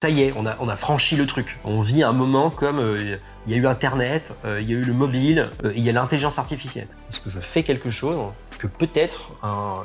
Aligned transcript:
Ça 0.00 0.10
y 0.10 0.22
est, 0.22 0.32
on 0.36 0.46
a, 0.46 0.76
franchi 0.76 1.16
le 1.16 1.26
truc. 1.26 1.58
On 1.64 1.80
vit 1.80 2.04
un 2.04 2.12
moment 2.12 2.50
comme 2.50 2.78
euh, 2.78 3.18
il 3.46 3.50
y 3.50 3.54
a 3.54 3.56
eu 3.56 3.66
Internet, 3.66 4.32
euh, 4.44 4.60
il 4.60 4.70
y 4.70 4.72
a 4.72 4.76
eu 4.76 4.84
le 4.84 4.92
mobile, 4.92 5.50
euh, 5.64 5.72
il 5.74 5.82
y 5.82 5.90
a 5.90 5.92
l'intelligence 5.92 6.38
artificielle. 6.38 6.86
Est-ce 7.10 7.18
que 7.18 7.30
je 7.30 7.40
fais 7.40 7.64
quelque 7.64 7.90
chose 7.90 8.16
que 8.60 8.68
peut-être 8.68 9.32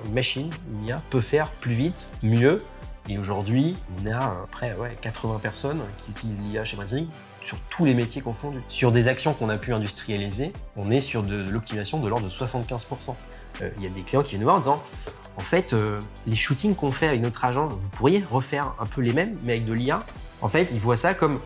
une 0.05 0.13
machine, 0.13 0.51
une 0.71 0.85
IA, 0.85 0.97
peut 1.09 1.19
faire 1.19 1.49
plus 1.49 1.73
vite, 1.73 2.05
mieux? 2.21 2.61
Et 3.09 3.17
aujourd'hui, 3.17 3.73
on 3.97 4.11
a 4.11 4.45
près 4.51 4.75
ouais, 4.75 4.95
80 5.01 5.39
personnes 5.41 5.81
qui 6.05 6.11
utilisent 6.11 6.41
l'IA 6.41 6.63
chez 6.63 6.77
Briefing 6.77 7.07
sur 7.41 7.59
tous 7.71 7.83
les 7.83 7.95
métiers 7.95 8.21
confondus. 8.21 8.61
Sur 8.67 8.91
des 8.91 9.07
actions 9.07 9.33
qu'on 9.33 9.49
a 9.49 9.57
pu 9.57 9.73
industrialiser, 9.73 10.53
on 10.75 10.91
est 10.91 11.01
sur 11.01 11.23
de, 11.23 11.49
l'optimisation 11.49 11.99
de 11.99 12.07
l'ordre 12.07 12.27
de 12.27 12.31
75%. 12.31 13.15
Il 13.77 13.83
y 13.83 13.87
a 13.87 13.89
des 13.89 14.03
clients 14.03 14.21
qui 14.21 14.29
viennent 14.29 14.41
nous 14.41 14.45
voir 14.45 14.57
en 14.57 14.59
disant 14.59 14.83
en 15.37 15.41
fait, 15.41 15.73
euh, 15.73 15.99
les 16.27 16.35
shootings 16.35 16.75
qu'on 16.75 16.91
fait 16.91 17.07
avec 17.07 17.21
notre 17.21 17.43
agent, 17.45 17.67
vous 17.67 17.89
pourriez 17.89 18.23
refaire 18.29 18.73
un 18.79 18.85
peu 18.85 19.01
les 19.01 19.13
mêmes, 19.13 19.37
mais 19.43 19.53
avec 19.53 19.65
de 19.65 19.73
l'IA. 19.73 20.03
En 20.41 20.49
fait, 20.49 20.69
ils 20.71 20.79
voient 20.79 20.97
ça 20.97 21.13
comme 21.13 21.39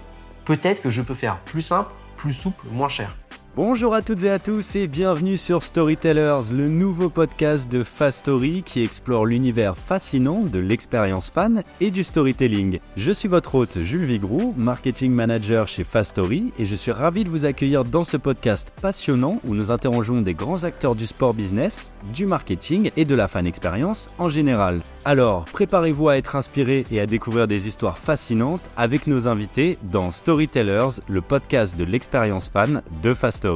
peut-être 0.45 0.81
que 0.81 0.89
je 0.89 1.01
peux 1.01 1.15
faire 1.15 1.39
plus 1.39 1.61
simple, 1.61 1.91
plus 2.15 2.33
souple, 2.33 2.67
moins 2.71 2.89
cher. 2.89 3.15
Bonjour 3.57 3.95
à 3.95 4.03
toutes 4.03 4.23
et 4.23 4.29
à 4.29 4.37
tous 4.37 4.75
et 4.75 4.85
bienvenue 4.85 5.35
sur 5.35 5.63
Storytellers, 5.63 6.53
le 6.53 6.69
nouveau 6.69 7.09
podcast 7.09 7.67
de 7.71 7.81
Fast 7.81 8.19
Story 8.19 8.61
qui 8.61 8.83
explore 8.83 9.25
l'univers 9.25 9.75
fascinant 9.75 10.43
de 10.43 10.59
l'expérience 10.59 11.31
fan 11.31 11.63
et 11.81 11.89
du 11.89 12.03
storytelling. 12.03 12.79
Je 12.97 13.11
suis 13.11 13.27
votre 13.27 13.55
hôte 13.55 13.79
Jules 13.81 14.05
Vigroux, 14.05 14.53
marketing 14.55 15.11
manager 15.11 15.67
chez 15.67 15.83
Fast 15.83 16.11
Story 16.11 16.53
et 16.59 16.65
je 16.65 16.75
suis 16.75 16.91
ravi 16.91 17.23
de 17.23 17.31
vous 17.31 17.45
accueillir 17.45 17.83
dans 17.83 18.03
ce 18.03 18.17
podcast 18.17 18.71
passionnant 18.79 19.41
où 19.43 19.55
nous 19.55 19.71
interrogeons 19.71 20.21
des 20.21 20.35
grands 20.35 20.63
acteurs 20.63 20.93
du 20.93 21.07
sport 21.07 21.33
business, 21.33 21.91
du 22.13 22.27
marketing 22.27 22.91
et 22.95 23.05
de 23.05 23.15
la 23.15 23.27
fan 23.27 23.47
expérience 23.47 24.11
en 24.19 24.29
général. 24.29 24.81
Alors, 25.03 25.45
préparez-vous 25.45 26.09
à 26.09 26.17
être 26.17 26.35
inspiré 26.35 26.85
et 26.91 26.99
à 26.99 27.07
découvrir 27.07 27.47
des 27.47 27.67
histoires 27.67 27.97
fascinantes 27.97 28.61
avec 28.75 29.07
nos 29.07 29.27
invités 29.27 29.79
dans 29.81 30.11
Storytellers, 30.11 31.01
le 31.07 31.21
podcast 31.21 31.75
de 31.75 31.85
l'expérience 31.85 32.49
fan 32.49 32.83
de 33.01 33.15
Fast 33.15 33.46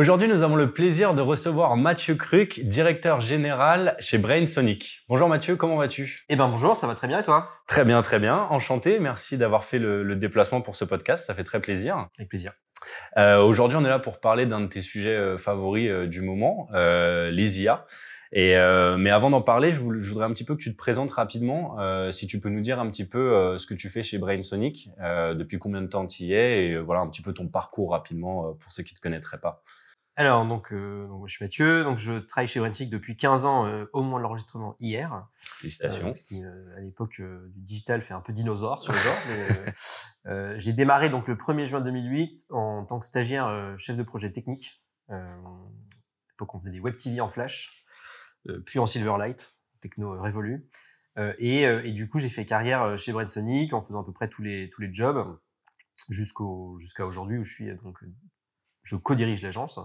Aujourd'hui, 0.00 0.28
nous 0.28 0.42
avons 0.42 0.56
le 0.56 0.72
plaisir 0.72 1.14
de 1.14 1.20
recevoir 1.20 1.76
Mathieu 1.76 2.14
Cruc, 2.14 2.60
directeur 2.64 3.20
général 3.20 3.96
chez 3.98 4.18
Brain 4.18 4.46
Sonic. 4.46 5.04
Bonjour 5.08 5.28
Mathieu, 5.28 5.56
comment 5.56 5.76
vas-tu? 5.76 6.18
Eh 6.28 6.36
ben 6.36 6.48
bonjour, 6.48 6.76
ça 6.76 6.86
va 6.86 6.94
très 6.94 7.08
bien 7.08 7.20
et 7.20 7.22
toi? 7.22 7.48
Très 7.66 7.84
bien, 7.84 8.00
très 8.02 8.18
bien. 8.18 8.46
Enchanté, 8.50 8.98
merci 8.98 9.36
d'avoir 9.36 9.64
fait 9.64 9.78
le, 9.78 10.16
déplacement 10.16 10.60
pour 10.60 10.76
ce 10.76 10.84
podcast, 10.84 11.26
ça 11.26 11.34
fait 11.34 11.44
très 11.44 11.60
plaisir. 11.60 12.08
Avec 12.18 12.28
plaisir. 12.28 12.52
Euh, 13.16 13.42
aujourd'hui, 13.42 13.76
on 13.76 13.84
est 13.84 13.88
là 13.88 13.98
pour 13.98 14.20
parler 14.20 14.46
d'un 14.46 14.60
de 14.60 14.66
tes 14.66 14.82
sujets 14.82 15.16
euh, 15.16 15.36
favoris 15.36 15.90
euh, 15.90 16.06
du 16.06 16.20
moment, 16.20 16.68
les 16.72 17.62
IA. 17.62 17.84
Et 18.32 18.56
euh, 18.56 18.96
mais 18.96 19.10
avant 19.10 19.30
d'en 19.30 19.42
parler, 19.42 19.72
je, 19.72 19.80
voudrais 19.80 20.24
un 20.24 20.32
petit 20.32 20.44
peu 20.44 20.54
que 20.54 20.62
tu 20.62 20.70
te 20.70 20.76
présentes 20.76 21.10
rapidement, 21.10 21.80
euh, 21.80 22.12
si 22.12 22.28
tu 22.28 22.38
peux 22.38 22.48
nous 22.48 22.60
dire 22.60 22.78
un 22.78 22.88
petit 22.88 23.08
peu 23.08 23.18
euh, 23.18 23.58
ce 23.58 23.66
que 23.66 23.74
tu 23.74 23.88
fais 23.88 24.04
chez 24.04 24.18
Brain 24.18 24.42
Sonic, 24.42 24.90
euh, 25.00 25.34
depuis 25.34 25.58
combien 25.58 25.82
de 25.82 25.88
temps 25.88 26.06
tu 26.06 26.24
y 26.24 26.34
es, 26.34 26.66
et 26.66 26.78
voilà 26.78 27.00
un 27.00 27.08
petit 27.08 27.22
peu 27.22 27.32
ton 27.32 27.48
parcours 27.48 27.90
rapidement 27.90 28.54
pour 28.54 28.70
ceux 28.70 28.84
qui 28.84 28.94
te 28.94 29.00
connaîtraient 29.00 29.40
pas. 29.40 29.64
Alors 30.16 30.46
donc, 30.46 30.72
donc 30.72 31.26
je 31.26 31.34
suis 31.34 31.44
Mathieu, 31.44 31.82
donc 31.82 31.98
je 31.98 32.18
travaille 32.18 32.46
chez 32.46 32.60
Brain 32.60 32.72
Sonic 32.72 32.92
depuis 32.92 33.16
15 33.16 33.46
ans, 33.46 33.86
au 33.92 34.02
moment 34.02 34.18
de 34.18 34.22
l'enregistrement 34.22 34.76
hier. 34.78 35.26
Félicitations. 35.34 36.12
ce 36.12 36.24
qui 36.24 36.42
à 36.44 36.80
l'époque 36.80 37.20
du 37.20 37.62
digital 37.62 38.02
fait 38.02 38.14
un 38.14 38.20
peu 38.20 38.32
dinosaure 38.32 38.82
sur 38.82 38.92
le 38.92 38.98
genre. 38.98 40.56
J'ai 40.58 40.72
démarré 40.72 41.10
donc 41.10 41.26
le 41.26 41.34
1er 41.36 41.64
juin 41.64 41.80
2008 41.80 42.46
en 42.50 42.84
tant 42.84 42.98
que 43.00 43.06
stagiaire 43.06 43.74
chef 43.78 43.96
de 43.96 44.02
projet 44.02 44.30
technique. 44.30 44.82
à 45.08 45.16
l'époque 46.28 46.54
on 46.54 46.60
faisait 46.60 46.72
des 46.72 46.80
web 46.80 46.96
TV 46.96 47.20
en 47.20 47.28
flash. 47.28 47.79
Euh, 48.48 48.60
puis 48.64 48.78
en 48.78 48.86
Silverlight, 48.86 49.54
techno 49.80 50.20
révolu. 50.20 50.68
Euh, 51.18 51.34
et, 51.38 51.66
euh, 51.66 51.82
et, 51.84 51.92
du 51.92 52.08
coup, 52.08 52.18
j'ai 52.18 52.28
fait 52.28 52.46
carrière 52.46 52.98
chez 52.98 53.12
Sonic 53.26 53.72
en 53.72 53.82
faisant 53.82 54.02
à 54.02 54.04
peu 54.04 54.12
près 54.12 54.28
tous 54.28 54.42
les 54.42 54.70
tous 54.70 54.80
les 54.80 54.92
jobs 54.92 55.38
jusqu'au 56.08 56.78
jusqu'à 56.78 57.06
aujourd'hui 57.06 57.38
où 57.38 57.44
je 57.44 57.52
suis 57.52 57.74
donc 57.82 57.98
je 58.82 58.96
co-dirige 58.96 59.42
l'agence. 59.42 59.78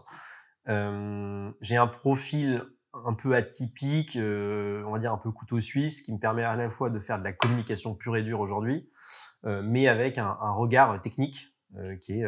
J'ai 0.67 1.77
un 1.77 1.87
profil 1.87 2.63
un 2.93 3.13
peu 3.13 3.35
atypique, 3.35 4.17
on 4.17 4.91
va 4.91 4.99
dire 4.99 5.11
un 5.11 5.17
peu 5.17 5.31
couteau 5.31 5.59
suisse, 5.59 6.01
qui 6.01 6.13
me 6.13 6.19
permet 6.19 6.43
à 6.43 6.55
la 6.55 6.69
fois 6.69 6.89
de 6.89 6.99
faire 6.99 7.19
de 7.19 7.23
la 7.23 7.33
communication 7.33 7.93
pure 7.95 8.15
et 8.15 8.23
dure 8.23 8.39
aujourd'hui, 8.39 8.89
mais 9.43 9.87
avec 9.87 10.17
un, 10.17 10.37
un 10.41 10.51
regard 10.51 11.01
technique 11.01 11.53
qui 11.99 12.13
est 12.13 12.25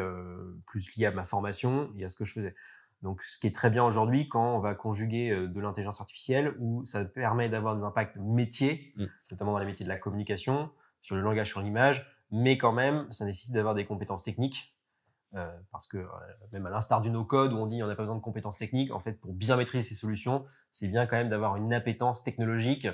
plus 0.67 0.95
lié 0.97 1.05
à 1.05 1.11
ma 1.11 1.23
formation 1.23 1.91
et 1.97 2.03
à 2.03 2.09
ce 2.09 2.15
que 2.15 2.25
je 2.25 2.33
faisais. 2.33 2.55
Donc, 3.01 3.23
ce 3.23 3.37
qui 3.37 3.47
est 3.47 3.55
très 3.55 3.69
bien 3.69 3.83
aujourd'hui 3.83 4.27
quand 4.27 4.55
on 4.55 4.59
va 4.59 4.73
conjuguer 4.73 5.29
euh, 5.29 5.47
de 5.47 5.59
l'intelligence 5.61 6.01
artificielle, 6.01 6.55
où 6.59 6.85
ça 6.85 7.05
permet 7.05 7.49
d'avoir 7.49 7.75
des 7.75 7.83
impacts 7.83 8.15
métiers, 8.17 8.93
mmh. 8.95 9.05
notamment 9.31 9.51
dans 9.53 9.59
les 9.59 9.65
métiers 9.65 9.85
de 9.85 9.89
la 9.89 9.97
communication, 9.97 10.71
sur 11.01 11.15
le 11.15 11.21
langage, 11.21 11.47
sur 11.47 11.61
l'image, 11.61 12.05
mais 12.31 12.57
quand 12.57 12.73
même, 12.73 13.09
ça 13.11 13.25
nécessite 13.25 13.53
d'avoir 13.53 13.75
des 13.75 13.85
compétences 13.85 14.23
techniques, 14.23 14.75
euh, 15.35 15.57
parce 15.71 15.87
que 15.87 15.97
euh, 15.97 16.07
même 16.51 16.65
à 16.65 16.69
l'instar 16.69 17.01
du 17.01 17.09
no-code 17.09 17.53
où 17.53 17.57
on 17.57 17.67
dit 17.67 17.83
on 17.83 17.87
n'a 17.87 17.95
pas 17.95 18.03
besoin 18.03 18.15
de 18.15 18.21
compétences 18.21 18.57
techniques, 18.57 18.91
en 18.91 18.99
fait, 18.99 19.13
pour 19.13 19.33
bien 19.33 19.55
maîtriser 19.55 19.87
ces 19.87 19.95
solutions, 19.95 20.45
c'est 20.71 20.87
bien 20.87 21.05
quand 21.05 21.17
même 21.17 21.29
d'avoir 21.29 21.57
une 21.57 21.73
appétence 21.73 22.23
technologique 22.23 22.87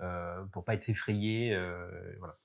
euh, 0.00 0.44
pour 0.52 0.64
pas 0.64 0.74
être 0.74 0.88
effrayé. 0.88 1.54
Euh, 1.54 1.88
voilà. 2.18 2.38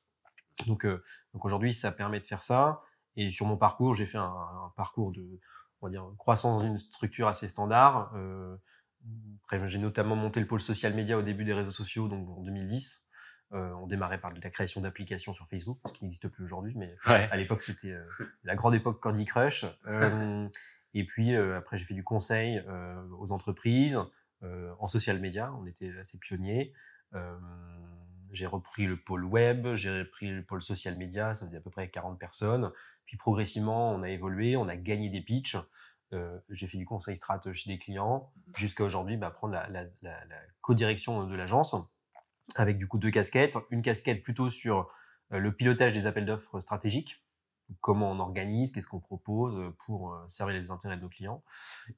Donc, 0.67 0.85
donc 0.85 1.45
aujourd'hui, 1.45 1.73
ça 1.73 1.91
permet 1.91 2.19
de 2.19 2.25
faire 2.25 2.43
ça. 2.43 2.81
Et 3.15 3.31
sur 3.31 3.47
mon 3.47 3.57
parcours, 3.57 3.95
j'ai 3.95 4.05
fait 4.05 4.19
un, 4.19 4.23
un 4.23 4.71
parcours 4.75 5.11
de 5.11 5.39
on 5.81 5.87
va 5.87 5.91
dire, 5.91 6.05
croissance 6.17 6.61
dans 6.61 6.67
une 6.67 6.77
structure 6.77 7.27
assez 7.27 7.47
standard. 7.47 8.13
Euh, 8.15 8.55
j'ai 9.65 9.79
notamment 9.79 10.15
monté 10.15 10.39
le 10.39 10.47
pôle 10.47 10.61
social 10.61 10.93
média 10.93 11.17
au 11.17 11.23
début 11.23 11.43
des 11.43 11.53
réseaux 11.53 11.71
sociaux, 11.71 12.07
donc 12.07 12.29
en 12.29 12.41
2010. 12.41 13.09
Euh, 13.53 13.71
on 13.73 13.87
démarrait 13.87 14.21
par 14.21 14.31
la 14.31 14.49
création 14.49 14.79
d'applications 14.79 15.33
sur 15.33 15.47
Facebook, 15.47 15.77
ce 15.85 15.91
qui 15.91 16.05
n'existe 16.05 16.29
plus 16.29 16.45
aujourd'hui, 16.45 16.73
mais 16.75 16.95
à 17.05 17.35
l'époque 17.35 17.61
c'était 17.61 17.91
euh, 17.91 18.05
la 18.45 18.55
grande 18.55 18.75
époque 18.75 19.01
Candy 19.01 19.25
Crush. 19.25 19.65
Et 20.93 21.05
puis 21.05 21.35
après 21.35 21.77
j'ai 21.77 21.85
fait 21.85 21.93
du 21.93 22.03
conseil 22.03 22.61
aux 23.17 23.31
entreprises 23.31 23.97
en 24.41 24.87
social 24.87 25.19
média, 25.19 25.53
on 25.53 25.65
était 25.65 25.91
assez 25.99 26.17
pionniers. 26.17 26.73
j'ai 28.31 28.45
repris 28.45 28.87
le 28.87 28.97
pôle 28.97 29.23
web, 29.23 29.73
j'ai 29.75 29.99
repris 29.99 30.31
le 30.31 30.43
pôle 30.43 30.61
social 30.61 30.97
média, 30.97 31.33
ça 31.33 31.45
faisait 31.45 31.57
à 31.57 31.61
peu 31.61 31.69
près 31.69 31.89
40 31.89 32.19
personnes. 32.19 32.71
Puis 33.11 33.17
progressivement, 33.17 33.91
on 33.91 34.03
a 34.03 34.09
évolué, 34.09 34.55
on 34.55 34.69
a 34.69 34.77
gagné 34.77 35.09
des 35.09 35.19
pitchs. 35.19 35.57
Euh, 36.13 36.39
j'ai 36.49 36.65
fait 36.65 36.77
du 36.77 36.85
conseil 36.85 37.17
strat 37.17 37.41
chez 37.51 37.69
des 37.69 37.77
clients 37.77 38.31
jusqu'à 38.55 38.85
aujourd'hui 38.85 39.17
bah, 39.17 39.31
prendre 39.31 39.53
la, 39.53 39.67
la, 39.67 39.83
la, 40.01 40.25
la 40.27 40.35
co-direction 40.61 41.25
de 41.25 41.35
l'agence 41.35 41.75
avec 42.55 42.77
du 42.77 42.87
coup 42.87 42.97
deux 42.99 43.11
casquettes. 43.11 43.57
Une 43.69 43.81
casquette 43.81 44.23
plutôt 44.23 44.49
sur 44.49 44.89
euh, 45.33 45.39
le 45.39 45.51
pilotage 45.51 45.91
des 45.91 46.05
appels 46.05 46.25
d'offres 46.25 46.61
stratégiques, 46.61 47.21
comment 47.81 48.09
on 48.11 48.19
organise, 48.21 48.71
qu'est-ce 48.71 48.87
qu'on 48.87 49.01
propose 49.01 49.73
pour 49.85 50.13
euh, 50.13 50.25
servir 50.29 50.55
les 50.55 50.71
intérêts 50.71 50.95
de 50.95 51.01
nos 51.01 51.09
clients. 51.09 51.43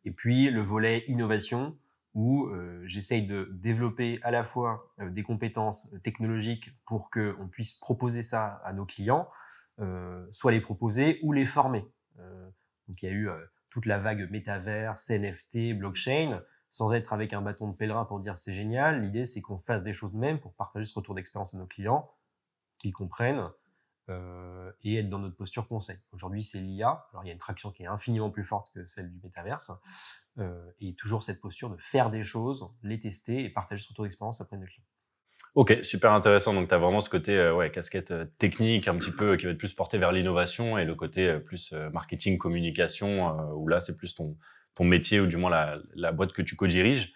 Et 0.05 0.11
puis 0.11 0.49
le 0.49 0.63
volet 0.63 1.03
innovation 1.05 1.77
où 2.15 2.47
euh, 2.47 2.81
j'essaye 2.87 3.27
de 3.27 3.51
développer 3.53 4.19
à 4.23 4.31
la 4.31 4.43
fois 4.43 4.91
des 4.97 5.21
compétences 5.21 5.93
technologiques 6.01 6.71
pour 6.87 7.11
qu'on 7.11 7.47
puisse 7.51 7.73
proposer 7.73 8.23
ça 8.23 8.61
à 8.63 8.73
nos 8.73 8.87
clients, 8.87 9.29
soit 10.31 10.51
les 10.51 10.61
proposer 10.61 11.19
ou 11.23 11.31
les 11.31 11.45
former. 11.45 11.85
Euh, 12.19 12.49
donc 12.87 13.01
il 13.01 13.05
y 13.05 13.09
a 13.09 13.11
eu 13.11 13.29
euh, 13.29 13.45
toute 13.69 13.85
la 13.85 13.97
vague 13.97 14.29
métavers, 14.29 14.95
NFT, 15.09 15.77
blockchain, 15.77 16.41
sans 16.69 16.91
être 16.93 17.13
avec 17.13 17.33
un 17.33 17.41
bâton 17.41 17.67
de 17.69 17.75
pèlerin 17.75 18.05
pour 18.05 18.19
dire 18.19 18.37
c'est 18.37 18.53
génial. 18.53 19.01
L'idée 19.01 19.25
c'est 19.25 19.41
qu'on 19.41 19.57
fasse 19.57 19.83
des 19.83 19.93
choses 19.93 20.13
même 20.13 20.39
pour 20.39 20.53
partager 20.53 20.85
ce 20.85 20.93
retour 20.93 21.15
d'expérience 21.15 21.55
à 21.55 21.57
nos 21.57 21.67
clients, 21.67 22.11
qu'ils 22.77 22.93
comprennent 22.93 23.49
euh, 24.09 24.71
et 24.83 24.97
être 24.97 25.09
dans 25.09 25.19
notre 25.19 25.35
posture 25.35 25.67
conseil. 25.67 25.97
Aujourd'hui 26.11 26.43
c'est 26.43 26.59
l'IA. 26.59 27.07
Alors 27.11 27.23
il 27.23 27.27
y 27.27 27.29
a 27.29 27.33
une 27.33 27.39
traction 27.39 27.71
qui 27.71 27.83
est 27.83 27.87
infiniment 27.87 28.29
plus 28.29 28.43
forte 28.43 28.71
que 28.73 28.85
celle 28.85 29.11
du 29.11 29.19
métaverse 29.23 29.71
euh, 30.39 30.71
et 30.79 30.93
toujours 30.95 31.23
cette 31.23 31.41
posture 31.41 31.69
de 31.69 31.77
faire 31.77 32.09
des 32.09 32.23
choses, 32.23 32.75
les 32.83 32.99
tester 32.99 33.43
et 33.43 33.49
partager 33.49 33.83
ce 33.83 33.89
retour 33.89 34.03
d'expérience 34.03 34.41
après 34.41 34.57
nos 34.57 34.65
clients. 34.65 34.85
Ok, 35.55 35.77
super 35.83 36.13
intéressant. 36.13 36.53
Donc, 36.53 36.67
tu 36.67 36.73
as 36.73 36.79
vraiment 36.79 36.99
ce 36.99 37.11
côté 37.11 37.37
euh, 37.37 37.53
ouais, 37.53 37.69
casquette 37.69 38.09
euh, 38.09 38.25
technique, 38.39 38.87
un 38.87 38.95
petit 38.97 39.11
peu, 39.11 39.37
qui 39.37 39.45
va 39.45 39.51
être 39.51 39.59
plus 39.59 39.73
porté 39.73 39.99
vers 39.99 40.11
l'innovation, 40.11 40.79
et 40.79 40.85
le 40.85 40.95
côté 40.95 41.29
euh, 41.29 41.39
plus 41.39 41.73
marketing, 41.93 42.39
communication, 42.39 43.37
où 43.55 43.67
là, 43.67 43.79
c'est 43.79 43.95
plus 43.95 44.15
ton, 44.15 44.35
ton 44.75 44.83
métier, 44.83 45.19
ou 45.19 45.27
du 45.27 45.37
moins 45.37 45.51
la, 45.51 45.77
la 45.95 46.11
boîte 46.11 46.33
que 46.33 46.41
tu 46.41 46.55
co-diriges. 46.55 47.13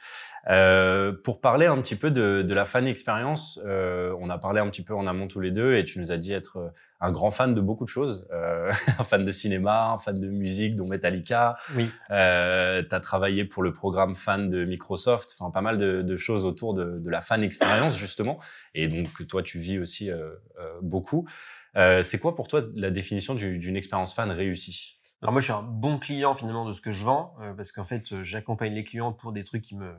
pour 1.24 1.42
parler 1.42 1.66
un 1.66 1.82
petit 1.82 1.96
peu 1.96 2.12
de, 2.12 2.42
de 2.42 2.54
la 2.54 2.66
fan 2.66 2.88
expérience, 2.88 3.60
on 3.66 4.30
a 4.30 4.38
parlé 4.38 4.60
un 4.60 4.70
petit 4.70 4.84
peu 4.84 4.94
en 4.96 5.08
amont 5.08 5.28
tous 5.28 5.40
les 5.40 5.52
deux, 5.52 5.76
et 5.76 5.86
tu 5.86 6.00
nous 6.00 6.12
as 6.12 6.18
dit 6.18 6.34
être 6.34 6.72
un 7.00 7.12
grand 7.12 7.32
fan 7.32 7.54
de 7.54 7.62
beaucoup 7.62 7.84
de 7.84 7.90
choses, 7.90 8.28
euh, 8.32 8.72
un 9.00 9.04
fan 9.04 9.24
de 9.24 9.32
cinéma, 9.32 9.92
un 9.92 9.98
fan 9.98 10.20
de 10.20 10.28
musique, 10.28 10.76
dont 10.76 10.88
Metallica. 10.88 11.58
Oui. 11.76 11.90
Euh, 12.10 12.84
tu 12.88 12.94
as 12.94 13.00
travaillé 13.00 13.46
pour 13.46 13.64
le 13.64 13.72
programme 13.72 14.16
fan 14.16 14.50
de 14.50 14.66
Microsoft, 14.66 15.36
enfin 15.38 15.52
pas 15.52 15.62
mal 15.62 15.78
de, 15.78 16.02
de 16.02 16.18
choses 16.18 16.46
autour 16.46 16.74
de, 16.74 17.00
de, 17.00 17.10
la 17.10 17.22
fan 17.22 17.44
expérience 17.44 17.98
justement. 17.98 18.40
Et 18.74 18.88
donc 18.88 19.28
toi, 19.28 19.44
tu 19.44 19.60
vis 19.60 19.80
aussi 19.80 20.10
euh, 20.10 20.30
euh 20.60 20.80
beaucoup. 20.82 21.28
Euh, 21.76 22.02
c'est 22.02 22.20
quoi 22.20 22.36
pour 22.36 22.48
toi 22.48 22.64
la 22.76 22.90
définition 22.90 23.36
d'une 23.36 23.76
expérience 23.76 24.14
fan 24.16 24.32
réussie? 24.32 24.96
Alors 25.22 25.32
moi, 25.32 25.42
je 25.42 25.46
suis 25.46 25.54
un 25.54 25.64
bon 25.64 25.98
client 26.00 26.36
finalement 26.36 26.66
de 26.66 26.74
ce 26.74 26.82
que 26.82 26.92
je 26.92 27.04
vends, 27.04 27.36
parce 27.56 27.72
qu'en 27.72 27.86
fait, 27.86 28.22
j'accompagne 28.24 28.74
les 28.74 28.84
clients 28.84 29.14
pour 29.14 29.32
des 29.32 29.44
trucs 29.44 29.64
qui 29.64 29.76
me 29.76 29.96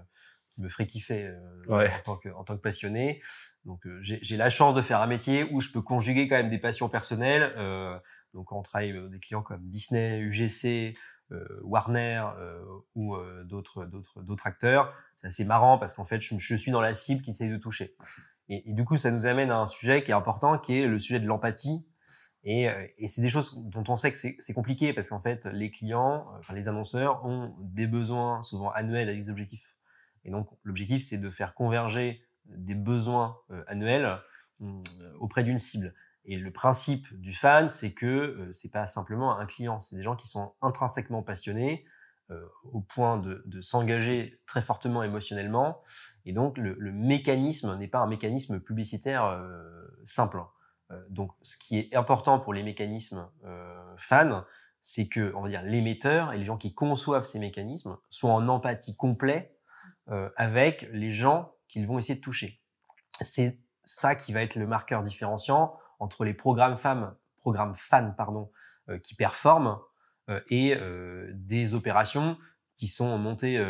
qui 0.55 0.63
me 0.63 0.69
ferait 0.69 0.87
kiffer 0.87 1.33
en 1.69 2.03
tant 2.05 2.17
que 2.17 2.29
en 2.31 2.45
tant 2.45 2.57
que 2.57 2.63
passionné. 2.63 3.21
Donc 3.65 3.81
j'ai 4.03 4.37
la 4.37 4.51
chance 4.51 4.75
de 4.75 4.83
faire 4.83 5.01
un 5.01 5.07
métier 5.07 5.45
où 5.51 5.61
je 5.61 5.71
peux 5.71 5.83
conjuguer 5.83 6.29
quand 6.29 6.37
même 6.37 6.51
des 6.51 6.59
passions 6.59 6.89
personnelles. 6.89 7.53
donc 8.33 8.53
on 8.53 8.63
travaille 8.63 8.95
des 9.11 9.19
clients 9.19 9.43
comme 9.43 9.63
Disney, 9.69 10.21
UGC, 10.21 10.97
euh, 11.31 11.45
Warner 11.63 12.25
euh, 12.39 12.65
ou 12.95 13.15
euh, 13.15 13.45
d'autres 13.45 13.85
d'autres 13.85 14.23
d'autres 14.23 14.47
acteurs. 14.47 14.95
C'est 15.17 15.27
assez 15.27 15.45
marrant 15.45 15.77
parce 15.77 15.93
qu'en 15.93 16.07
fait, 16.07 16.23
je, 16.23 16.35
je, 16.39 16.55
suis 16.55 16.71
dans 16.71 16.81
la 16.81 16.95
cible 16.95 17.23
qui 17.23 17.31
essaye 17.31 17.51
de 17.51 17.59
toucher. 17.59 17.97
Et, 18.49 18.71
et, 18.71 18.73
du 18.73 18.87
coup, 18.87 18.97
ça 18.97 19.11
nous 19.11 19.27
amène 19.27 19.51
à 19.51 19.59
un 19.59 19.67
sujet 19.67 20.03
qui 20.03 20.11
est 20.11 20.15
important, 20.15 20.59
qui 20.59 20.79
est 20.79 20.87
le 20.87 20.99
sujet 20.99 21.21
de 21.21 21.27
l'empathie. 21.27 21.87
Et, 22.45 22.69
et 22.99 23.09
c'est 23.09 23.21
des 23.21 23.29
choses 23.29 23.59
dont 23.65 23.85
on 23.89 23.97
sait 23.97 24.13
que 24.13 24.17
c'est 24.17 24.55
compliqué 24.55 24.93
parce 24.93 25.11
qu'en 25.11 25.21
fait, 25.21 25.47
les 25.47 25.71
clients, 25.71 26.27
enfin 26.39 26.55
les 26.55 26.69
annonceurs, 26.69 27.25
ont 27.25 27.55
des 27.61 27.87
besoins 27.87 28.43
souvent 28.43 28.71
annuels 28.71 29.09
avec 29.09 29.23
des 29.23 29.31
objectifs. 29.31 29.75
Et 30.25 30.31
donc, 30.31 30.49
l'objectif, 30.63 31.03
c'est 31.03 31.19
de 31.19 31.31
faire 31.31 31.55
converger 31.55 32.23
des 32.47 32.75
besoins 32.75 33.39
annuels 33.67 34.19
auprès 35.21 35.45
d'une 35.45 35.59
cible. 35.59 35.95
Et 36.25 36.37
le 36.37 36.51
principe 36.53 37.07
du 37.19 37.33
fan, 37.33 37.71
c'est 37.71 37.95
que 37.95 38.07
euh, 38.07 38.53
c'est 38.53 38.71
pas 38.71 38.85
simplement 38.85 39.39
un 39.39 39.47
client, 39.47 39.81
c'est 39.81 39.97
des 39.97 40.03
gens 40.03 40.15
qui 40.15 40.29
sont 40.29 40.53
intrinsèquement 40.61 41.23
passionnés 41.23 41.87
euh, 42.31 42.45
au 42.65 42.83
point 42.83 43.17
de, 43.17 43.43
de 43.47 43.63
s'engager 43.63 44.39
très 44.47 44.61
fortement 44.61 45.03
émotionnellement. 45.03 45.81
Et 46.27 46.35
donc 46.35 46.59
le, 46.59 46.77
le 46.79 46.93
mécanisme 46.93 47.79
n'est 47.79 47.89
pas 47.89 48.01
un 48.01 48.07
mécanisme 48.07 48.61
publicitaire 48.61 49.25
euh, 49.25 49.87
simple. 50.05 50.39
Euh, 50.91 51.05
donc 51.11 51.33
ce 51.43 51.57
qui 51.59 51.79
est 51.79 51.95
important 51.95 52.41
pour 52.41 52.53
les 52.55 52.63
mécanismes 52.63 53.29
fans, 53.97 54.45
c'est 54.83 55.09
que 55.09 55.33
on 55.35 55.43
va 55.43 55.49
dire 55.49 55.63
l'émetteur 55.63 56.33
et 56.33 56.39
les 56.39 56.45
gens 56.45 56.57
qui 56.57 56.75
conçoivent 56.75 57.25
ces 57.25 57.39
mécanismes 57.39 57.99
soient 58.11 58.33
en 58.33 58.49
empathie 58.49 58.97
complet 58.97 59.55
avec 60.37 60.89
les 60.93 61.11
gens 61.11 61.53
qu'ils 61.69 61.87
vont 61.87 61.99
essayer 61.99 62.15
de 62.15 62.23
toucher. 62.23 62.63
C'est 63.21 63.61
ça 63.85 64.15
qui 64.15 64.33
va 64.33 64.43
être 64.43 64.57
le 64.57 64.67
marqueur 64.67 65.03
différenciant 65.03 65.77
entre 65.99 66.25
les 66.25 66.35
programmes 66.35 66.79
femmes, 66.79 67.15
programmes 67.39 67.75
fans 67.75 68.13
pardon, 68.17 68.51
euh, 68.89 68.99
qui 68.99 69.15
performent 69.15 69.79
euh, 70.31 70.41
et 70.49 70.75
euh, 70.77 71.31
des 71.35 71.75
opérations 71.75 72.39
qui 72.77 72.87
sont 72.87 73.19
montées, 73.19 73.61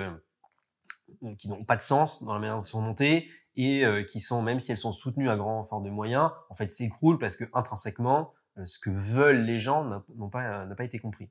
qui 1.38 1.48
n'ont 1.48 1.64
pas 1.64 1.76
de 1.76 1.80
sens 1.80 2.22
dans 2.22 2.34
la 2.34 2.40
manière 2.40 2.56
dont 2.56 2.62
elles 2.62 2.68
sont 2.68 2.82
montées 2.82 3.30
et 3.58 4.06
qui 4.06 4.20
sont, 4.20 4.40
même 4.40 4.60
si 4.60 4.70
elles 4.70 4.78
sont 4.78 4.92
soutenues 4.92 5.28
à 5.28 5.36
grand 5.36 5.64
effort 5.64 5.80
de 5.80 5.90
moyens, 5.90 6.30
en 6.48 6.54
fait 6.54 6.72
s'écroulent 6.72 7.18
parce 7.18 7.36
que 7.36 7.44
intrinsèquement, 7.52 8.32
ce 8.64 8.78
que 8.78 8.90
veulent 8.90 9.44
les 9.44 9.58
gens 9.58 9.84
n'a 9.84 10.02
pas, 10.30 10.64
n'a 10.64 10.74
pas 10.74 10.84
été 10.84 10.98
compris. 10.98 11.30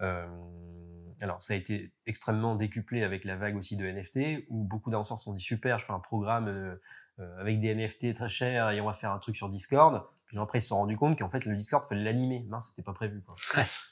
Euh, 0.00 0.26
alors, 1.20 1.40
ça 1.40 1.54
a 1.54 1.56
été 1.56 1.92
extrêmement 2.06 2.56
décuplé 2.56 3.02
avec 3.02 3.24
la 3.24 3.36
vague 3.36 3.56
aussi 3.56 3.76
de 3.76 3.86
NFT, 3.86 4.44
où 4.48 4.64
beaucoup 4.64 4.90
d'annonceurs 4.90 5.18
se 5.18 5.24
sont 5.24 5.34
dit 5.34 5.40
super, 5.40 5.78
je 5.78 5.86
fais 5.86 5.92
un 5.92 6.00
programme 6.00 6.48
euh, 6.48 7.40
avec 7.40 7.58
des 7.60 7.74
NFT 7.74 8.14
très 8.14 8.28
chers 8.28 8.70
et 8.70 8.80
on 8.80 8.86
va 8.86 8.94
faire 8.94 9.12
un 9.12 9.18
truc 9.18 9.36
sur 9.36 9.48
Discord. 9.48 10.06
Puis 10.26 10.38
après, 10.38 10.58
ils 10.58 10.62
se 10.62 10.68
sont 10.68 10.76
rendus 10.76 10.96
compte 10.96 11.18
qu'en 11.18 11.30
fait, 11.30 11.46
le 11.46 11.56
Discord, 11.56 11.86
fallait 11.88 12.04
l'animer. 12.04 12.44
Mince, 12.48 12.68
c'était 12.68 12.82
pas 12.82 12.92
prévu. 12.92 13.22
Quoi. 13.22 13.36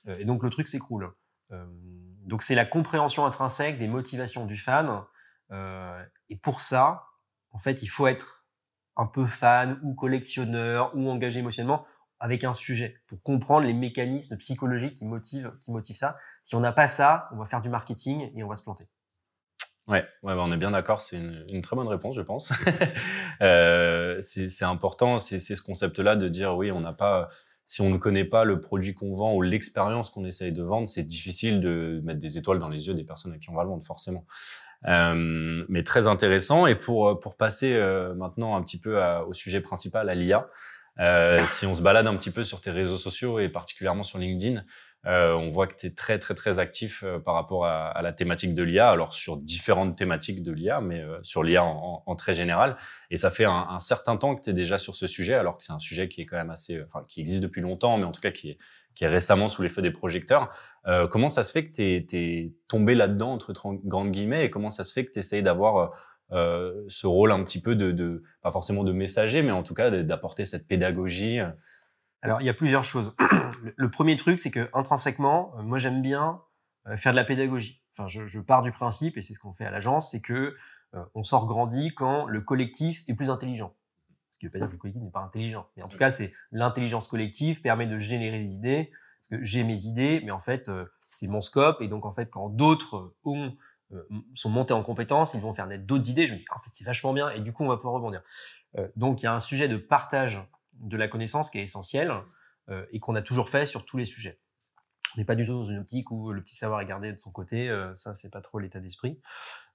Euh, 0.06 0.19
et 0.19 0.26
donc, 0.26 0.43
le 0.43 0.50
truc 0.50 0.69
s'écroule. 0.69 1.11
Euh, 1.50 1.65
donc, 2.26 2.43
c'est 2.43 2.55
la 2.55 2.67
compréhension 2.67 3.25
intrinsèque 3.25 3.79
des 3.79 3.88
motivations 3.88 4.44
du 4.44 4.59
fan. 4.59 5.03
et 6.29 6.37
pour 6.37 6.61
ça, 6.61 7.06
en 7.54 7.58
fait, 7.58 7.82
il 7.82 7.86
faut 7.86 8.06
être 8.06 8.44
un 8.96 9.06
peu 9.06 9.24
fan 9.24 9.80
ou 9.82 9.94
collectionneur 9.94 10.92
ou 10.94 11.08
engagé 11.08 11.40
émotionnellement 11.40 11.86
avec 12.20 12.44
un 12.44 12.52
sujet 12.52 12.96
pour 13.06 13.22
comprendre 13.22 13.66
les 13.66 13.72
mécanismes 13.72 14.36
psychologiques 14.36 14.94
qui 14.94 15.04
motivent, 15.04 15.52
qui 15.60 15.70
motivent 15.72 15.96
ça. 15.96 16.16
Si 16.42 16.54
on 16.54 16.60
n'a 16.60 16.72
pas 16.72 16.88
ça, 16.88 17.28
on 17.32 17.36
va 17.36 17.44
faire 17.44 17.62
du 17.62 17.70
marketing 17.70 18.30
et 18.34 18.42
on 18.44 18.48
va 18.48 18.56
se 18.56 18.62
planter. 18.62 18.84
Ouais, 19.86 20.06
ouais, 20.22 20.34
bah, 20.34 20.38
on 20.38 20.50
est 20.50 20.56
bien 20.56 20.70
d'accord. 20.70 21.00
C'est 21.00 21.16
une, 21.16 21.62
très 21.62 21.76
bonne 21.76 21.88
réponse, 21.88 22.16
je 22.16 22.22
pense. 22.22 22.52
euh, 23.42 24.18
c'est 24.20 24.64
important, 24.64 25.18
c'est 25.18 25.38
ce 25.38 25.62
concept-là 25.62 26.16
de 26.16 26.28
dire 26.28 26.56
oui, 26.56 26.72
on 26.72 26.80
n'a 26.80 26.92
pas. 26.92 27.28
Si 27.66 27.80
on 27.80 27.88
ne 27.88 27.96
connaît 27.96 28.26
pas 28.26 28.44
le 28.44 28.60
produit 28.60 28.92
qu'on 28.92 29.14
vend 29.14 29.34
ou 29.34 29.40
l'expérience 29.40 30.10
qu'on 30.10 30.26
essaye 30.26 30.52
de 30.52 30.62
vendre, 30.62 30.86
c'est 30.86 31.02
difficile 31.02 31.60
de 31.60 32.02
mettre 32.04 32.18
des 32.18 32.36
étoiles 32.36 32.58
dans 32.58 32.68
les 32.68 32.88
yeux 32.88 32.94
des 32.94 33.04
personnes 33.04 33.32
à 33.32 33.38
qui 33.38 33.48
on 33.48 33.54
va 33.54 33.62
le 33.62 33.70
vendre, 33.70 33.84
forcément. 33.84 34.26
Euh, 34.86 35.64
mais 35.69 35.82
très 35.82 36.06
intéressant. 36.06 36.66
Et 36.66 36.75
pour 36.75 37.19
pour 37.20 37.36
passer 37.36 37.72
euh, 37.75 38.14
maintenant 38.14 38.56
un 38.56 38.62
petit 38.62 38.78
peu 38.78 39.00
au 39.26 39.32
sujet 39.32 39.60
principal, 39.60 40.08
à 40.08 40.14
l'IA. 40.14 40.48
Euh, 41.00 41.38
si 41.46 41.66
on 41.66 41.75
se 41.75 41.82
balade 41.82 42.06
un 42.06 42.16
petit 42.16 42.31
peu 42.31 42.44
sur 42.44 42.60
tes 42.60 42.70
réseaux 42.70 42.98
sociaux 42.98 43.40
et 43.40 43.48
particulièrement 43.48 44.04
sur 44.04 44.19
LinkedIn, 44.19 44.62
euh, 45.06 45.34
on 45.34 45.50
voit 45.50 45.66
que 45.66 45.76
tu 45.76 45.86
es 45.86 45.90
très 45.90 46.19
très 46.19 46.34
très 46.34 46.58
actif 46.58 47.02
euh, 47.04 47.19
par 47.19 47.34
rapport 47.34 47.66
à, 47.66 47.88
à, 47.88 48.00
la 48.00 48.12
thématique 48.12 48.54
de 48.54 48.62
l'IA, 48.62 48.88
alors 48.88 49.12
sur 49.12 49.36
différentes 49.36 49.96
thématiques 49.96 50.42
de 50.42 50.50
l'IA, 50.50 50.81
mais 50.81 51.00
euh, 51.00 51.19
sur 51.22 51.42
l'IA 51.42 51.62
en, 51.62 52.02
en, 52.06 52.16
très 52.16 52.32
général. 52.32 52.76
Et 53.10 53.19
ça 53.19 53.30
fait 53.30 53.44
un, 53.44 53.66
un 53.69 53.78
certain 53.80 54.16
temps 54.16 54.34
que 54.34 54.42
tu 54.42 54.50
es 54.50 54.52
déjà 54.54 54.78
sur 54.78 54.96
ce 54.96 55.06
sujet, 55.06 55.34
alors 55.34 55.58
que 55.58 55.64
c'est 55.64 55.75
un 55.75 55.78
sujet 55.78 56.08
qui 56.08 56.22
est 56.22 56.26
quand 56.26 56.37
même 56.37 56.50
assez, 56.50 56.82
enfin 56.82 57.04
qui 57.06 57.20
existe 57.20 57.42
depuis 57.42 57.60
longtemps, 57.60 57.98
mais 57.98 58.04
en 58.04 58.12
tout 58.12 58.22
cas 58.22 58.30
qui 58.30 58.50
est, 58.50 58.58
qui 58.94 59.05
est 59.05 59.08
récemment 59.08 59.49
sous 59.49 59.62
les 59.62 59.69
feux 59.69 59.82
des 59.82 59.91
projecteurs. 59.91 60.50
Euh, 60.87 61.06
comment 61.06 61.29
ça 61.29 61.44
se 61.44 61.52
fait 61.52 61.67
que 61.67 61.75
tu 61.75 62.17
es, 62.17 62.52
tombé 62.69 62.94
là-dedans 62.94 63.32
entre 63.32 63.52
grandes 63.52 64.11
guillemets 64.11 64.44
et 64.44 64.50
comment 64.50 64.70
ça 64.70 64.85
se 64.85 64.93
fait 64.93 65.05
que 65.05 65.12
tu 65.12 65.19
essayes 65.19 65.43
d'avoir 65.43 65.93
euh, 66.32 66.85
ce 66.88 67.06
rôle 67.06 67.32
un 67.32 67.43
petit 67.44 67.61
peu 67.61 67.75
de, 67.75 67.93
de, 67.93 68.23
pas 68.43 68.52
forcément 68.52 68.85
de 68.85 68.93
messager, 68.93 69.43
mais 69.43 69.52
en 69.52 69.62
tout 69.62 69.75
cas 69.75 69.91
d'apporter 69.91 70.44
cette 70.44 70.67
pédagogie 70.69 71.41
alors, 72.25 72.41
il 72.41 72.46
y 72.46 72.49
a 72.49 72.55
plusieurs 72.55 72.85
choses. 72.85 73.14
Le 73.76 73.91
premier 73.91 74.17
truc, 74.17 74.38
c'est 74.38 74.50
que 74.50 74.70
intrinsèquement, 74.73 75.52
euh, 75.58 75.62
moi, 75.62 75.76
j'aime 75.76 76.00
bien 76.00 76.40
euh, 76.87 76.97
faire 76.97 77.12
de 77.12 77.17
la 77.17 77.25
pédagogie. 77.25 77.82
Enfin, 77.93 78.08
je, 78.08 78.26
je 78.26 78.40
pars 78.40 78.62
du 78.62 78.73
principe, 78.73 79.19
et 79.19 79.23
c'est 79.23 79.35
ce 79.35 79.38
qu'on 79.38 79.52
fait 79.52 79.67
à 79.67 79.70
l'agence, 79.70 80.11
c'est 80.11 80.23
que 80.23 80.56
euh, 80.94 81.05
on 81.14 81.23
sort 81.23 81.47
grandi 81.47 81.94
quand 81.94 82.25
le 82.25 82.40
collectif 82.40 83.05
est 83.08 83.14
plus 83.14 83.29
intelligent. 83.29 83.75
Ce 84.34 84.38
qui 84.38 84.46
veut 84.46 84.52
pas 84.52 84.58
dire 84.58 84.69
que 84.69 84.72
le 84.72 84.78
collectif 84.78 85.02
n'est 85.02 85.10
pas 85.10 85.20
intelligent, 85.20 85.66
mais 85.76 85.82
en 85.82 85.88
tout 85.88 85.96
cas, 85.96 86.10
c'est 86.10 86.32
l'intelligence 86.50 87.08
collective 87.08 87.62
permet 87.62 87.86
de 87.86 87.98
générer 87.98 88.38
des 88.38 88.54
idées. 88.56 88.90
Parce 89.20 89.40
que 89.40 89.44
j'ai 89.44 89.64
mes 89.64 89.86
idées, 89.86 90.20
mais 90.25 90.32
en 90.32 90.40
fait, 90.40 90.70
c'est 91.08 91.28
mon 91.28 91.40
scope, 91.40 91.81
et 91.81 91.88
donc 91.88 92.04
en 92.04 92.12
fait, 92.12 92.26
quand 92.26 92.50
d'autres 92.50 93.14
ont 93.25 93.56
sont 94.34 94.50
montés 94.50 94.75
en 94.75 94.82
compétences, 94.82 95.34
ils 95.34 95.40
vont 95.40 95.54
faire 95.54 95.69
naître 95.69 95.84
d'autres 95.84 96.10
idées. 96.10 96.26
Je 96.26 96.32
me 96.32 96.38
dis, 96.38 96.44
en 96.54 96.58
fait, 96.58 96.70
c'est 96.72 96.84
vachement 96.84 97.12
bien, 97.12 97.31
et 97.31 97.40
du 97.40 97.52
coup, 97.52 97.64
on 97.64 97.69
va 97.69 97.76
pouvoir 97.76 97.94
rebondir. 97.94 98.22
donc, 98.96 99.22
il 99.22 99.25
y 99.25 99.28
a 99.28 99.34
un 99.34 99.40
sujet 99.40 99.69
de 99.69 99.76
partage 99.76 100.40
de 100.80 100.96
la 100.96 101.08
connaissance 101.08 101.50
qui 101.50 101.58
est 101.58 101.62
essentielle 101.62 102.12
euh, 102.69 102.87
et 102.92 103.00
qu'on 103.00 103.14
a 103.14 103.22
toujours 103.22 103.48
fait 103.48 103.66
sur 103.66 103.84
tous 103.84 103.96
les 103.96 104.04
sujets. 104.04 104.40
On 105.14 105.20
n'est 105.20 105.25
pas 105.25 105.34
du 105.34 105.46
tout 105.46 105.52
dans 105.52 105.64
une 105.64 105.78
optique 105.78 106.10
où 106.10 106.32
le 106.32 106.42
petit 106.42 106.56
savoir 106.56 106.80
est 106.80 106.87
gardé 106.87 107.12
de 107.12 107.19
son 107.19 107.30
côté, 107.30 107.69
euh, 107.69 107.94
ça 107.94 108.14
c'est 108.14 108.30
pas 108.30 108.40
trop 108.40 108.58
l'état 108.58 108.80
d'esprit. 108.80 109.20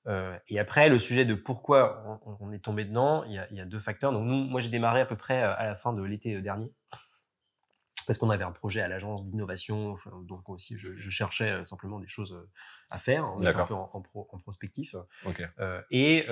Euh, 0.09 0.37
et 0.47 0.59
après, 0.59 0.89
le 0.89 0.99
sujet 0.99 1.23
de 1.23 1.35
pourquoi 1.35 2.19
on, 2.39 2.51
est 2.51 2.59
tombé 2.59 2.83
dedans, 2.83 3.23
il 3.25 3.33
y, 3.33 3.37
a, 3.37 3.47
il 3.51 3.57
y, 3.57 3.61
a, 3.61 3.65
deux 3.65 3.79
facteurs. 3.79 4.11
Donc 4.11 4.25
nous, 4.25 4.43
moi 4.43 4.59
j'ai 4.59 4.69
démarré 4.69 5.01
à 5.01 5.05
peu 5.05 5.15
près 5.15 5.41
à 5.41 5.63
la 5.63 5.75
fin 5.75 5.93
de 5.93 6.03
l'été 6.03 6.41
dernier, 6.41 6.71
parce 8.07 8.17
qu'on 8.17 8.31
avait 8.31 8.43
un 8.43 8.51
projet 8.51 8.81
à 8.81 8.87
l'agence 8.87 9.23
d'innovation, 9.25 9.97
donc 10.23 10.49
aussi 10.49 10.77
je, 10.77 10.95
je, 10.95 11.09
cherchais 11.11 11.63
simplement 11.63 11.99
des 11.99 12.07
choses 12.07 12.35
à 12.89 12.97
faire, 12.97 13.31
on 13.35 13.45
un 13.45 13.65
peu 13.65 13.75
en, 13.75 13.89
en, 13.93 14.01
pro, 14.01 14.27
en 14.31 14.39
prospectif. 14.39 14.95
Okay. 15.25 15.45
Euh, 15.59 15.81
et, 15.91 16.25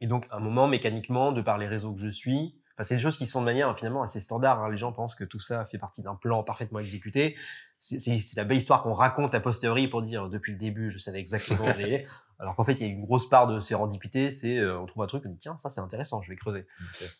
et 0.00 0.06
donc 0.06 0.26
un 0.30 0.38
moment 0.38 0.68
mécaniquement, 0.68 1.32
de 1.32 1.42
par 1.42 1.58
les 1.58 1.66
réseaux 1.66 1.92
que 1.92 2.00
je 2.00 2.08
suis, 2.08 2.54
c'est 2.80 2.94
des 2.94 3.00
choses 3.00 3.16
qui 3.16 3.26
se 3.26 3.32
font 3.32 3.40
de 3.40 3.44
manière 3.44 3.76
finalement 3.76 4.02
assez 4.02 4.20
standard. 4.20 4.62
Hein. 4.62 4.70
Les 4.70 4.76
gens 4.76 4.92
pensent 4.92 5.16
que 5.16 5.24
tout 5.24 5.40
ça 5.40 5.64
fait 5.64 5.78
partie 5.78 6.02
d'un 6.02 6.14
plan 6.14 6.44
parfaitement 6.44 6.78
exécuté. 6.78 7.36
C'est 7.80 8.18
la 8.36 8.44
belle 8.44 8.56
histoire 8.56 8.82
qu'on 8.82 8.92
raconte 8.92 9.34
a 9.34 9.40
posteriori 9.40 9.88
pour 9.88 10.02
dire 10.02 10.28
depuis 10.28 10.52
le 10.52 10.58
début, 10.58 10.90
je 10.90 10.98
savais 10.98 11.20
exactement 11.20 11.64
où 11.64 11.66
j'allais. 11.66 12.06
Alors 12.40 12.54
qu'en 12.54 12.64
fait, 12.64 12.74
il 12.74 12.80
y 12.80 12.84
a 12.84 12.92
une 12.92 13.04
grosse 13.04 13.28
part 13.28 13.48
de 13.48 13.58
sérendipité. 13.58 14.30
C'est 14.30 14.58
euh, 14.58 14.78
on 14.78 14.86
trouve 14.86 15.02
un 15.02 15.06
truc, 15.06 15.24
on 15.26 15.30
dit 15.30 15.38
tiens, 15.38 15.56
ça 15.56 15.70
c'est 15.70 15.80
intéressant, 15.80 16.22
je 16.22 16.30
vais 16.30 16.36
creuser. 16.36 16.66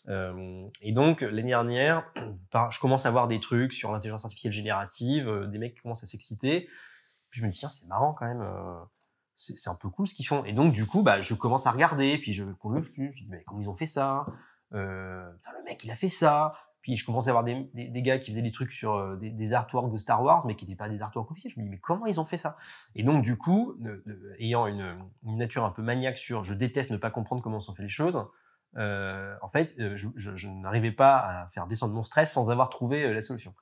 Euh, 0.09 0.65
et 0.81 0.93
donc 0.93 1.23
l'année 1.23 1.51
dernière, 1.51 2.11
je 2.71 2.79
commence 2.79 3.05
à 3.05 3.11
voir 3.11 3.27
des 3.27 3.41
trucs 3.41 3.73
sur 3.73 3.91
l'intelligence 3.91 4.25
artificielle 4.25 4.53
générative, 4.53 5.29
euh, 5.29 5.47
des 5.47 5.59
mecs 5.59 5.75
qui 5.75 5.81
commencent 5.81 6.05
à 6.05 6.07
s'exciter. 6.07 6.69
Puis 7.31 7.41
je 7.41 7.47
me 7.47 7.51
dis 7.51 7.59
tiens, 7.59 7.69
c'est 7.69 7.87
marrant 7.89 8.15
quand 8.15 8.27
même. 8.27 8.43
Euh, 8.43 8.79
c'est 9.37 9.71
un 9.71 9.77
peu 9.77 9.89
cool 9.89 10.09
ce 10.09 10.15
qu'ils 10.15 10.27
font. 10.27 10.45
Et 10.45 10.53
donc 10.53 10.73
du 10.73 10.87
coup, 10.87 11.03
bah, 11.03 11.21
je 11.21 11.35
commence 11.35 11.67
à 11.67 11.71
regarder, 11.71 12.19
puis 12.19 12.33
je 12.33 12.45
compte 12.45 12.75
le 12.75 12.83
flux. 12.83 13.13
Je 13.13 13.25
dis 13.25 13.29
mais 13.29 13.43
comment 13.45 13.61
ils 13.61 13.69
ont 13.69 13.77
fait 13.77 13.87
ça? 13.87 14.27
Euh, 14.75 15.31
le 15.57 15.65
mec 15.65 15.83
il 15.85 15.91
a 15.91 15.97
fait 15.97 16.09
ça. 16.09 16.53
Puis 16.89 16.97
je 16.97 17.05
commençais 17.05 17.29
à 17.29 17.37
avoir 17.37 17.45
des, 17.45 18.03
gars 18.03 18.19
qui 18.19 18.31
faisaient 18.31 18.41
des 18.41 18.51
trucs 18.51 18.73
sur 18.73 18.95
euh, 18.95 19.17
des, 19.17 19.53
artworks 19.53 19.93
de 19.93 19.99
Star 19.99 20.23
Wars, 20.23 20.47
mais 20.47 20.57
qui 20.57 20.65
n'étaient 20.65 20.75
pas 20.75 20.89
des 20.89 21.03
artworks 21.03 21.31
officiels. 21.31 21.53
Je 21.55 21.61
me 21.61 21.65
dis 21.67 21.71
mais 21.71 21.79
comment 21.79 22.07
ils 22.07 22.19
ont 22.19 22.25
fait 22.25 22.39
ça? 22.39 22.57
Et 22.95 23.03
donc 23.03 23.23
du 23.23 23.37
coup, 23.37 23.77
ayant 24.39 24.67
une, 24.67 24.97
nature 25.23 25.67
un 25.67 25.71
peu 25.71 25.83
maniaque 25.83 26.17
sur 26.17 26.45
je 26.45 26.55
déteste 26.55 26.91
ne 26.91 26.97
pas 26.97 27.11
comprendre 27.11 27.43
comment 27.43 27.61
sont 27.61 27.75
fait 27.75 27.83
les 27.83 27.91
choses, 27.91 28.27
euh, 28.79 29.37
en 29.43 29.49
fait, 29.49 29.75
euh, 29.81 29.97
je, 29.97 30.09
je, 30.17 30.49
n'arrivais 30.49 30.91
pas 30.91 31.19
à 31.19 31.49
faire 31.49 31.67
descendre 31.67 31.93
mon 31.93 32.03
stress 32.03 32.33
sans 32.33 32.49
avoir 32.49 32.71
trouvé 32.71 33.13
la 33.13 33.21
solution. 33.21 33.55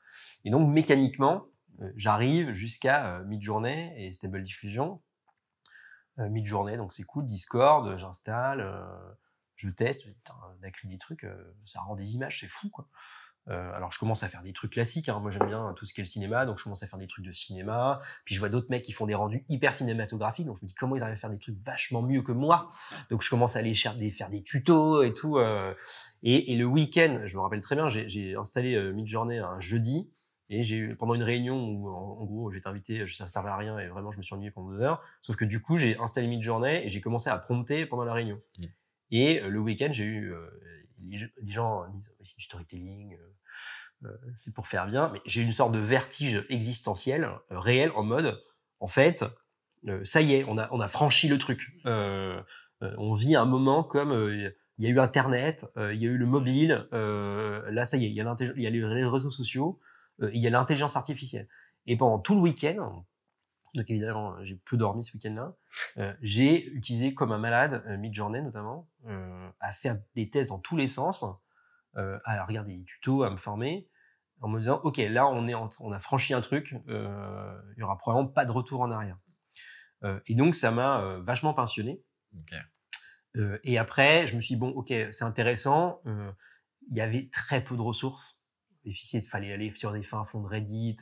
Et 0.44 0.50
donc 0.50 0.72
mécaniquement, 0.72 1.46
j'arrive 1.96 2.52
jusqu'à 2.52 3.22
mid-journée 3.26 3.92
et 3.96 4.12
Stable 4.12 4.44
Diffusion. 4.44 5.02
mid-journée, 6.16 6.76
donc 6.76 6.92
c'est 6.92 7.02
cool, 7.02 7.26
Discord, 7.26 7.98
j'installe 7.98 8.72
je 9.56 9.68
teste, 9.68 10.02
je 10.04 10.88
des 10.88 10.98
trucs, 10.98 11.24
euh, 11.24 11.54
ça 11.64 11.80
rend 11.80 11.96
des 11.96 12.14
images, 12.14 12.40
c'est 12.40 12.48
fou. 12.48 12.70
Euh, 13.48 13.72
alors 13.74 13.92
je 13.92 13.98
commence 13.98 14.24
à 14.24 14.28
faire 14.28 14.42
des 14.42 14.52
trucs 14.52 14.72
classiques, 14.72 15.08
hein. 15.08 15.20
moi 15.20 15.30
j'aime 15.30 15.46
bien 15.46 15.72
tout 15.76 15.86
ce 15.86 15.94
qui 15.94 16.00
est 16.00 16.04
le 16.04 16.10
cinéma, 16.10 16.46
donc 16.46 16.58
je 16.58 16.64
commence 16.64 16.82
à 16.82 16.88
faire 16.88 16.98
des 16.98 17.06
trucs 17.06 17.24
de 17.24 17.30
cinéma, 17.30 18.00
puis 18.24 18.34
je 18.34 18.40
vois 18.40 18.48
d'autres 18.48 18.66
mecs 18.70 18.82
qui 18.82 18.90
font 18.90 19.06
des 19.06 19.14
rendus 19.14 19.44
hyper 19.48 19.76
cinématographiques, 19.76 20.46
donc 20.46 20.58
je 20.58 20.64
me 20.64 20.68
dis 20.68 20.74
comment 20.74 20.96
ils 20.96 21.02
arrivent 21.02 21.14
à 21.14 21.18
faire 21.18 21.30
des 21.30 21.38
trucs 21.38 21.56
vachement 21.60 22.02
mieux 22.02 22.22
que 22.22 22.32
moi, 22.32 22.70
donc 23.08 23.22
je 23.22 23.30
commence 23.30 23.54
à 23.54 23.60
aller 23.60 23.74
faire 23.76 23.94
des, 23.94 24.10
faire 24.10 24.30
des 24.30 24.42
tutos 24.42 25.04
et 25.04 25.12
tout, 25.12 25.38
euh, 25.38 25.72
et, 26.24 26.56
le 26.56 26.64
week-end, 26.64 27.20
je 27.24 27.36
me 27.36 27.40
rappelle 27.40 27.60
très 27.60 27.76
bien, 27.76 27.88
j'ai 27.88 28.34
installé 28.34 28.74
euh, 28.74 28.92
Midjourney 28.92 29.38
un 29.38 29.60
jeudi, 29.60 30.10
et 30.48 30.62
j'ai 30.62 30.76
eu 30.76 30.96
pendant 30.96 31.14
une 31.14 31.22
réunion 31.22 31.68
où 31.68 31.88
en, 31.88 32.24
gros 32.24 32.50
j'étais 32.50 32.68
invité, 32.68 33.06
ça 33.08 33.28
servait 33.28 33.50
à 33.50 33.56
rien 33.56 33.78
et 33.80 33.88
vraiment 33.88 34.12
je 34.12 34.18
me 34.18 34.22
suis 34.22 34.32
ennuyé 34.32 34.52
pendant 34.52 34.70
deux 34.70 34.80
heures. 34.80 35.02
Sauf 35.20 35.34
que 35.34 35.44
du 35.44 35.60
coup 35.60 35.76
j'ai 35.76 35.98
installé 35.98 36.28
Midjourney 36.28 36.86
et 36.86 36.88
j'ai 36.88 37.00
commencé 37.00 37.28
à 37.28 37.36
prompter 37.36 37.84
pendant 37.84 38.04
la 38.04 38.12
réunion. 38.12 38.40
Mmh. 38.58 38.66
Et 39.10 39.40
le 39.40 39.58
week-end 39.58 39.88
j'ai 39.92 40.04
eu 40.04 40.34
les, 41.08 41.52
gens 41.52 41.86
disent 41.88 42.10
c'est 42.22 42.36
du 42.36 42.44
storytelling, 42.44 43.16
euh, 44.04 44.08
c'est 44.34 44.54
pour 44.54 44.66
faire 44.66 44.86
bien, 44.86 45.10
mais 45.12 45.20
j'ai 45.24 45.42
une 45.42 45.52
sorte 45.52 45.72
de 45.72 45.78
vertige 45.78 46.44
existentiel, 46.48 47.24
euh, 47.24 47.58
réel, 47.58 47.90
en 47.94 48.02
mode, 48.02 48.42
en 48.80 48.88
fait, 48.88 49.24
euh, 49.88 50.04
ça 50.04 50.20
y 50.20 50.34
est, 50.34 50.44
on 50.48 50.58
a, 50.58 50.68
on 50.72 50.80
a 50.80 50.88
franchi 50.88 51.28
le 51.28 51.38
truc. 51.38 51.72
on 51.84 53.14
vit 53.14 53.36
un 53.36 53.46
moment 53.46 53.82
comme 53.82 54.12
il 54.78 54.84
y 54.84 54.86
a 54.86 54.90
eu 54.90 55.00
Internet, 55.00 55.66
il 55.76 56.02
y 56.02 56.06
a 56.06 56.10
eu 56.10 56.18
le 56.18 56.26
mobile, 56.26 56.86
là 56.92 57.84
ça 57.84 57.96
y 57.96 58.04
est, 58.04 58.08
il 58.08 58.14
y 58.14 58.16
y 58.16 58.66
a 58.66 58.70
les 58.70 59.06
réseaux 59.06 59.30
sociaux, 59.30 59.80
il 60.20 60.40
y 60.40 60.46
a 60.46 60.50
l'intelligence 60.50 60.96
artificielle. 60.96 61.48
Et 61.86 61.96
pendant 61.96 62.18
tout 62.18 62.34
le 62.34 62.40
week-end, 62.40 63.04
donc 63.74 63.90
évidemment 63.90 64.36
j'ai 64.44 64.56
peu 64.64 64.76
dormi 64.76 65.04
ce 65.04 65.12
week-end-là, 65.14 66.14
j'ai 66.22 66.66
utilisé 66.68 67.14
comme 67.14 67.32
un 67.32 67.38
malade 67.38 67.84
mid-journée 67.98 68.42
notamment 68.42 68.88
à 69.60 69.72
faire 69.72 69.98
des 70.14 70.30
tests 70.30 70.50
dans 70.50 70.58
tous 70.58 70.76
les 70.76 70.86
sens 70.86 71.24
euh, 71.96 72.18
à 72.24 72.44
regarder 72.44 72.76
des 72.76 72.84
tutos, 72.84 73.22
à 73.22 73.30
me 73.30 73.38
former, 73.38 73.88
en 74.42 74.48
me 74.48 74.58
disant, 74.58 74.80
OK, 74.84 74.98
là, 74.98 75.26
on, 75.28 75.48
est 75.48 75.54
on 75.54 75.92
a 75.92 75.98
franchi 75.98 76.34
un 76.34 76.42
truc, 76.42 76.74
euh, 76.88 77.58
il 77.74 77.80
y 77.80 77.82
aura 77.82 77.96
probablement 77.96 78.28
pas 78.28 78.44
de 78.44 78.52
retour 78.52 78.82
en 78.82 78.90
arrière. 78.90 79.16
Euh, 80.04 80.20
et 80.26 80.34
donc, 80.34 80.54
ça 80.54 80.70
m'a 80.70 81.00
euh, 81.00 81.22
vachement 81.22 81.54
passionné. 81.54 82.04
Euh, 83.36 83.58
et 83.64 83.78
après, 83.78 84.26
je 84.26 84.36
me 84.36 84.42
suis 84.42 84.56
dit, 84.56 84.60
bon, 84.60 84.68
OK, 84.70 84.88
c'est 84.88 85.24
intéressant. 85.24 86.02
Il 86.88 86.94
y 86.94 87.00
avait 87.00 87.30
très 87.32 87.64
peu 87.64 87.76
de 87.76 87.82
ressources. 87.82 88.45
Et 88.86 88.92
puis, 88.92 89.06
il 89.12 89.20
fallait 89.22 89.52
aller 89.52 89.70
sur 89.70 89.92
des 89.92 90.02
fins 90.02 90.24
fonds 90.24 90.40
de 90.40 90.48
Reddit, 90.48 90.96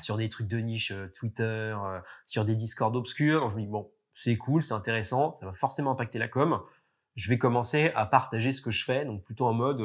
sur 0.00 0.16
des 0.16 0.28
trucs 0.28 0.48
de 0.48 0.58
niche 0.58 0.92
Twitter, 1.14 1.76
sur 2.26 2.44
des 2.44 2.56
Discord 2.56 2.94
obscurs. 2.96 3.40
Donc, 3.40 3.50
je 3.52 3.56
me 3.56 3.62
dis, 3.62 3.68
bon, 3.68 3.90
c'est 4.14 4.36
cool, 4.36 4.62
c'est 4.62 4.74
intéressant, 4.74 5.32
ça 5.34 5.46
va 5.46 5.52
forcément 5.52 5.92
impacter 5.92 6.18
la 6.18 6.28
com. 6.28 6.60
Je 7.14 7.28
vais 7.28 7.38
commencer 7.38 7.92
à 7.94 8.04
partager 8.04 8.52
ce 8.52 8.60
que 8.60 8.70
je 8.70 8.84
fais, 8.84 9.04
donc 9.04 9.24
plutôt 9.24 9.46
en 9.46 9.54
mode 9.54 9.80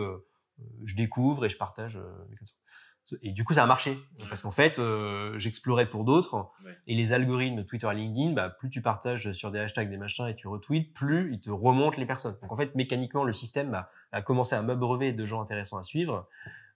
je 0.84 0.96
découvre 0.96 1.46
et 1.46 1.50
je 1.50 1.58
partage. 1.58 1.98
Euh, 1.98 3.18
et 3.22 3.32
du 3.32 3.44
coup, 3.44 3.54
ça 3.54 3.64
a 3.64 3.68
marché 3.68 3.96
parce 4.30 4.42
qu'en 4.42 4.52
fait, 4.52 4.80
euh, 4.80 5.38
j'explorais 5.38 5.88
pour 5.88 6.06
d'autres 6.06 6.50
et 6.88 6.96
les 6.96 7.14
algorithmes 7.14 7.64
Twitter 7.64 7.88
et 7.92 7.96
LinkedIn, 7.96 8.34
bah, 8.34 8.50
plus 8.50 8.72
tu 8.72 8.82
partages 8.82 9.32
sur 9.34 9.52
des 9.52 9.60
hashtags, 9.60 9.92
des 9.92 9.98
machins 9.98 10.26
et 10.28 10.36
tu 10.36 10.48
retweets, 10.48 10.92
plus 10.94 11.32
ils 11.32 11.40
te 11.40 11.52
remontent 11.52 11.98
les 11.98 12.08
personnes. 12.08 12.36
Donc 12.42 12.52
en 12.52 12.56
fait, 12.56 12.74
mécaniquement, 12.74 13.24
le 13.24 13.34
système 13.34 13.70
bah, 13.70 13.92
a 14.12 14.24
commencé 14.24 14.56
à 14.56 14.62
m'abreuver 14.64 15.14
de 15.14 15.24
gens 15.24 15.42
intéressants 15.42 15.78
à 15.78 15.84
suivre. 15.84 16.28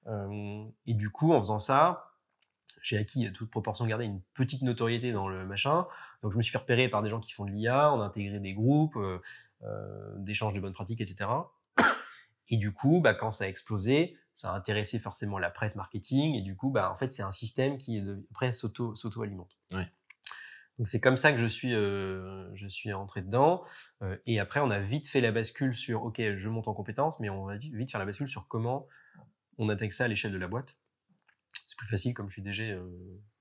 Euh, 0.08 0.66
et 0.86 0.94
du 0.94 1.10
coup, 1.10 1.34
en 1.34 1.40
faisant 1.40 1.60
ça, 1.60 2.14
j'ai 2.82 2.98
acquis, 2.98 3.32
toute 3.34 3.50
proportion 3.50 3.86
gardée, 3.86 4.06
une 4.06 4.22
petite 4.34 4.62
notoriété 4.62 5.12
dans 5.12 5.28
le 5.28 5.46
machin. 5.46 5.86
Donc 6.24 6.32
je 6.32 6.38
me 6.38 6.42
suis 6.42 6.52
fait 6.52 6.58
repérer 6.58 6.90
par 6.90 7.02
des 7.02 7.10
gens 7.10 7.20
qui 7.20 7.32
font 7.32 7.46
de 7.46 7.52
l'IA, 7.52 7.94
on 7.94 8.02
a 8.02 8.06
intégré 8.06 8.40
des 8.40 8.54
groupes, 8.54 8.96
euh, 8.96 9.20
euh, 9.64 10.16
d'échanges 10.18 10.54
de 10.54 10.60
bonnes 10.60 10.74
pratiques, 10.74 11.02
etc. 11.02 11.30
Et 12.48 12.58
du 12.58 12.74
coup, 12.74 13.00
bah, 13.02 13.14
quand 13.14 13.32
ça 13.32 13.44
a 13.44 13.48
explosé, 13.48 14.18
ça 14.34 14.52
a 14.52 14.56
intéressé 14.56 15.00
forcément 15.00 15.38
la 15.38 15.52
presse 15.52 15.76
marketing. 15.76 16.36
Et 16.36 16.42
du 16.42 16.56
coup, 16.56 16.70
bah, 16.70 16.92
en 16.92 16.96
fait, 16.96 17.12
c'est 17.12 17.24
un 17.24 17.32
système 17.32 17.78
qui 17.78 18.02
après 18.32 18.52
s'auto 18.54 18.96
s'auto 18.96 19.22
alimente. 19.22 19.58
Ouais. 19.72 19.88
Donc 20.80 20.88
c'est 20.88 21.02
comme 21.02 21.18
ça 21.18 21.34
que 21.34 21.38
je 21.38 21.46
suis 21.46 21.76
euh, 21.76 22.50
je 22.56 22.66
suis 22.68 22.92
rentré 22.94 23.22
dedans. 23.22 23.64
Euh, 24.02 24.16
et 24.26 24.40
après, 24.40 24.62
on 24.62 24.72
a 24.72 24.80
vite 24.80 25.10
fait 25.10 25.20
la 25.20 25.34
bascule 25.34 25.76
sur 25.76 26.06
ok, 26.06 26.22
je 26.36 26.50
monte 26.50 26.70
en 26.70 26.74
compétences, 26.74 27.20
mais 27.20 27.30
on 27.30 27.46
va 27.46 27.58
vite, 27.58 27.74
vite 27.76 27.92
faire 27.92 28.00
la 28.00 28.06
bascule 28.06 28.30
sur 28.30 28.48
comment 28.48 28.88
on 29.60 29.70
intègre 29.70 29.94
ça 29.94 30.06
à 30.06 30.08
l'échelle 30.08 30.32
de 30.32 30.38
la 30.38 30.48
boîte. 30.48 30.76
C'est 31.68 31.78
plus 31.78 31.88
facile 31.88 32.16
comme 32.16 32.28
je 32.30 32.34
suis 32.34 32.42
DG. 32.42 32.72
Euh, 32.72 32.90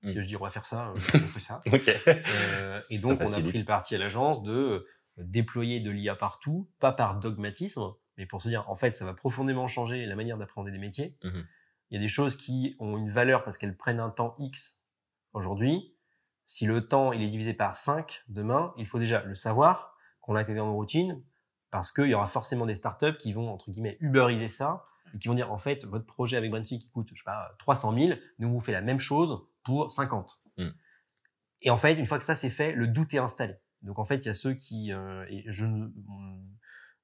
Si 0.03 0.17
mmh. 0.17 0.21
je 0.21 0.27
dis 0.27 0.35
on 0.35 0.43
va 0.43 0.51
faire 0.51 0.65
ça, 0.65 0.89
euh, 0.89 0.99
on 1.15 1.27
fait 1.27 1.39
ça. 1.39 1.61
euh, 2.07 2.79
et 2.91 2.99
donc 2.99 3.19
on 3.21 3.33
a 3.33 3.41
pris 3.41 3.57
le 3.57 3.65
parti 3.65 3.95
à 3.95 3.97
l'agence 3.97 4.43
de 4.43 4.85
déployer 5.17 5.79
de 5.79 5.89
l'IA 5.89 6.15
partout, 6.15 6.69
pas 6.79 6.93
par 6.93 7.19
dogmatisme, 7.19 7.81
mais 8.17 8.25
pour 8.25 8.41
se 8.41 8.47
dire, 8.47 8.69
en 8.69 8.75
fait, 8.75 8.95
ça 8.95 9.03
va 9.03 9.13
profondément 9.13 9.67
changer 9.67 10.05
la 10.05 10.15
manière 10.15 10.37
d'apprendre 10.37 10.69
des 10.69 10.77
métiers. 10.77 11.17
Mmh 11.23 11.41
il 11.89 11.95
y 11.95 11.97
a 11.97 12.01
des 12.01 12.07
choses 12.07 12.37
qui 12.37 12.75
ont 12.79 12.97
une 12.97 13.09
valeur 13.09 13.43
parce 13.43 13.57
qu'elles 13.57 13.75
prennent 13.75 13.99
un 13.99 14.09
temps 14.09 14.35
X 14.37 14.83
aujourd'hui. 15.33 15.95
Si 16.45 16.65
le 16.65 16.87
temps, 16.87 17.11
il 17.13 17.21
est 17.21 17.29
divisé 17.29 17.53
par 17.53 17.75
5 17.75 18.23
demain, 18.27 18.73
il 18.77 18.87
faut 18.87 18.99
déjà 18.99 19.23
le 19.23 19.35
savoir, 19.35 19.95
qu'on 20.21 20.33
l'a 20.33 20.41
intégré 20.41 20.59
dans 20.59 20.67
nos 20.67 20.75
routines, 20.75 21.21
parce 21.71 21.91
qu'il 21.91 22.07
y 22.07 22.13
aura 22.13 22.27
forcément 22.27 22.65
des 22.65 22.75
startups 22.75 23.17
qui 23.17 23.33
vont, 23.33 23.51
entre 23.51 23.69
guillemets, 23.69 23.97
uberiser 24.01 24.47
ça, 24.47 24.83
et 25.13 25.19
qui 25.19 25.27
vont 25.27 25.33
dire, 25.33 25.51
en 25.51 25.57
fait, 25.57 25.85
votre 25.85 26.05
projet 26.05 26.37
avec 26.37 26.51
Brandseed 26.51 26.81
qui 26.81 26.89
coûte, 26.89 27.09
je 27.13 27.19
sais 27.19 27.25
pas, 27.25 27.55
300 27.59 27.93
000, 27.93 28.19
nous 28.39 28.51
vous 28.51 28.59
fait 28.59 28.71
la 28.71 28.81
même 28.81 28.99
chose 28.99 29.41
pour 29.63 29.91
50. 29.91 30.39
Mmh. 30.57 30.69
Et 31.61 31.69
en 31.69 31.77
fait, 31.77 31.95
une 31.95 32.05
fois 32.05 32.17
que 32.17 32.23
ça 32.23 32.35
c'est 32.35 32.49
fait, 32.49 32.71
le 32.71 32.87
doute 32.87 33.13
est 33.13 33.19
installé. 33.19 33.55
Donc 33.81 33.99
en 33.99 34.05
fait, 34.05 34.17
il 34.17 34.25
y 34.25 34.29
a 34.29 34.33
ceux 34.33 34.53
qui, 34.53 34.91
euh, 34.91 35.25
et 35.29 35.43
je, 35.47 35.65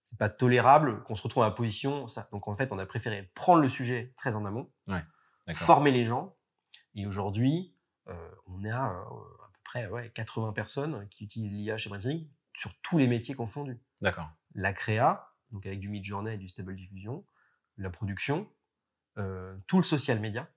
c'est 0.03 0.17
pas 0.17 0.29
tolérable 0.29 1.03
qu'on 1.03 1.15
se 1.15 1.24
retrouve 1.24 1.43
à 1.43 1.47
la 1.47 1.53
position. 1.53 2.07
Ça. 2.07 2.27
Donc 2.31 2.47
en 2.47 2.55
fait, 2.55 2.71
on 2.71 2.79
a 2.79 2.85
préféré 2.85 3.29
prendre 3.35 3.62
le 3.62 3.69
sujet 3.69 4.13
très 4.15 4.35
en 4.35 4.45
amont, 4.45 4.71
ouais, 4.88 5.03
former 5.53 5.91
les 5.91 6.05
gens. 6.05 6.35
Et 6.93 7.05
aujourd'hui, 7.05 7.75
euh, 8.07 8.29
on 8.47 8.63
est 8.63 8.71
à, 8.71 8.91
euh, 8.91 9.43
à 9.43 9.50
peu 9.53 9.59
près 9.63 9.88
ouais, 9.88 10.12
80 10.13 10.53
personnes 10.53 11.07
qui 11.09 11.25
utilisent 11.25 11.53
l'IA 11.53 11.77
chez 11.77 11.89
Branding 11.89 12.27
sur 12.53 12.71
tous 12.81 12.97
les 12.97 13.07
métiers 13.07 13.35
confondus. 13.35 13.81
D'accord. 14.01 14.29
La 14.53 14.74
créa, 14.74 15.33
donc 15.51 15.65
avec 15.65 15.79
du 15.79 15.89
Midjourney 15.89 16.35
et 16.35 16.38
du 16.38 16.47
Stable 16.47 16.75
Diffusion, 16.75 17.25
la 17.77 17.89
production, 17.89 18.50
euh, 19.17 19.58
tout 19.67 19.77
le 19.77 19.84
social 19.84 20.20
media, 20.20 20.50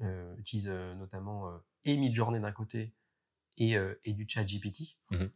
euh, 0.00 0.34
utilise 0.36 0.68
euh, 0.68 0.94
notamment 0.94 1.48
euh, 1.48 1.58
et 1.84 1.96
Midjourney 1.96 2.40
d'un 2.40 2.52
côté 2.52 2.94
et, 3.56 3.76
euh, 3.76 4.00
et 4.04 4.12
du 4.12 4.26
chat 4.28 4.44
GPT. 4.44 4.96
Mmh 5.10 5.26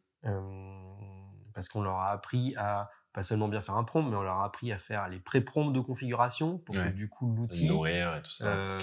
parce 1.54 1.68
qu'on 1.70 1.82
leur 1.82 1.96
a 1.96 2.12
appris 2.12 2.54
à 2.56 2.88
pas 3.12 3.24
seulement 3.24 3.48
bien 3.48 3.60
faire 3.60 3.74
un 3.74 3.82
prompt, 3.82 4.08
mais 4.08 4.14
on 4.14 4.22
leur 4.22 4.38
a 4.38 4.44
appris 4.44 4.70
à 4.70 4.78
faire 4.78 5.08
les 5.08 5.18
pré-prompts 5.18 5.72
de 5.72 5.80
configuration 5.80 6.58
pour 6.58 6.76
que 6.76 6.90
du 6.90 7.08
coup 7.08 7.34
l'outil, 7.34 7.68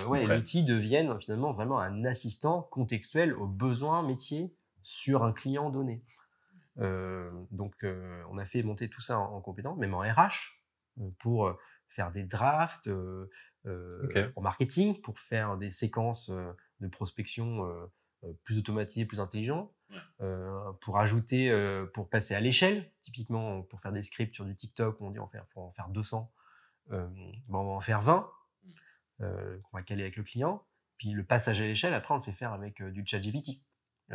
ouais, 0.07 0.25
l'outil 0.27 0.65
devienne 0.65 1.17
finalement 1.21 1.53
vraiment 1.53 1.79
un 1.79 2.03
assistant 2.03 2.63
contextuel 2.63 3.33
aux 3.33 3.47
besoins 3.47 4.03
métiers 4.03 4.53
sur 4.83 5.23
un 5.23 5.31
client 5.31 5.69
donné. 5.69 6.03
Euh, 6.79 7.31
donc 7.51 7.75
euh, 7.83 8.21
on 8.29 8.37
a 8.37 8.45
fait 8.45 8.61
monter 8.61 8.89
tout 8.89 8.99
ça 8.99 9.19
en, 9.19 9.35
en 9.35 9.41
compétence, 9.41 9.77
même 9.77 9.93
en 9.93 9.99
RH, 9.99 10.59
pour 11.19 11.57
faire 11.89 12.11
des 12.11 12.23
drafts 12.23 12.89
okay. 13.65 14.27
en 14.35 14.41
marketing, 14.41 15.01
pour 15.01 15.19
faire 15.19 15.57
des 15.57 15.69
séquences 15.69 16.31
de 16.79 16.87
prospection 16.87 17.67
plus 18.43 18.57
automatisées, 18.57 19.05
plus 19.05 19.19
intelligentes. 19.19 19.71
Euh, 20.21 20.71
pour 20.81 20.97
ajouter, 20.97 21.51
euh, 21.51 21.85
pour 21.85 22.09
passer 22.09 22.33
à 22.33 22.39
l'échelle, 22.39 22.91
typiquement 23.03 23.61
pour 23.63 23.81
faire 23.81 23.91
des 23.91 24.03
scripts 24.03 24.33
sur 24.33 24.45
du 24.45 24.55
TikTok, 24.55 24.99
on 25.01 25.11
dit 25.11 25.19
on 25.19 25.29
faut 25.45 25.61
en 25.61 25.71
faire 25.71 25.89
200, 25.89 26.31
euh, 26.91 27.07
bon, 27.49 27.59
on 27.59 27.65
va 27.65 27.71
en 27.73 27.81
faire 27.81 28.01
20, 28.01 28.29
mm. 28.63 28.71
euh, 29.21 29.59
qu'on 29.59 29.77
va 29.77 29.83
caler 29.83 30.03
avec 30.03 30.15
le 30.15 30.23
client. 30.23 30.65
Puis 30.97 31.11
le 31.11 31.23
passage 31.23 31.61
à 31.61 31.65
l'échelle, 31.65 31.93
après 31.93 32.13
on 32.13 32.17
le 32.17 32.23
fait 32.23 32.31
faire 32.31 32.53
avec 32.53 32.81
du 32.81 33.05
chat 33.05 33.19
GPT. 33.19 33.61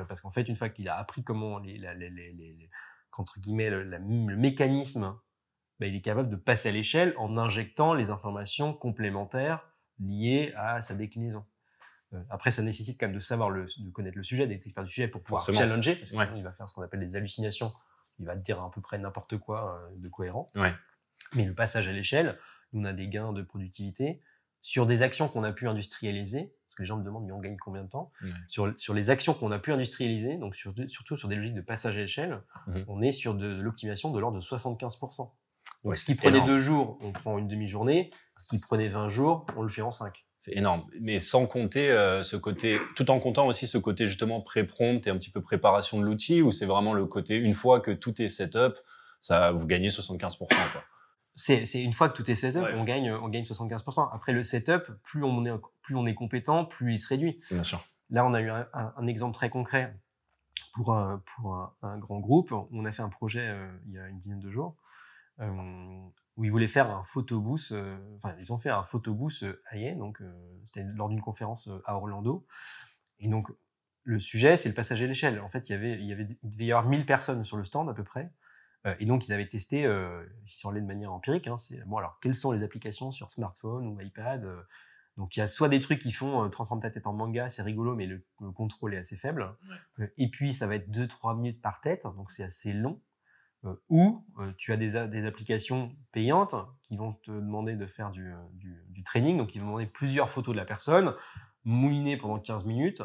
parce 0.08 0.20
qu'en 0.20 0.30
fait, 0.30 0.42
une 0.42 0.56
fois 0.56 0.70
qu'il 0.70 0.88
a 0.88 0.96
appris 0.96 1.22
comment, 1.22 1.58
les, 1.58 1.78
les, 1.78 2.10
les, 2.10 2.32
les 2.32 2.70
entre 3.12 3.38
guillemets, 3.38 3.68
le, 3.68 3.82
le 3.82 3.98
mécanisme, 4.36 5.18
bah, 5.80 5.86
il 5.86 5.96
est 5.96 6.02
capable 6.02 6.28
de 6.28 6.36
passer 6.36 6.68
à 6.68 6.72
l'échelle 6.72 7.14
en 7.16 7.38
injectant 7.38 7.94
les 7.94 8.10
informations 8.10 8.74
complémentaires 8.74 9.66
liées 9.98 10.52
à 10.54 10.82
sa 10.82 10.94
déclinaison. 10.94 11.44
Euh, 12.12 12.22
après, 12.28 12.50
ça 12.50 12.62
nécessite 12.62 13.00
quand 13.00 13.06
même 13.06 13.14
de 13.14 13.20
savoir 13.20 13.48
le, 13.48 13.66
de 13.78 13.90
connaître 13.90 14.18
le 14.18 14.22
sujet, 14.22 14.46
d'être 14.46 14.66
expert 14.66 14.84
du 14.84 14.90
sujet 14.90 15.08
pour 15.08 15.22
pouvoir 15.22 15.42
challenger, 15.42 15.96
parce 15.96 16.10
que 16.10 16.18
sinon 16.18 16.36
il 16.36 16.42
va 16.42 16.52
faire 16.52 16.68
ce 16.68 16.74
qu'on 16.74 16.82
appelle 16.82 17.00
des 17.00 17.16
hallucinations. 17.16 17.72
Il 18.18 18.26
va 18.26 18.36
dire 18.36 18.60
à 18.60 18.70
peu 18.70 18.82
près 18.82 18.98
n'importe 18.98 19.38
quoi 19.38 19.80
euh, 19.80 19.96
de 19.96 20.08
cohérent. 20.08 20.52
Ouais. 20.54 20.74
Mais 21.34 21.46
le 21.46 21.54
passage 21.54 21.88
à 21.88 21.92
l'échelle, 21.92 22.38
on 22.74 22.84
a 22.84 22.92
des 22.92 23.08
gains 23.08 23.32
de 23.32 23.42
productivité 23.42 24.20
sur 24.60 24.84
des 24.84 25.00
actions 25.00 25.28
qu'on 25.28 25.44
a 25.44 25.52
pu 25.52 25.66
industrialiser. 25.66 26.52
Parce 26.66 26.74
que 26.76 26.82
les 26.82 26.86
gens 26.86 26.98
me 26.98 27.04
demandent, 27.04 27.26
mais 27.26 27.32
on 27.32 27.40
gagne 27.40 27.56
combien 27.56 27.84
de 27.84 27.88
temps 27.88 28.12
sur, 28.46 28.72
sur 28.78 28.94
les 28.94 29.10
actions 29.10 29.34
qu'on 29.34 29.50
a 29.50 29.58
pu 29.58 29.72
industrialiser, 29.72 30.36
donc 30.36 30.54
sur, 30.54 30.72
surtout 30.88 31.16
sur 31.16 31.28
des 31.28 31.34
logiques 31.34 31.54
de 31.54 31.62
passage 31.62 31.96
à 31.96 32.00
l'échelle, 32.00 32.42
mmh 32.66 32.80
on 32.86 33.02
est 33.02 33.12
sur 33.12 33.34
de, 33.34 33.54
de 33.54 33.60
l'optimisation 33.60 34.12
de 34.12 34.20
l'ordre 34.20 34.38
de 34.38 34.42
75%. 34.42 35.32
Donc, 35.84 35.96
ce 35.96 36.04
qui 36.04 36.14
prenait 36.14 36.42
deux 36.42 36.58
jours, 36.58 36.98
on 37.00 37.12
prend 37.12 37.38
une 37.38 37.48
demi-journée. 37.48 38.10
Ce 38.36 38.48
qui 38.48 38.58
prenait 38.58 38.88
20 38.88 39.08
jours, 39.08 39.46
on 39.56 39.62
le 39.62 39.68
fait 39.68 39.82
en 39.82 39.90
5. 39.90 40.24
C'est 40.38 40.56
énorme. 40.56 40.86
Mais 41.00 41.18
sans 41.18 41.46
compter 41.46 41.90
euh, 41.90 42.22
ce 42.22 42.36
côté, 42.36 42.78
tout 42.96 43.10
en 43.10 43.20
comptant 43.20 43.46
aussi 43.46 43.66
ce 43.66 43.76
côté 43.76 44.06
justement 44.06 44.40
pré-prompt 44.40 45.06
et 45.06 45.10
un 45.10 45.16
petit 45.18 45.30
peu 45.30 45.42
préparation 45.42 45.98
de 45.98 46.04
l'outil, 46.04 46.40
ou 46.40 46.50
c'est 46.50 46.66
vraiment 46.66 46.94
le 46.94 47.04
côté, 47.06 47.36
une 47.36 47.54
fois 47.54 47.80
que 47.80 47.90
tout 47.90 48.20
est 48.22 48.30
set 48.30 48.56
up, 48.56 48.78
ça, 49.20 49.52
vous 49.52 49.66
gagnez 49.66 49.88
75%. 49.88 50.38
Quoi. 50.38 50.82
c'est 51.34 51.66
c'est 51.66 51.82
une 51.82 51.92
fois 51.92 52.08
que 52.08 52.16
tout 52.16 52.30
est 52.30 52.34
setup, 52.34 52.64
on 52.74 52.84
gagne 52.84 53.12
on 53.12 53.28
gagne 53.28 53.44
75%. 53.44 54.08
Après 54.14 54.32
le 54.32 54.42
setup, 54.42 54.90
plus 55.02 55.22
on 55.24 55.44
est 55.44 55.52
plus 55.82 55.94
on 55.94 56.06
est 56.06 56.14
compétent, 56.14 56.64
plus 56.64 56.94
il 56.94 56.98
se 56.98 57.08
réduit. 57.08 57.42
Bien 57.50 57.62
sûr. 57.62 57.84
Là, 58.08 58.24
on 58.24 58.32
a 58.32 58.40
eu 58.40 58.48
un, 58.48 58.66
un, 58.72 59.06
exemple 59.06 59.34
très 59.34 59.50
concret 59.50 59.94
pour 60.72 60.94
un, 60.94 61.22
pour 61.36 61.54
un, 61.54 61.74
un, 61.82 61.98
grand 61.98 62.18
groupe. 62.18 62.52
On 62.72 62.84
a 62.86 62.92
fait 62.92 63.02
un 63.02 63.10
projet 63.10 63.46
euh, 63.46 63.70
il 63.86 63.92
y 63.92 63.98
a 63.98 64.08
une 64.08 64.16
dizaine 64.16 64.40
de 64.40 64.50
jours 64.50 64.74
où 65.40 66.44
ils 66.44 66.50
voulaient 66.50 66.68
faire 66.68 66.90
un 66.90 67.04
photobooth. 67.04 67.72
Euh, 67.72 67.96
enfin, 68.16 68.34
ils 68.38 68.52
ont 68.52 68.58
fait 68.58 68.70
un 68.70 68.82
photobooth 68.82 69.42
euh, 69.42 69.94
donc 69.94 70.20
euh, 70.20 70.32
c'était 70.64 70.86
lors 70.94 71.08
d'une 71.08 71.20
conférence 71.20 71.68
à 71.84 71.96
Orlando. 71.96 72.46
Et 73.18 73.28
donc 73.28 73.50
le 74.04 74.18
sujet, 74.18 74.56
c'est 74.56 74.68
le 74.68 74.74
passage 74.74 75.02
à 75.02 75.06
l'échelle. 75.06 75.40
En 75.40 75.48
fait, 75.48 75.68
il 75.68 75.72
y 75.72 75.74
avait, 75.74 75.92
il 75.94 76.04
y 76.04 76.12
avait, 76.12 76.26
il 76.42 76.50
devait 76.50 76.66
y 76.66 76.72
avoir 76.72 76.88
1000 76.88 77.06
personnes 77.06 77.44
sur 77.44 77.56
le 77.56 77.64
stand 77.64 77.88
à 77.88 77.94
peu 77.94 78.04
près. 78.04 78.30
Euh, 78.86 78.94
et 78.98 79.04
donc, 79.04 79.28
ils 79.28 79.32
avaient 79.32 79.46
testé, 79.46 79.84
euh, 79.84 80.24
ils 80.46 80.58
sont 80.58 80.70
allés 80.70 80.80
de 80.80 80.86
manière 80.86 81.12
empirique. 81.12 81.46
Hein, 81.46 81.58
c'est 81.58 81.84
bon. 81.86 81.98
Alors, 81.98 82.18
quelles 82.20 82.34
sont 82.34 82.52
les 82.52 82.62
applications 82.62 83.10
sur 83.12 83.30
smartphone 83.30 83.86
ou 83.86 84.00
iPad 84.00 84.44
euh, 84.44 84.62
Donc, 85.16 85.36
il 85.36 85.40
y 85.40 85.42
a 85.42 85.46
soit 85.46 85.68
des 85.68 85.80
trucs 85.80 86.00
qui 86.00 86.12
font 86.12 86.48
transforme 86.50 86.80
ta 86.80 86.90
tête 86.90 87.06
en 87.06 87.12
manga, 87.12 87.48
c'est 87.50 87.62
rigolo, 87.62 87.94
mais 87.94 88.06
le, 88.06 88.24
le, 88.40 88.52
contrôle 88.52 88.94
est 88.94 88.98
assez 88.98 89.16
faible. 89.16 89.54
Ouais. 89.98 90.12
Et 90.16 90.30
puis, 90.30 90.54
ça 90.54 90.66
va 90.66 90.76
être 90.76 90.90
2-3 90.90 91.36
minutes 91.36 91.60
par 91.60 91.80
tête, 91.80 92.04
donc 92.04 92.30
c'est 92.30 92.44
assez 92.44 92.72
long. 92.72 93.00
Euh, 93.64 93.76
ou 93.90 94.24
tu 94.56 94.72
as 94.72 94.76
des, 94.76 95.06
des 95.08 95.26
applications 95.26 95.94
payantes 96.12 96.54
qui 96.82 96.96
vont 96.96 97.12
te 97.12 97.30
demander 97.30 97.76
de 97.76 97.86
faire 97.86 98.10
du, 98.10 98.32
du, 98.54 98.82
du 98.88 99.02
training, 99.02 99.36
donc 99.36 99.54
ils 99.54 99.60
vont 99.60 99.66
demander 99.66 99.86
plusieurs 99.86 100.30
photos 100.30 100.54
de 100.54 100.58
la 100.58 100.64
personne, 100.64 101.14
mouliner 101.64 102.16
pendant 102.16 102.38
15 102.38 102.64
minutes 102.64 103.02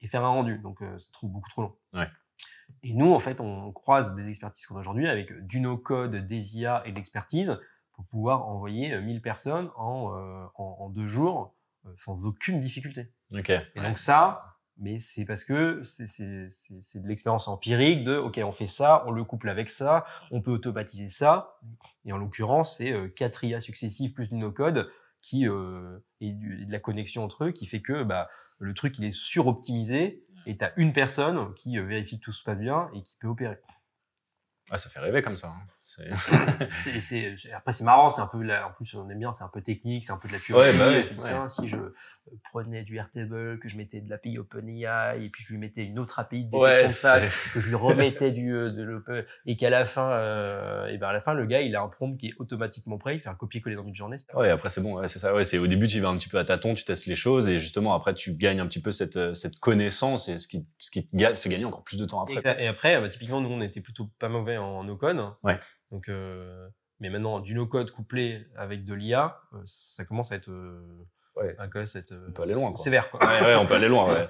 et 0.00 0.06
faire 0.08 0.24
un 0.24 0.28
rendu. 0.28 0.58
Donc, 0.58 0.82
euh, 0.82 0.98
c'est 0.98 1.12
trop, 1.12 1.28
beaucoup 1.28 1.48
trop 1.50 1.62
long. 1.62 1.76
Ouais. 1.92 2.08
Et 2.82 2.94
nous, 2.94 3.12
en 3.12 3.20
fait, 3.20 3.40
on 3.40 3.72
croise 3.72 4.14
des 4.14 4.28
expertises 4.28 4.66
qu'on 4.66 4.76
a 4.76 4.80
aujourd'hui 4.80 5.08
avec 5.08 5.46
du 5.46 5.60
no-code, 5.60 6.14
des 6.14 6.58
IA 6.58 6.82
et 6.86 6.92
de 6.92 6.96
l'expertise 6.96 7.60
pour 7.92 8.04
pouvoir 8.06 8.46
envoyer 8.46 8.98
1000 9.00 9.20
personnes 9.20 9.70
en, 9.76 10.14
euh, 10.14 10.46
en, 10.54 10.76
en, 10.80 10.88
deux 10.88 11.08
jours 11.08 11.54
euh, 11.86 11.90
sans 11.96 12.26
aucune 12.26 12.60
difficulté. 12.60 13.12
Okay. 13.34 13.60
Et 13.74 13.80
donc 13.80 13.98
ça, 13.98 14.49
mais 14.80 14.98
c'est 14.98 15.26
parce 15.26 15.44
que 15.44 15.82
c'est 15.84 16.08
de 16.08 17.06
l'expérience 17.06 17.48
empirique 17.48 18.02
de, 18.02 18.16
OK, 18.16 18.40
on 18.42 18.50
fait 18.50 18.66
ça, 18.66 19.02
on 19.06 19.10
le 19.10 19.24
couple 19.24 19.50
avec 19.50 19.68
ça, 19.68 20.06
on 20.30 20.40
peut 20.40 20.50
automatiser 20.50 21.10
ça. 21.10 21.58
Et 22.06 22.12
en 22.12 22.16
l'occurrence, 22.16 22.78
c'est 22.78 22.92
euh, 22.92 23.08
quatre 23.08 23.44
IA 23.44 23.60
successives 23.60 24.14
plus 24.14 24.30
du 24.30 24.36
no-code 24.36 24.90
qui 25.20 25.46
euh, 25.46 25.98
et, 26.22 26.32
de 26.32 26.72
la 26.72 26.78
connexion 26.78 27.22
entre 27.22 27.44
eux 27.44 27.52
qui 27.52 27.66
fait 27.66 27.82
que 27.82 28.04
bah, 28.04 28.30
le 28.58 28.72
truc, 28.72 28.98
il 28.98 29.04
est 29.04 29.12
suroptimisé 29.12 30.24
et 30.46 30.56
tu 30.56 30.64
as 30.64 30.72
une 30.78 30.94
personne 30.94 31.52
qui 31.54 31.78
euh, 31.78 31.84
vérifie 31.84 32.18
que 32.18 32.24
tout 32.24 32.32
se 32.32 32.42
passe 32.42 32.58
bien 32.58 32.88
et 32.94 33.02
qui 33.02 33.14
peut 33.20 33.28
opérer. 33.28 33.58
Ah, 34.70 34.78
ça 34.78 34.88
fait 34.88 35.00
rêver 35.00 35.20
comme 35.20 35.36
ça. 35.36 35.48
Hein. 35.48 35.60
c'est, 36.78 37.00
c'est, 37.00 37.52
après, 37.52 37.72
c'est 37.72 37.84
marrant, 37.84 38.10
c'est 38.10 38.20
un 38.20 38.26
peu, 38.26 38.42
la, 38.42 38.66
en 38.66 38.72
plus, 38.72 38.94
on 38.94 39.08
aime 39.08 39.18
bien, 39.18 39.32
c'est 39.32 39.44
un 39.44 39.50
peu 39.52 39.62
technique, 39.62 40.04
c'est 40.04 40.12
un 40.12 40.18
peu 40.18 40.28
de 40.28 40.34
la 40.34 40.38
théorie. 40.38 40.70
Ouais, 40.70 41.08
bah 41.16 41.42
ouais, 41.42 41.48
si 41.48 41.68
je 41.68 41.76
prenais 42.50 42.84
du 42.84 42.96
Airtable, 42.96 43.58
que 43.58 43.68
je 43.68 43.76
mettais 43.76 44.00
de 44.00 44.08
l'API 44.08 44.38
OpenAI, 44.38 45.24
et 45.24 45.28
puis 45.30 45.42
je 45.44 45.52
lui 45.52 45.58
mettais 45.58 45.84
une 45.84 45.98
autre 45.98 46.18
API 46.18 46.44
de 46.44 46.50
détection 46.50 46.86
de 46.86 46.92
face, 47.20 47.50
que 47.52 47.60
je 47.60 47.68
lui 47.68 47.74
remettais 47.74 48.30
du, 48.30 48.54
euh, 48.54 48.68
de 48.68 48.82
l'open, 48.82 49.24
et 49.46 49.56
qu'à 49.56 49.70
la 49.70 49.84
fin, 49.84 50.10
euh, 50.10 50.86
et 50.86 50.98
ben 50.98 51.08
à 51.08 51.12
la 51.12 51.20
fin, 51.20 51.34
le 51.34 51.46
gars, 51.46 51.60
il 51.60 51.74
a 51.74 51.82
un 51.82 51.88
prompt 51.88 52.16
qui 52.16 52.28
est 52.28 52.34
automatiquement 52.38 52.98
prêt, 52.98 53.16
il 53.16 53.20
fait 53.20 53.28
un 53.28 53.34
copier-coller 53.34 53.76
dans 53.76 53.86
une 53.86 53.94
journée. 53.94 54.18
Ouais, 54.34 54.50
après, 54.50 54.68
c'est 54.68 54.80
bon, 54.80 54.94
ouais, 54.98 55.08
c'est 55.08 55.18
ça. 55.18 55.34
Ouais, 55.34 55.44
c'est 55.44 55.58
au 55.58 55.66
début, 55.66 55.88
tu 55.88 56.00
vas 56.00 56.08
un 56.08 56.16
petit 56.16 56.28
peu 56.28 56.38
à 56.38 56.44
tâtons, 56.44 56.74
tu 56.74 56.84
testes 56.84 57.06
les 57.06 57.16
choses, 57.16 57.48
et 57.48 57.58
justement, 57.58 57.94
après, 57.94 58.14
tu 58.14 58.34
gagnes 58.34 58.60
un 58.60 58.66
petit 58.66 58.82
peu 58.82 58.92
cette, 58.92 59.34
cette 59.34 59.58
connaissance, 59.58 60.28
et 60.28 60.38
ce 60.38 60.46
qui, 60.46 60.66
ce 60.78 60.90
qui 60.90 61.08
te 61.08 61.34
fait 61.34 61.48
gagner 61.48 61.64
encore 61.64 61.82
plus 61.82 61.98
de 61.98 62.04
temps 62.04 62.22
après. 62.22 62.40
Et, 62.60 62.64
et 62.64 62.68
après, 62.68 63.00
bah, 63.00 63.08
typiquement, 63.08 63.40
nous, 63.40 63.50
on 63.50 63.60
était 63.60 63.80
plutôt 63.80 64.08
pas 64.18 64.28
mauvais 64.28 64.56
en 64.56 64.84
no-code. 64.84 65.20
Ouais. 65.42 65.58
Donc, 65.90 66.08
euh, 66.08 66.68
mais 67.00 67.10
maintenant, 67.10 67.40
du 67.40 67.54
no-code 67.54 67.90
couplé 67.90 68.46
avec 68.56 68.84
de 68.84 68.94
l'IA, 68.94 69.40
euh, 69.54 69.62
ça 69.66 70.04
commence 70.04 70.32
à 70.32 70.36
être, 70.36 70.50
euh, 70.50 71.06
ouais. 71.36 71.56
à 71.58 71.64
être 71.64 72.14
on 72.28 72.32
peut 72.32 72.42
aller 72.42 72.54
loin, 72.54 72.72
quoi. 72.72 72.82
sévère. 72.82 73.10
Quoi. 73.10 73.20
Ouais, 73.20 73.40
ouais, 73.42 73.54
on 73.56 73.66
peut 73.66 73.74
aller 73.74 73.88
loin. 73.88 74.06
Ouais. 74.14 74.28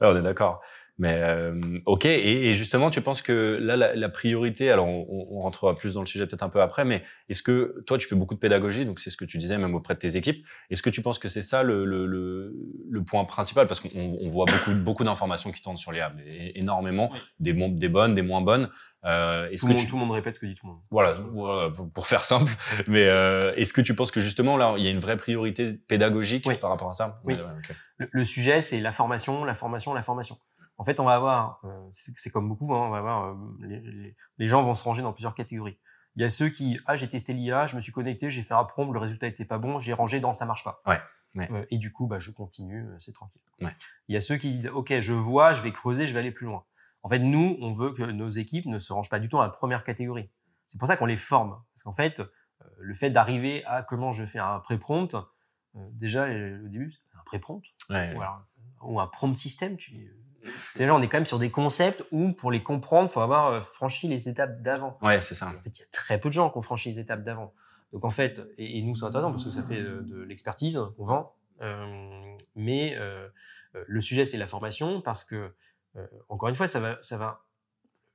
ouais 0.00 0.08
on 0.08 0.16
est 0.16 0.22
d'accord. 0.22 0.60
Mais 1.02 1.16
euh, 1.20 1.80
ok, 1.84 2.06
et, 2.06 2.48
et, 2.48 2.52
justement, 2.52 2.88
tu 2.88 3.00
penses 3.00 3.22
que 3.22 3.58
là, 3.60 3.74
la, 3.74 3.92
la 3.96 4.08
priorité, 4.08 4.70
alors 4.70 4.86
on, 4.86 5.26
on, 5.32 5.40
rentrera 5.40 5.74
plus 5.74 5.94
dans 5.94 6.00
le 6.00 6.06
sujet 6.06 6.28
peut-être 6.28 6.44
un 6.44 6.48
peu 6.48 6.62
après, 6.62 6.84
mais 6.84 7.02
est-ce 7.28 7.42
que 7.42 7.82
toi, 7.88 7.98
tu 7.98 8.06
fais 8.06 8.14
beaucoup 8.14 8.34
de 8.34 8.38
pédagogie, 8.38 8.86
donc 8.86 9.00
c'est 9.00 9.10
ce 9.10 9.16
que 9.16 9.24
tu 9.24 9.36
disais 9.36 9.58
même 9.58 9.74
auprès 9.74 9.94
de 9.94 9.98
tes 9.98 10.16
équipes. 10.16 10.46
Est-ce 10.70 10.80
que 10.80 10.90
tu 10.90 11.02
penses 11.02 11.18
que 11.18 11.26
c'est 11.26 11.42
ça 11.42 11.64
le, 11.64 11.84
le, 11.84 12.06
le, 12.06 12.54
le, 12.88 13.02
point 13.02 13.24
principal? 13.24 13.66
Parce 13.66 13.80
qu'on 13.80 13.88
on 13.98 14.28
voit 14.28 14.44
beaucoup, 14.44 14.78
beaucoup 14.78 15.02
d'informations 15.02 15.50
qui 15.50 15.60
tournent 15.60 15.76
sur 15.76 15.90
l'IA, 15.90 16.12
énormément, 16.54 17.10
oui. 17.12 17.18
des, 17.40 17.52
bon, 17.52 17.68
des 17.68 17.88
bonnes, 17.88 18.14
des 18.14 18.22
moins 18.22 18.40
bonnes. 18.40 18.70
Euh, 19.04 19.48
est-ce 19.48 19.62
que 19.62 19.70
monde, 19.70 19.78
tu... 19.78 19.88
tout 19.88 19.96
le 19.96 20.02
monde 20.02 20.12
répète 20.12 20.36
ce 20.36 20.40
que 20.40 20.46
dit 20.46 20.54
tout 20.54 20.66
le 20.66 20.74
monde. 20.74 20.82
Voilà, 20.92 21.14
voilà 21.32 21.72
pour 21.92 22.06
faire 22.06 22.24
simple. 22.24 22.52
Mais 22.86 23.08
euh, 23.08 23.52
est-ce 23.56 23.72
que 23.72 23.80
tu 23.80 23.96
penses 23.96 24.12
que 24.12 24.20
justement 24.20 24.56
là, 24.56 24.76
il 24.78 24.84
y 24.84 24.86
a 24.86 24.92
une 24.92 25.00
vraie 25.00 25.16
priorité 25.16 25.72
pédagogique 25.72 26.44
oui. 26.46 26.58
par 26.58 26.70
rapport 26.70 26.90
à 26.90 26.92
ça? 26.92 27.20
Oui. 27.24 27.34
Ouais, 27.34 27.40
okay. 27.40 27.74
le, 27.96 28.08
le, 28.12 28.24
sujet, 28.24 28.62
c'est 28.62 28.78
la 28.78 28.92
formation, 28.92 29.44
la 29.44 29.56
formation, 29.56 29.92
la 29.94 30.04
formation. 30.04 30.38
En 30.78 30.84
fait, 30.84 31.00
on 31.00 31.04
va 31.04 31.14
avoir, 31.14 31.60
euh, 31.64 31.88
c'est 31.92 32.30
comme 32.30 32.48
beaucoup, 32.48 32.74
hein, 32.74 32.86
on 32.86 32.90
va 32.90 32.98
avoir 32.98 33.26
euh, 33.26 33.34
les, 33.60 33.80
les, 33.80 34.16
les, 34.38 34.46
gens 34.46 34.62
vont 34.62 34.74
se 34.74 34.82
ranger 34.82 35.02
dans 35.02 35.12
plusieurs 35.12 35.34
catégories. 35.34 35.78
Il 36.16 36.22
y 36.22 36.24
a 36.24 36.30
ceux 36.30 36.48
qui, 36.48 36.78
ah, 36.86 36.96
j'ai 36.96 37.08
testé 37.08 37.32
l'IA, 37.32 37.66
je 37.66 37.76
me 37.76 37.80
suis 37.80 37.92
connecté, 37.92 38.30
j'ai 38.30 38.42
fait 38.42 38.54
un 38.54 38.64
prompt, 38.64 38.92
le 38.92 38.98
résultat 38.98 39.26
était 39.26 39.44
pas 39.44 39.58
bon, 39.58 39.78
j'ai 39.78 39.92
rangé 39.92 40.20
dans 40.20 40.32
ça 40.32 40.44
marche 40.44 40.64
pas. 40.64 40.82
Ouais. 40.86 41.00
Ouais. 41.34 41.50
Euh, 41.50 41.64
et 41.70 41.78
du 41.78 41.92
coup, 41.92 42.06
bah, 42.06 42.18
je 42.18 42.30
continue, 42.30 42.86
c'est 43.00 43.12
tranquille. 43.12 43.40
Ouais. 43.60 43.74
Il 44.08 44.14
y 44.14 44.18
a 44.18 44.20
ceux 44.20 44.36
qui 44.36 44.48
disent, 44.48 44.68
ok, 44.68 44.98
je 45.00 45.12
vois, 45.12 45.54
je 45.54 45.62
vais 45.62 45.72
creuser, 45.72 46.06
je 46.06 46.12
vais 46.12 46.20
aller 46.20 46.32
plus 46.32 46.46
loin. 46.46 46.64
En 47.02 47.08
fait, 47.08 47.18
nous, 47.18 47.56
on 47.60 47.72
veut 47.72 47.92
que 47.92 48.02
nos 48.02 48.28
équipes 48.28 48.66
ne 48.66 48.78
se 48.78 48.92
rangent 48.92 49.08
pas 49.08 49.18
du 49.18 49.28
tout 49.28 49.36
dans 49.36 49.42
la 49.42 49.48
première 49.48 49.84
catégorie. 49.84 50.30
C'est 50.68 50.78
pour 50.78 50.88
ça 50.88 50.96
qu'on 50.96 51.06
les 51.06 51.16
forme. 51.16 51.62
Parce 51.74 51.82
qu'en 51.84 51.92
fait, 51.92 52.22
le 52.78 52.94
fait 52.94 53.10
d'arriver 53.10 53.64
à 53.64 53.82
comment 53.82 54.12
je 54.12 54.24
fais 54.24 54.38
un 54.38 54.60
pré-prompt, 54.60 55.16
déjà, 55.74 56.26
au 56.26 56.68
début, 56.68 56.94
un 57.18 57.24
pré-prompt. 57.24 57.62
Ou, 57.90 58.22
ou, 58.82 59.00
un 59.00 59.06
prompt 59.06 59.36
système. 59.36 59.76
Tu... 59.76 60.21
Déjà, 60.76 60.94
on 60.94 61.00
est 61.02 61.08
quand 61.08 61.18
même 61.18 61.26
sur 61.26 61.38
des 61.38 61.50
concepts 61.50 62.04
où, 62.10 62.32
pour 62.32 62.50
les 62.50 62.62
comprendre, 62.62 63.08
il 63.10 63.12
faut 63.12 63.20
avoir 63.20 63.48
euh, 63.48 63.60
franchi 63.62 64.08
les 64.08 64.28
étapes 64.28 64.62
d'avant. 64.62 64.98
Ouais, 65.02 65.20
c'est 65.20 65.34
ça. 65.34 65.48
En 65.48 65.62
fait, 65.62 65.78
il 65.78 65.80
y 65.80 65.84
a 65.84 65.86
très 65.92 66.18
peu 66.18 66.28
de 66.28 66.34
gens 66.34 66.50
qui 66.50 66.58
ont 66.58 66.62
franchi 66.62 66.90
les 66.90 66.98
étapes 66.98 67.22
d'avant. 67.22 67.54
Donc, 67.92 68.04
en 68.04 68.10
fait, 68.10 68.40
et, 68.56 68.78
et 68.78 68.82
nous, 68.82 68.96
c'est 68.96 69.04
intéressant 69.04 69.30
parce 69.30 69.44
que 69.44 69.50
ça 69.50 69.62
fait 69.62 69.82
de, 69.82 70.00
de 70.00 70.22
l'expertise 70.22 70.78
qu'on 70.96 71.04
vend. 71.04 71.36
Euh, 71.60 72.36
mais 72.56 72.96
euh, 72.98 73.28
le 73.86 74.00
sujet, 74.00 74.26
c'est 74.26 74.38
la 74.38 74.46
formation 74.46 75.00
parce 75.00 75.24
que 75.24 75.52
euh, 75.96 76.06
encore 76.28 76.48
une 76.48 76.56
fois, 76.56 76.66
ça 76.66 76.80
va, 76.80 76.98
ça 77.02 77.16
va. 77.16 77.44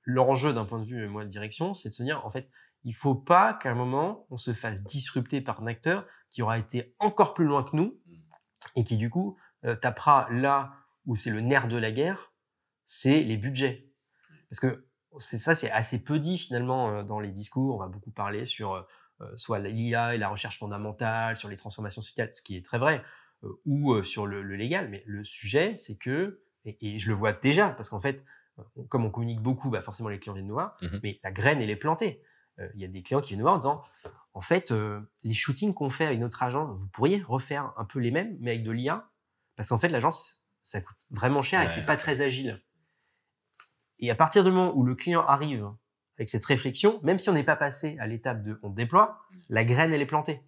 L'enjeu 0.03 0.53
d'un 0.53 0.65
point 0.65 0.79
de 0.79 0.85
vue 0.85 1.07
moi 1.07 1.25
de 1.25 1.29
direction, 1.29 1.73
c'est 1.73 1.89
de 1.89 1.93
se 1.93 2.03
dire 2.03 2.25
en 2.25 2.29
fait, 2.29 2.49
il 2.83 2.95
faut 2.95 3.15
pas 3.15 3.53
qu'à 3.53 3.71
un 3.71 3.75
moment 3.75 4.25
on 4.29 4.37
se 4.37 4.53
fasse 4.53 4.85
disrupter 4.85 5.41
par 5.41 5.61
un 5.61 5.67
acteur 5.67 6.05
qui 6.29 6.41
aura 6.41 6.57
été 6.57 6.95
encore 6.99 7.33
plus 7.33 7.45
loin 7.45 7.63
que 7.63 7.75
nous 7.75 7.99
et 8.75 8.85
qui 8.85 8.95
du 8.95 9.09
coup 9.09 9.37
euh, 9.65 9.75
tapera 9.75 10.27
là 10.31 10.71
où 11.07 11.15
c'est 11.15 11.31
le 11.31 11.41
nerf 11.41 11.67
de 11.67 11.77
la 11.77 11.91
guerre, 11.91 12.33
c'est 12.85 13.21
les 13.23 13.37
budgets. 13.37 13.91
Parce 14.49 14.59
que 14.59 14.87
c'est 15.19 15.39
ça, 15.39 15.55
c'est 15.55 15.71
assez 15.71 16.03
peu 16.03 16.19
dit 16.19 16.37
finalement 16.37 16.91
euh, 16.91 17.03
dans 17.03 17.19
les 17.19 17.31
discours. 17.31 17.75
On 17.75 17.79
va 17.79 17.87
beaucoup 17.87 18.11
parler 18.11 18.45
sur 18.45 18.73
euh, 19.21 19.25
soit 19.35 19.59
l'IA 19.59 20.13
et 20.13 20.17
la 20.19 20.29
recherche 20.29 20.59
fondamentale, 20.59 21.35
sur 21.37 21.49
les 21.49 21.55
transformations 21.55 22.03
sociales, 22.03 22.31
ce 22.35 22.43
qui 22.43 22.55
est 22.55 22.63
très 22.63 22.77
vrai, 22.77 23.03
euh, 23.43 23.49
ou 23.65 24.03
sur 24.03 24.27
le, 24.27 24.43
le 24.43 24.55
légal. 24.55 24.89
Mais 24.89 25.01
le 25.07 25.23
sujet, 25.23 25.75
c'est 25.77 25.97
que 25.97 26.43
et, 26.65 26.77
et, 26.81 26.99
je 26.99 27.09
le 27.09 27.15
vois 27.15 27.33
déjà, 27.33 27.69
parce 27.69 27.89
qu'en 27.89 28.01
fait, 28.01 28.23
comme 28.89 29.05
on 29.05 29.09
communique 29.09 29.41
beaucoup, 29.41 29.69
bah 29.69 29.81
forcément 29.81 30.09
les 30.09 30.19
clients 30.19 30.33
viennent 30.33 30.47
nous 30.47 30.53
voir, 30.53 30.77
mmh. 30.81 30.87
mais 31.03 31.19
la 31.23 31.31
graine, 31.31 31.61
elle 31.61 31.69
est 31.69 31.77
plantée. 31.77 32.21
Il 32.57 32.63
euh, 32.63 32.69
y 32.75 32.85
a 32.85 32.87
des 32.87 33.03
clients 33.03 33.21
qui 33.21 33.29
viennent 33.29 33.39
nous 33.39 33.45
voir 33.45 33.55
en 33.55 33.59
disant, 33.59 33.83
en 34.33 34.41
fait, 34.41 34.71
euh, 34.71 35.01
les 35.23 35.33
shootings 35.33 35.73
qu'on 35.73 35.89
fait 35.89 36.05
avec 36.05 36.19
notre 36.19 36.41
agent, 36.43 36.73
vous 36.73 36.87
pourriez 36.87 37.21
refaire 37.21 37.73
un 37.77 37.85
peu 37.85 37.99
les 37.99 38.11
mêmes, 38.11 38.37
mais 38.39 38.51
avec 38.51 38.63
de 38.63 38.71
l'IA, 38.71 39.09
parce 39.55 39.69
qu'en 39.69 39.79
fait, 39.79 39.89
l'agence, 39.89 40.43
ça 40.67 40.81
coûte 40.81 40.97
vraiment 41.11 41.41
cher 41.41 41.61
ouais. 41.61 41.65
et 41.65 41.69
c'est 41.69 41.85
pas 41.85 41.95
très 41.95 42.21
agile. 42.21 42.61
Et 43.99 44.11
à 44.11 44.15
partir 44.15 44.43
du 44.43 44.51
moment 44.51 44.75
où 44.75 44.83
le 44.83 44.95
client 44.95 45.21
arrive 45.21 45.65
avec 46.17 46.29
cette 46.29 46.43
réflexion, 46.43 46.99
même 47.03 47.19
si 47.19 47.29
on 47.29 47.33
n'est 47.33 47.43
pas 47.43 47.55
passé 47.55 47.97
à 47.99 48.07
l'étape 48.07 48.43
de 48.43 48.59
on 48.63 48.69
déploie, 48.69 49.21
la 49.47 49.63
graine, 49.63 49.93
elle 49.93 50.01
est 50.01 50.07
plantée. 50.07 50.43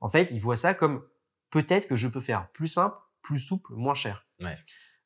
En 0.00 0.08
fait, 0.08 0.30
il 0.30 0.40
voit 0.40 0.54
ça 0.54 0.72
comme 0.72 1.04
peut-être 1.50 1.88
que 1.88 1.96
je 1.96 2.06
peux 2.06 2.20
faire 2.20 2.48
plus 2.52 2.68
simple, 2.68 2.96
plus 3.22 3.40
souple, 3.40 3.74
moins 3.74 3.94
cher. 3.94 4.24
Ouais. 4.40 4.54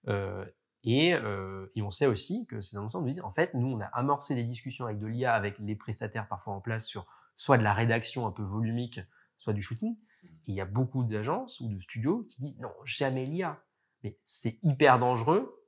Euh, 0.08 0.44
et, 0.84 1.14
euh, 1.14 1.66
et, 1.74 1.80
on 1.80 1.90
sait 1.90 2.06
aussi 2.06 2.46
que 2.46 2.60
c'est 2.60 2.76
dans 2.76 2.84
le 2.84 2.90
sens 2.90 3.02
de 3.02 3.10
dire, 3.10 3.26
en 3.26 3.32
fait, 3.32 3.54
nous, 3.54 3.66
on 3.66 3.80
a 3.80 3.86
amorcé 3.86 4.34
des 4.34 4.44
discussions 4.44 4.84
avec 4.84 4.98
de 4.98 5.06
l'IA, 5.06 5.32
avec 5.32 5.58
les 5.58 5.74
prestataires 5.74 6.28
parfois 6.28 6.52
en 6.52 6.60
place 6.60 6.86
sur 6.86 7.06
soit 7.34 7.56
de 7.56 7.62
la 7.62 7.72
rédaction 7.72 8.26
un 8.26 8.30
peu 8.30 8.42
volumique, 8.42 9.00
soit 9.38 9.54
du 9.54 9.62
shooting. 9.62 9.96
Et 10.22 10.52
il 10.52 10.54
y 10.54 10.60
a 10.60 10.66
beaucoup 10.66 11.02
d'agences 11.02 11.60
ou 11.60 11.68
de 11.68 11.80
studios 11.80 12.26
qui 12.28 12.40
disent 12.42 12.58
non, 12.58 12.72
jamais 12.84 13.24
l'IA. 13.24 13.62
Mais 14.02 14.18
c'est 14.24 14.58
hyper 14.62 14.98
dangereux 14.98 15.66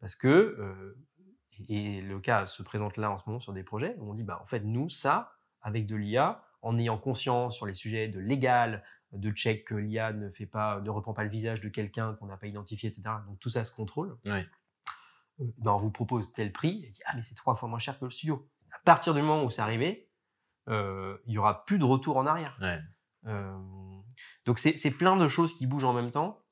parce 0.00 0.14
que, 0.14 0.28
euh, 0.28 0.98
et, 1.68 1.98
et 1.98 2.02
le 2.02 2.20
cas 2.20 2.46
se 2.46 2.62
présente 2.62 2.96
là 2.96 3.10
en 3.10 3.18
ce 3.18 3.24
moment 3.26 3.40
sur 3.40 3.52
des 3.52 3.64
projets, 3.64 3.96
où 3.98 4.10
on 4.10 4.14
dit, 4.14 4.22
bah, 4.22 4.40
en 4.42 4.46
fait, 4.46 4.60
nous, 4.60 4.88
ça, 4.88 5.32
avec 5.60 5.86
de 5.86 5.96
l'IA, 5.96 6.44
en 6.62 6.78
ayant 6.78 6.98
conscience 6.98 7.56
sur 7.56 7.66
les 7.66 7.74
sujets 7.74 8.08
de 8.08 8.20
légal, 8.20 8.84
de 9.12 9.30
check 9.30 9.64
que 9.64 9.74
l'IA 9.74 10.12
ne 10.12 10.30
fait 10.30 10.46
pas, 10.46 10.80
ne 10.80 10.90
reprend 10.90 11.14
pas 11.14 11.24
le 11.24 11.30
visage 11.30 11.60
de 11.60 11.68
quelqu'un 11.68 12.14
qu'on 12.14 12.26
n'a 12.26 12.36
pas 12.36 12.46
identifié, 12.46 12.88
etc. 12.88 13.02
Donc 13.26 13.38
tout 13.38 13.48
ça 13.48 13.64
se 13.64 13.74
contrôle. 13.74 14.18
Ouais. 14.26 14.46
Ben, 15.58 15.72
on 15.72 15.78
vous 15.78 15.90
propose 15.90 16.32
tel 16.32 16.52
prix, 16.52 16.84
et 16.84 16.90
dit, 16.90 17.00
ah 17.06 17.12
mais 17.14 17.22
c'est 17.22 17.36
trois 17.36 17.54
fois 17.54 17.68
moins 17.68 17.78
cher 17.78 17.98
que 17.98 18.04
le 18.04 18.10
studio. 18.10 18.48
À 18.72 18.78
partir 18.84 19.14
du 19.14 19.22
moment 19.22 19.44
où 19.44 19.50
c'est 19.50 19.62
arrivé, 19.62 20.10
euh, 20.68 21.16
il 21.26 21.32
y 21.32 21.38
aura 21.38 21.64
plus 21.64 21.78
de 21.78 21.84
retour 21.84 22.16
en 22.16 22.26
arrière. 22.26 22.58
Ouais. 22.60 22.80
Euh, 23.26 23.56
donc 24.44 24.58
c'est 24.58 24.90
plein 24.90 25.16
de 25.16 25.28
choses 25.28 25.54
qui 25.54 25.66
bougent 25.66 25.84
en 25.84 25.92
même 25.92 26.10
temps, 26.10 26.30
euh, 26.32 26.34
euh, 26.34 26.47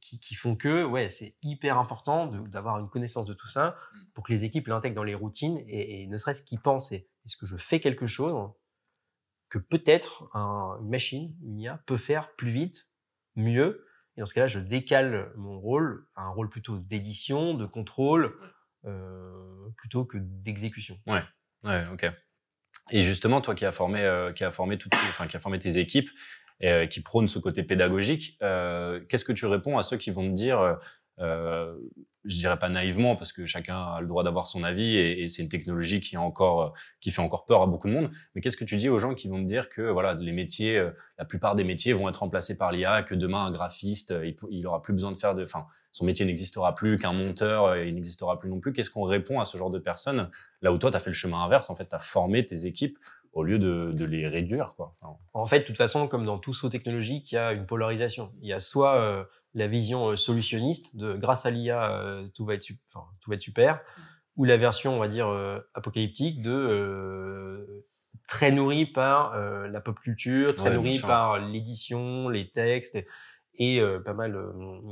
qui, 0.00 0.20
qui 0.20 0.34
font 0.34 0.54
que 0.56 0.84
ouais 0.84 1.08
c'est 1.08 1.34
hyper 1.42 1.78
important 1.78 2.26
d'avoir 2.26 2.78
une 2.78 2.88
connaissance 2.88 3.26
de 3.26 3.34
tout 3.34 3.48
ça 3.48 3.76
pour 4.14 4.24
que 4.24 4.32
les 4.32 4.44
équipes 4.44 4.66
l'intègrent 4.68 4.96
dans 4.96 5.02
les 5.02 5.14
routines 5.14 5.58
et, 5.66 6.02
et 6.02 6.06
ne 6.06 6.16
serait-ce 6.18 6.42
qu'ils 6.42 6.60
pensent 6.60 6.92
et 6.92 7.08
est-ce 7.24 7.36
que 7.36 7.46
je 7.46 7.56
fais 7.56 7.80
quelque 7.80 8.06
chose 8.06 8.52
que 9.48 9.58
peut-être 9.58 10.28
un- 10.34 10.78
une 10.80 10.88
machine, 10.88 11.36
une 11.42 11.58
IA 11.60 11.78
peut 11.86 11.98
faire 11.98 12.34
plus 12.36 12.50
vite, 12.50 12.88
mieux. 13.36 13.86
Et 14.16 14.20
dans 14.20 14.26
ce 14.26 14.34
cas-là, 14.34 14.48
je 14.48 14.58
décale 14.58 15.32
mon 15.36 15.60
rôle 15.60 16.06
à 16.16 16.22
un 16.22 16.30
rôle 16.30 16.48
plutôt 16.48 16.78
d'édition, 16.78 17.54
de 17.54 17.66
contrôle, 17.66 18.34
euh, 18.84 19.68
plutôt 19.76 20.04
que 20.04 20.18
d'exécution. 20.18 20.98
Ouais, 21.06 21.86
ok. 21.92 22.06
Et 22.90 23.02
justement, 23.02 23.40
toi 23.40 23.54
qui 23.54 23.64
as 23.64 23.72
formé, 23.72 24.02
euh, 24.02 24.32
qui 24.32 24.42
a 24.44 24.50
formé 24.52 24.76
toutes, 24.78 24.94
enfin 24.94 25.26
qui 25.26 25.36
a 25.36 25.40
formé 25.40 25.58
tes 25.58 25.78
équipes, 25.78 26.10
et, 26.62 26.68
euh, 26.68 26.86
qui 26.86 27.00
prône 27.00 27.28
ce 27.28 27.38
côté 27.38 27.62
pédagogique, 27.62 28.38
euh, 28.42 29.00
qu'est-ce 29.08 29.24
que 29.24 29.32
tu 29.32 29.46
réponds 29.46 29.76
à 29.76 29.82
ceux 29.82 29.96
qui 29.96 30.10
vont 30.10 30.28
te 30.28 30.34
dire, 30.34 30.60
euh, 30.60 30.74
euh, 31.18 31.76
je 32.24 32.36
dirais 32.36 32.58
pas 32.58 32.68
naïvement 32.68 33.16
parce 33.16 33.32
que 33.32 33.44
chacun 33.46 33.76
a 33.76 34.00
le 34.00 34.06
droit 34.06 34.22
d'avoir 34.22 34.46
son 34.46 34.62
avis 34.62 34.96
et, 34.96 35.26
c'est 35.26 35.42
une 35.42 35.48
technologie 35.48 36.00
qui 36.00 36.14
est 36.14 36.18
encore, 36.18 36.72
qui 37.00 37.10
fait 37.10 37.20
encore 37.20 37.46
peur 37.46 37.62
à 37.62 37.66
beaucoup 37.66 37.88
de 37.88 37.92
monde. 37.92 38.10
Mais 38.34 38.40
qu'est-ce 38.40 38.56
que 38.56 38.64
tu 38.64 38.76
dis 38.76 38.88
aux 38.88 39.00
gens 39.00 39.14
qui 39.14 39.28
vont 39.28 39.42
te 39.42 39.46
dire 39.46 39.68
que 39.68 39.82
voilà, 39.82 40.14
les 40.14 40.30
métiers, 40.30 40.88
la 41.18 41.24
plupart 41.24 41.56
des 41.56 41.64
métiers 41.64 41.92
vont 41.92 42.08
être 42.08 42.18
remplacés 42.18 42.56
par 42.56 42.70
l'IA, 42.70 43.02
que 43.02 43.16
demain 43.16 43.46
un 43.46 43.50
graphiste, 43.50 44.14
il, 44.24 44.36
il 44.50 44.66
aura 44.68 44.80
plus 44.80 44.92
besoin 44.92 45.10
de 45.10 45.16
faire 45.16 45.34
de, 45.34 45.42
enfin, 45.42 45.66
son 45.90 46.04
métier 46.04 46.24
n'existera 46.24 46.76
plus, 46.76 46.96
qu'un 46.96 47.12
monteur, 47.12 47.76
il 47.76 47.92
n'existera 47.94 48.38
plus 48.38 48.48
non 48.48 48.60
plus. 48.60 48.72
Qu'est-ce 48.72 48.90
qu'on 48.90 49.02
répond 49.02 49.40
à 49.40 49.44
ce 49.44 49.58
genre 49.58 49.70
de 49.70 49.80
personnes? 49.80 50.30
Là 50.62 50.72
où 50.72 50.78
toi, 50.78 50.92
tu 50.92 50.96
as 50.96 51.00
fait 51.00 51.10
le 51.10 51.14
chemin 51.14 51.42
inverse, 51.42 51.70
en 51.70 51.74
fait, 51.74 51.88
tu 51.88 51.96
as 51.96 51.98
formé 51.98 52.46
tes 52.46 52.66
équipes 52.66 52.98
au 53.32 53.42
lieu 53.44 53.58
de, 53.58 53.92
de 53.92 54.04
les 54.04 54.28
réduire. 54.28 54.74
Quoi. 54.76 54.92
Enfin, 55.00 55.16
En 55.32 55.46
fait, 55.46 55.60
de 55.60 55.64
toute 55.64 55.76
façon, 55.76 56.06
comme 56.08 56.24
dans 56.24 56.38
tout 56.38 56.52
saut 56.54 56.68
technologique, 56.68 57.32
il 57.32 57.36
y 57.36 57.38
a 57.38 57.52
une 57.52 57.66
polarisation. 57.66 58.32
Il 58.40 58.48
y 58.48 58.52
a 58.52 58.60
soit 58.60 58.96
euh, 59.00 59.24
la 59.54 59.66
vision 59.68 60.08
euh, 60.10 60.16
solutionniste 60.16 60.96
de 60.96 61.14
grâce 61.14 61.46
à 61.46 61.50
l'IA, 61.50 61.96
euh, 61.98 62.28
tout 62.34 62.44
va 62.44 62.54
être 62.54 62.66
enfin, 62.94 63.06
tout 63.20 63.30
va 63.30 63.36
être 63.36 63.42
super, 63.42 63.80
ou 64.36 64.44
la 64.44 64.56
version, 64.56 64.94
on 64.96 64.98
va 64.98 65.08
dire, 65.08 65.28
euh, 65.28 65.58
apocalyptique 65.74 66.42
de 66.42 66.50
euh, 66.50 67.86
très 68.28 68.52
nourrie 68.52 68.86
par 68.86 69.34
euh, 69.34 69.68
la 69.68 69.80
pop 69.80 69.98
culture, 69.98 70.54
très 70.54 70.70
Ouais, 70.70 70.76
nourrie 70.76 70.98
par 71.00 71.38
l'édition, 71.38 72.28
les 72.28 72.50
textes, 72.50 72.96
et, 72.96 73.06
et, 73.76 73.80
euh, 73.80 74.00
pas 74.00 74.14
mal 74.14 74.34
euh, 74.36 74.50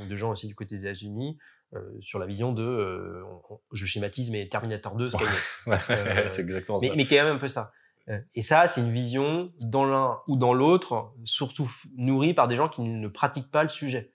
de 0.09 0.17
gens 0.17 0.31
aussi 0.31 0.47
du 0.47 0.55
côté 0.55 0.75
des 0.75 0.85
États-Unis 0.85 1.37
euh, 1.73 1.79
sur 2.01 2.19
la 2.19 2.25
vision 2.25 2.51
de, 2.53 2.63
euh, 2.63 3.23
on- 3.49 3.55
on- 3.55 3.59
je 3.71 3.85
schématise, 3.85 4.29
mais 4.31 4.47
Terminator 4.47 4.95
2, 4.95 5.07
Skynet. 5.07 5.29
ouais, 5.67 5.77
Euh, 5.89 6.27
c'est 6.27 6.41
exactement 6.41 6.79
mais, 6.81 6.89
ça. 6.89 6.93
mais 6.95 7.05
quand 7.07 7.15
même 7.15 7.35
un 7.35 7.39
peu 7.39 7.47
ça. 7.47 7.71
Euh, 8.09 8.19
Et 8.33 8.41
ça, 8.41 8.67
c'est 8.67 8.81
une 8.81 8.91
vision 8.91 9.51
dans 9.59 9.85
l'un 9.85 10.19
ou 10.27 10.35
dans 10.35 10.53
l'autre, 10.53 11.13
surtout 11.23 11.71
nourrie 11.97 12.33
par 12.33 12.47
des 12.47 12.55
gens 12.55 12.69
qui 12.69 12.81
ne 12.81 13.07
pratiquent 13.07 13.51
pas 13.51 13.63
le 13.63 13.69
sujet. 13.69 14.13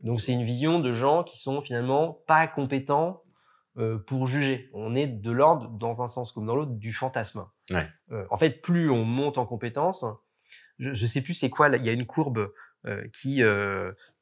Donc 0.00 0.20
c'est 0.20 0.32
une 0.32 0.44
vision 0.44 0.80
de 0.80 0.92
gens 0.92 1.24
qui 1.24 1.38
sont 1.38 1.60
finalement 1.60 2.22
pas 2.26 2.46
compétents 2.46 3.22
euh, 3.76 3.98
pour 3.98 4.26
juger. 4.26 4.70
On 4.72 4.94
est 4.94 5.08
de 5.08 5.30
l'ordre, 5.30 5.68
dans 5.70 6.02
un 6.02 6.08
sens 6.08 6.32
comme 6.32 6.46
dans 6.46 6.56
l'autre, 6.56 6.72
du 6.72 6.92
fantasme. 6.92 7.46
Ouais. 7.70 7.86
Euh, 8.12 8.24
en 8.30 8.36
fait, 8.36 8.62
plus 8.62 8.90
on 8.90 9.04
monte 9.04 9.38
en 9.38 9.46
compétences, 9.46 10.04
je, 10.78 10.94
je 10.94 11.06
sais 11.06 11.20
plus 11.20 11.34
c'est 11.34 11.50
quoi. 11.50 11.68
Il 11.68 11.84
y 11.84 11.88
a 11.88 11.92
une 11.92 12.06
courbe 12.06 12.52
euh, 12.86 13.06
qui 13.12 13.42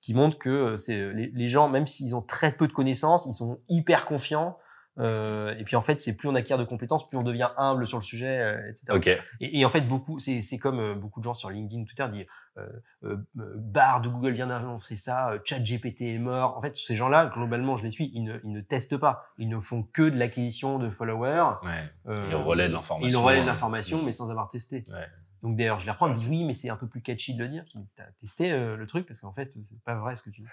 qui 0.00 0.14
montre 0.14 0.38
que 0.38 0.76
c'est 0.78 1.12
les, 1.12 1.30
les 1.32 1.48
gens, 1.48 1.68
même 1.68 1.86
s'ils 1.86 2.14
ont 2.14 2.22
très 2.22 2.52
peu 2.52 2.66
de 2.66 2.72
connaissances, 2.72 3.26
ils 3.26 3.34
sont 3.34 3.60
hyper 3.68 4.06
confiants. 4.06 4.58
Euh, 4.98 5.54
et 5.58 5.64
puis 5.64 5.76
en 5.76 5.82
fait, 5.82 6.00
c'est 6.00 6.16
plus 6.16 6.28
on 6.28 6.34
acquiert 6.34 6.56
de 6.56 6.64
compétences, 6.64 7.06
plus 7.06 7.18
on 7.18 7.22
devient 7.22 7.50
humble 7.58 7.86
sur 7.86 7.98
le 7.98 8.02
sujet, 8.02 8.38
euh, 8.38 8.70
etc. 8.70 8.84
Ok. 8.94 9.06
Et, 9.40 9.60
et 9.60 9.64
en 9.64 9.68
fait, 9.68 9.82
beaucoup, 9.82 10.18
c'est 10.18 10.40
c'est 10.40 10.58
comme 10.58 10.80
euh, 10.80 10.94
beaucoup 10.94 11.20
de 11.20 11.24
gens 11.24 11.34
sur 11.34 11.50
LinkedIn, 11.50 11.84
Twitter 11.84 12.06
disent 12.10 12.26
euh, 12.56 12.66
euh, 13.04 13.16
euh, 13.38 13.54
Bard 13.56 14.00
de 14.00 14.08
Google 14.08 14.32
vient 14.32 14.46
d'annoncer 14.46 14.96
ça, 14.96 15.32
euh, 15.32 15.38
ChatGPT 15.44 16.00
est 16.02 16.18
mort. 16.18 16.56
En 16.56 16.62
fait, 16.62 16.74
ces 16.76 16.96
gens-là, 16.96 17.26
globalement, 17.26 17.76
je 17.76 17.84
les 17.84 17.90
suis, 17.90 18.10
ils 18.14 18.22
ne, 18.22 18.38
ils 18.42 18.52
ne 18.52 18.62
testent 18.62 18.96
pas, 18.96 19.26
ils 19.36 19.48
ne 19.50 19.60
font 19.60 19.82
que 19.82 20.08
de 20.08 20.16
l'acquisition 20.16 20.78
de 20.78 20.88
followers. 20.88 21.56
Ouais. 21.62 21.90
Euh, 22.06 22.28
Ils 22.30 22.36
relaient 22.36 22.68
de 22.68 22.72
l'information. 22.72 23.08
Ils 23.20 23.22
relaient 23.22 23.38
de 23.38 23.42
hein. 23.42 23.46
l'information, 23.46 24.02
mais 24.02 24.12
sans 24.12 24.30
avoir 24.30 24.48
testé. 24.48 24.84
Ouais. 24.88 25.06
Donc 25.42 25.56
d'ailleurs, 25.56 25.78
je 25.78 25.84
les 25.84 25.90
reprends, 25.92 26.06
ils 26.06 26.14
me 26.14 26.18
disent 26.18 26.28
oui, 26.28 26.44
mais 26.44 26.54
c'est 26.54 26.70
un 26.70 26.76
peu 26.76 26.88
plus 26.88 27.02
catchy 27.02 27.34
de 27.36 27.42
le 27.42 27.50
dire. 27.50 27.64
Tu 27.70 27.78
as 28.02 28.10
testé 28.18 28.50
euh, 28.50 28.76
le 28.76 28.86
truc 28.86 29.06
parce 29.06 29.20
qu'en 29.20 29.32
fait, 29.34 29.52
c'est 29.52 29.82
pas 29.84 29.94
vrai 29.94 30.16
ce 30.16 30.22
que 30.22 30.30
tu 30.30 30.40
dis. 30.40 30.48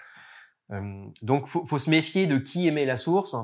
Euh, 0.70 1.04
donc 1.22 1.46
faut, 1.46 1.64
faut 1.64 1.78
se 1.78 1.88
méfier 1.90 2.26
de 2.26 2.36
qui 2.38 2.68
émet 2.68 2.84
la 2.84 2.98
source. 2.98 3.34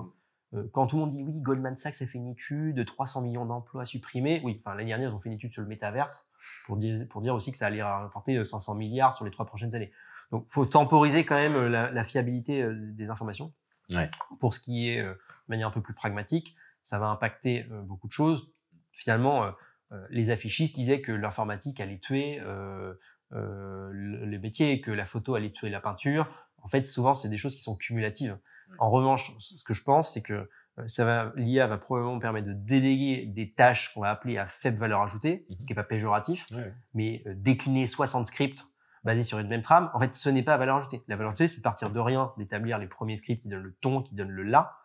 Euh, 0.54 0.68
quand 0.72 0.86
tout 0.86 0.96
le 0.96 1.00
monde 1.02 1.10
dit 1.10 1.22
oui, 1.22 1.32
Goldman 1.36 1.76
Sachs 1.76 2.02
a 2.02 2.06
fait 2.06 2.18
une 2.18 2.28
étude 2.28 2.74
de 2.74 2.82
300 2.82 3.22
millions 3.22 3.46
d'emplois 3.46 3.84
supprimés. 3.84 4.40
Oui, 4.44 4.60
enfin 4.60 4.74
l'année 4.74 4.88
dernière, 4.88 5.10
ils 5.10 5.14
ont 5.14 5.20
fait 5.20 5.28
une 5.28 5.36
étude 5.36 5.52
sur 5.52 5.62
le 5.62 5.68
métaverse 5.68 6.28
pour 6.66 6.76
dire, 6.76 7.06
pour 7.08 7.22
dire 7.22 7.34
aussi 7.34 7.52
que 7.52 7.58
ça 7.58 7.66
allait 7.66 7.82
rapporter 7.82 8.36
euh, 8.36 8.44
500 8.44 8.74
milliards 8.74 9.14
sur 9.14 9.24
les 9.24 9.30
trois 9.30 9.46
prochaines 9.46 9.74
années. 9.74 9.92
Donc 10.32 10.46
faut 10.48 10.66
temporiser 10.66 11.24
quand 11.24 11.36
même 11.36 11.54
euh, 11.54 11.68
la, 11.68 11.90
la 11.90 12.04
fiabilité 12.04 12.62
euh, 12.62 12.74
des 12.92 13.08
informations. 13.08 13.52
Ouais. 13.90 14.10
Pour 14.38 14.54
ce 14.54 14.60
qui 14.60 14.88
est 14.90 15.00
euh, 15.00 15.12
de 15.12 15.48
manière 15.48 15.68
un 15.68 15.72
peu 15.72 15.82
plus 15.82 15.94
pragmatique, 15.94 16.54
ça 16.84 16.98
va 16.98 17.08
impacter 17.08 17.66
euh, 17.70 17.82
beaucoup 17.82 18.06
de 18.06 18.12
choses. 18.12 18.52
Finalement, 18.92 19.44
euh, 19.44 19.50
euh, 19.92 20.06
les 20.10 20.30
affichistes 20.30 20.76
disaient 20.76 21.00
que 21.00 21.12
l'informatique 21.12 21.80
allait 21.80 21.98
tuer 21.98 22.40
euh, 22.40 22.94
euh, 23.32 23.90
le 23.92 24.38
métier, 24.38 24.80
que 24.80 24.90
la 24.90 25.04
photo 25.04 25.34
allait 25.34 25.50
tuer 25.50 25.70
la 25.70 25.80
peinture. 25.80 26.28
En 26.62 26.68
fait, 26.68 26.84
souvent, 26.84 27.14
c'est 27.14 27.28
des 27.28 27.36
choses 27.36 27.54
qui 27.54 27.62
sont 27.62 27.76
cumulatives. 27.76 28.38
En 28.78 28.90
revanche, 28.90 29.32
ce 29.38 29.62
que 29.64 29.74
je 29.74 29.82
pense, 29.82 30.12
c'est 30.12 30.22
que 30.22 30.48
euh, 30.78 30.86
ça 30.86 31.04
va, 31.04 31.32
l'IA 31.36 31.66
va 31.66 31.78
probablement 31.78 32.18
permettre 32.18 32.46
de 32.48 32.52
déléguer 32.54 33.26
des 33.26 33.52
tâches 33.52 33.92
qu'on 33.92 34.00
va 34.02 34.10
appeler 34.10 34.38
à 34.38 34.46
faible 34.46 34.78
valeur 34.78 35.02
ajoutée, 35.02 35.44
Mhm. 35.50 35.56
ce 35.60 35.66
qui 35.66 35.72
n'est 35.72 35.74
pas 35.76 35.84
péjoratif, 35.84 36.46
Ouais. 36.52 36.72
mais 36.94 37.22
euh, 37.26 37.34
décliner 37.36 37.86
60 37.86 38.26
scripts 38.26 38.66
basés 39.02 39.22
sur 39.22 39.38
une 39.38 39.48
même 39.48 39.62
trame, 39.62 39.90
en 39.94 39.98
fait, 40.00 40.12
ce 40.14 40.28
n'est 40.28 40.42
pas 40.42 40.56
valeur 40.58 40.76
ajoutée. 40.76 41.02
La 41.08 41.16
valeur 41.16 41.32
ajoutée, 41.32 41.48
c'est 41.48 41.58
de 41.58 41.62
partir 41.62 41.90
de 41.90 41.98
rien, 42.00 42.32
d'établir 42.38 42.78
les 42.78 42.86
premiers 42.86 43.16
scripts 43.16 43.42
qui 43.42 43.48
donnent 43.48 43.62
le 43.62 43.74
ton, 43.80 44.02
qui 44.02 44.14
donnent 44.14 44.30
le 44.30 44.42
là, 44.42 44.76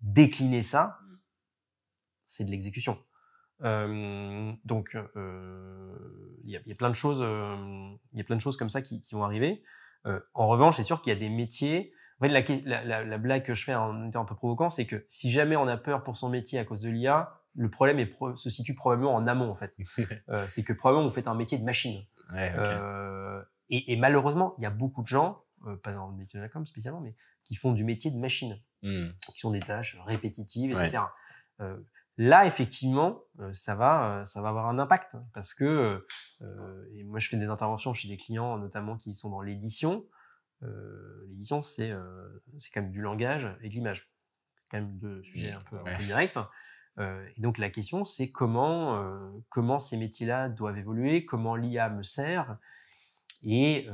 décliner 0.00 0.62
ça, 0.62 0.98
c'est 2.26 2.44
de 2.44 2.50
l'exécution. 2.50 2.98
Euh, 3.62 4.52
donc, 4.64 4.96
euh, 5.16 5.94
il 6.44 6.50
y, 6.50 6.56
a, 6.56 6.60
il 6.66 6.68
y 6.68 6.72
a 6.72 6.74
plein 6.74 6.90
de 6.90 6.94
choses, 6.94 7.20
euh, 7.22 7.56
il 8.12 8.18
y 8.18 8.20
a 8.20 8.24
plein 8.24 8.36
de 8.36 8.40
choses 8.40 8.56
comme 8.56 8.68
ça 8.68 8.82
qui, 8.82 9.00
qui 9.00 9.14
vont 9.14 9.24
arriver. 9.24 9.62
Euh, 10.06 10.20
en 10.34 10.48
revanche, 10.48 10.76
c'est 10.76 10.82
sûr 10.82 11.00
qu'il 11.00 11.12
y 11.12 11.16
a 11.16 11.18
des 11.18 11.30
métiers. 11.30 11.92
En 12.20 12.26
fait, 12.26 12.28
la, 12.28 12.42
la, 12.64 12.84
la, 12.84 13.04
la 13.04 13.18
blague 13.18 13.44
que 13.44 13.54
je 13.54 13.64
fais 13.64 13.74
en 13.74 14.06
étant 14.08 14.22
un 14.22 14.24
peu 14.24 14.34
provoquant, 14.36 14.70
c'est 14.70 14.86
que 14.86 15.04
si 15.08 15.30
jamais 15.30 15.56
on 15.56 15.66
a 15.66 15.76
peur 15.76 16.04
pour 16.04 16.16
son 16.16 16.28
métier 16.28 16.58
à 16.58 16.64
cause 16.64 16.80
de 16.82 16.90
l'IA, 16.90 17.40
le 17.56 17.68
problème 17.70 17.98
est 17.98 18.06
pro- 18.06 18.36
se 18.36 18.50
situe 18.50 18.74
probablement 18.74 19.14
en 19.14 19.26
amont 19.26 19.50
en 19.50 19.54
fait. 19.56 19.74
Euh, 20.28 20.46
c'est 20.48 20.62
que 20.64 20.72
probablement 20.72 21.08
vous 21.08 21.14
faites 21.14 21.28
un 21.28 21.34
métier 21.34 21.58
de 21.58 21.64
machine. 21.64 22.02
Ouais. 22.32 22.52
Euh, 22.56 23.42
et, 23.70 23.92
et 23.92 23.96
malheureusement, 23.96 24.54
il 24.58 24.62
y 24.62 24.66
a 24.66 24.70
beaucoup 24.70 25.02
de 25.02 25.06
gens, 25.06 25.42
euh, 25.66 25.76
pas 25.76 25.92
dans 25.92 26.08
le 26.08 26.16
métier 26.16 26.38
de 26.38 26.42
la 26.44 26.48
com 26.48 26.64
spécialement, 26.66 27.00
mais 27.00 27.14
qui 27.44 27.54
font 27.56 27.72
du 27.72 27.84
métier 27.84 28.10
de 28.10 28.18
machine 28.18 28.60
Hmm. 28.82 29.12
qui 29.32 29.38
sont 29.40 29.50
des 29.50 29.60
tâches 29.60 29.96
répétitives, 30.06 30.72
etc. 30.72 31.04
Là, 32.18 32.46
effectivement, 32.46 33.22
ça 33.54 33.74
va, 33.74 34.24
ça 34.26 34.40
va 34.42 34.50
avoir 34.50 34.68
un 34.68 34.78
impact 34.78 35.16
parce 35.32 35.52
que 35.54 36.06
et 36.92 37.02
moi, 37.04 37.18
je 37.18 37.28
fais 37.28 37.36
des 37.38 37.46
interventions 37.46 37.92
chez 37.94 38.08
des 38.08 38.16
clients, 38.18 38.56
notamment 38.58 38.96
qui 38.98 39.14
sont 39.14 39.30
dans 39.30 39.40
l'édition. 39.40 40.04
Euh, 40.62 41.24
l'édition, 41.28 41.62
c'est 41.62 41.90
euh, 41.90 42.42
c'est 42.58 42.70
quand 42.72 42.82
même 42.82 42.90
du 42.90 43.02
langage 43.02 43.46
et 43.62 43.68
de 43.68 43.74
l'image, 43.74 44.08
C'est 44.62 44.70
quand 44.70 44.76
même 44.78 44.96
deux 44.98 45.22
sujets 45.22 45.52
un 45.52 45.60
peu, 45.60 45.76
Ouais. 45.82 45.98
directs. 45.98 46.38
Euh, 46.98 47.26
et 47.36 47.40
donc 47.40 47.58
la 47.58 47.70
question, 47.70 48.04
c'est 48.04 48.30
comment 48.30 49.32
comment 49.50 49.78
ces 49.78 49.96
métiers-là 49.96 50.48
doivent 50.48 50.78
évoluer, 50.78 51.24
comment 51.26 51.56
l'IA 51.56 51.90
me 51.90 52.02
sert. 52.02 52.56
Et 53.42 53.88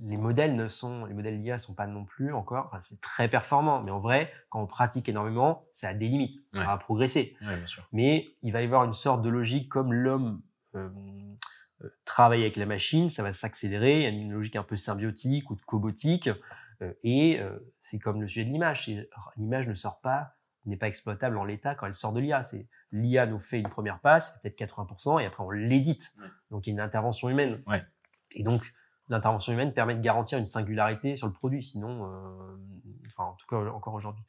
les 0.00 0.16
modèles 0.16 0.56
ne 0.56 0.66
sont, 0.66 1.04
les 1.04 1.14
modèles 1.14 1.40
d'IA 1.40 1.58
sont 1.60 1.74
pas 1.74 1.86
non 1.86 2.04
plus 2.04 2.32
encore, 2.32 2.66
enfin, 2.66 2.80
c'est 2.80 3.00
très 3.00 3.28
performant, 3.28 3.82
mais 3.84 3.92
en 3.92 4.00
vrai, 4.00 4.32
quand 4.48 4.60
on 4.60 4.66
pratique 4.66 5.08
énormément, 5.08 5.64
ça 5.70 5.90
a 5.90 5.94
des 5.94 6.08
limites, 6.08 6.40
ça 6.52 6.60
Ouais. 6.60 6.66
va 6.66 6.76
progresser. 6.78 7.36
Ouais, 7.42 7.56
bien 7.56 7.66
sûr. 7.68 7.86
Mais 7.92 8.26
il 8.42 8.52
va 8.52 8.62
y 8.62 8.64
avoir 8.64 8.82
une 8.82 8.94
sorte 8.94 9.22
de 9.22 9.28
logique 9.28 9.68
comme 9.68 9.92
l'homme 9.92 10.42
euh, 10.74 10.88
euh, 11.82 11.88
travaille 12.04 12.42
avec 12.42 12.56
la 12.56 12.66
machine, 12.66 13.10
ça 13.10 13.22
va 13.22 13.32
s'accélérer, 13.32 13.98
il 13.98 14.02
y 14.02 14.06
a 14.06 14.10
une 14.10 14.32
logique 14.32 14.56
un 14.56 14.62
peu 14.62 14.76
symbiotique 14.76 15.50
ou 15.50 15.56
de 15.56 15.62
cobotique, 15.62 16.30
euh, 16.82 16.92
et 17.02 17.40
euh, 17.40 17.58
c'est 17.80 17.98
comme 17.98 18.20
le 18.20 18.28
sujet 18.28 18.44
de 18.44 18.50
l'image, 18.50 18.90
l'image 19.36 19.68
ne 19.68 19.74
sort 19.74 20.00
pas, 20.00 20.36
n'est 20.66 20.76
pas 20.76 20.88
exploitable 20.88 21.38
en 21.38 21.44
l'état 21.44 21.74
quand 21.74 21.86
elle 21.86 21.94
sort 21.94 22.12
de 22.12 22.20
l'IA. 22.20 22.42
C'est 22.42 22.68
l'IA 22.92 23.26
nous 23.26 23.38
fait 23.38 23.58
une 23.58 23.68
première 23.68 24.00
passe, 24.00 24.40
peut-être 24.40 24.58
80%, 24.58 25.22
et 25.22 25.26
après 25.26 25.42
on 25.42 25.50
l'édite. 25.50 26.14
Donc 26.50 26.66
il 26.66 26.70
y 26.70 26.72
a 26.72 26.74
une 26.74 26.80
intervention 26.80 27.28
humaine. 27.28 27.62
Ouais. 27.66 27.84
Et 28.32 28.42
donc 28.42 28.74
l'intervention 29.08 29.52
humaine 29.52 29.72
permet 29.72 29.94
de 29.94 30.00
garantir 30.00 30.38
une 30.38 30.46
singularité 30.46 31.16
sur 31.16 31.26
le 31.26 31.32
produit, 31.32 31.62
sinon, 31.62 32.06
euh, 32.06 32.56
enfin 33.08 33.30
en 33.30 33.34
tout 33.34 33.46
cas 33.46 33.56
encore 33.70 33.94
aujourd'hui. 33.94 34.24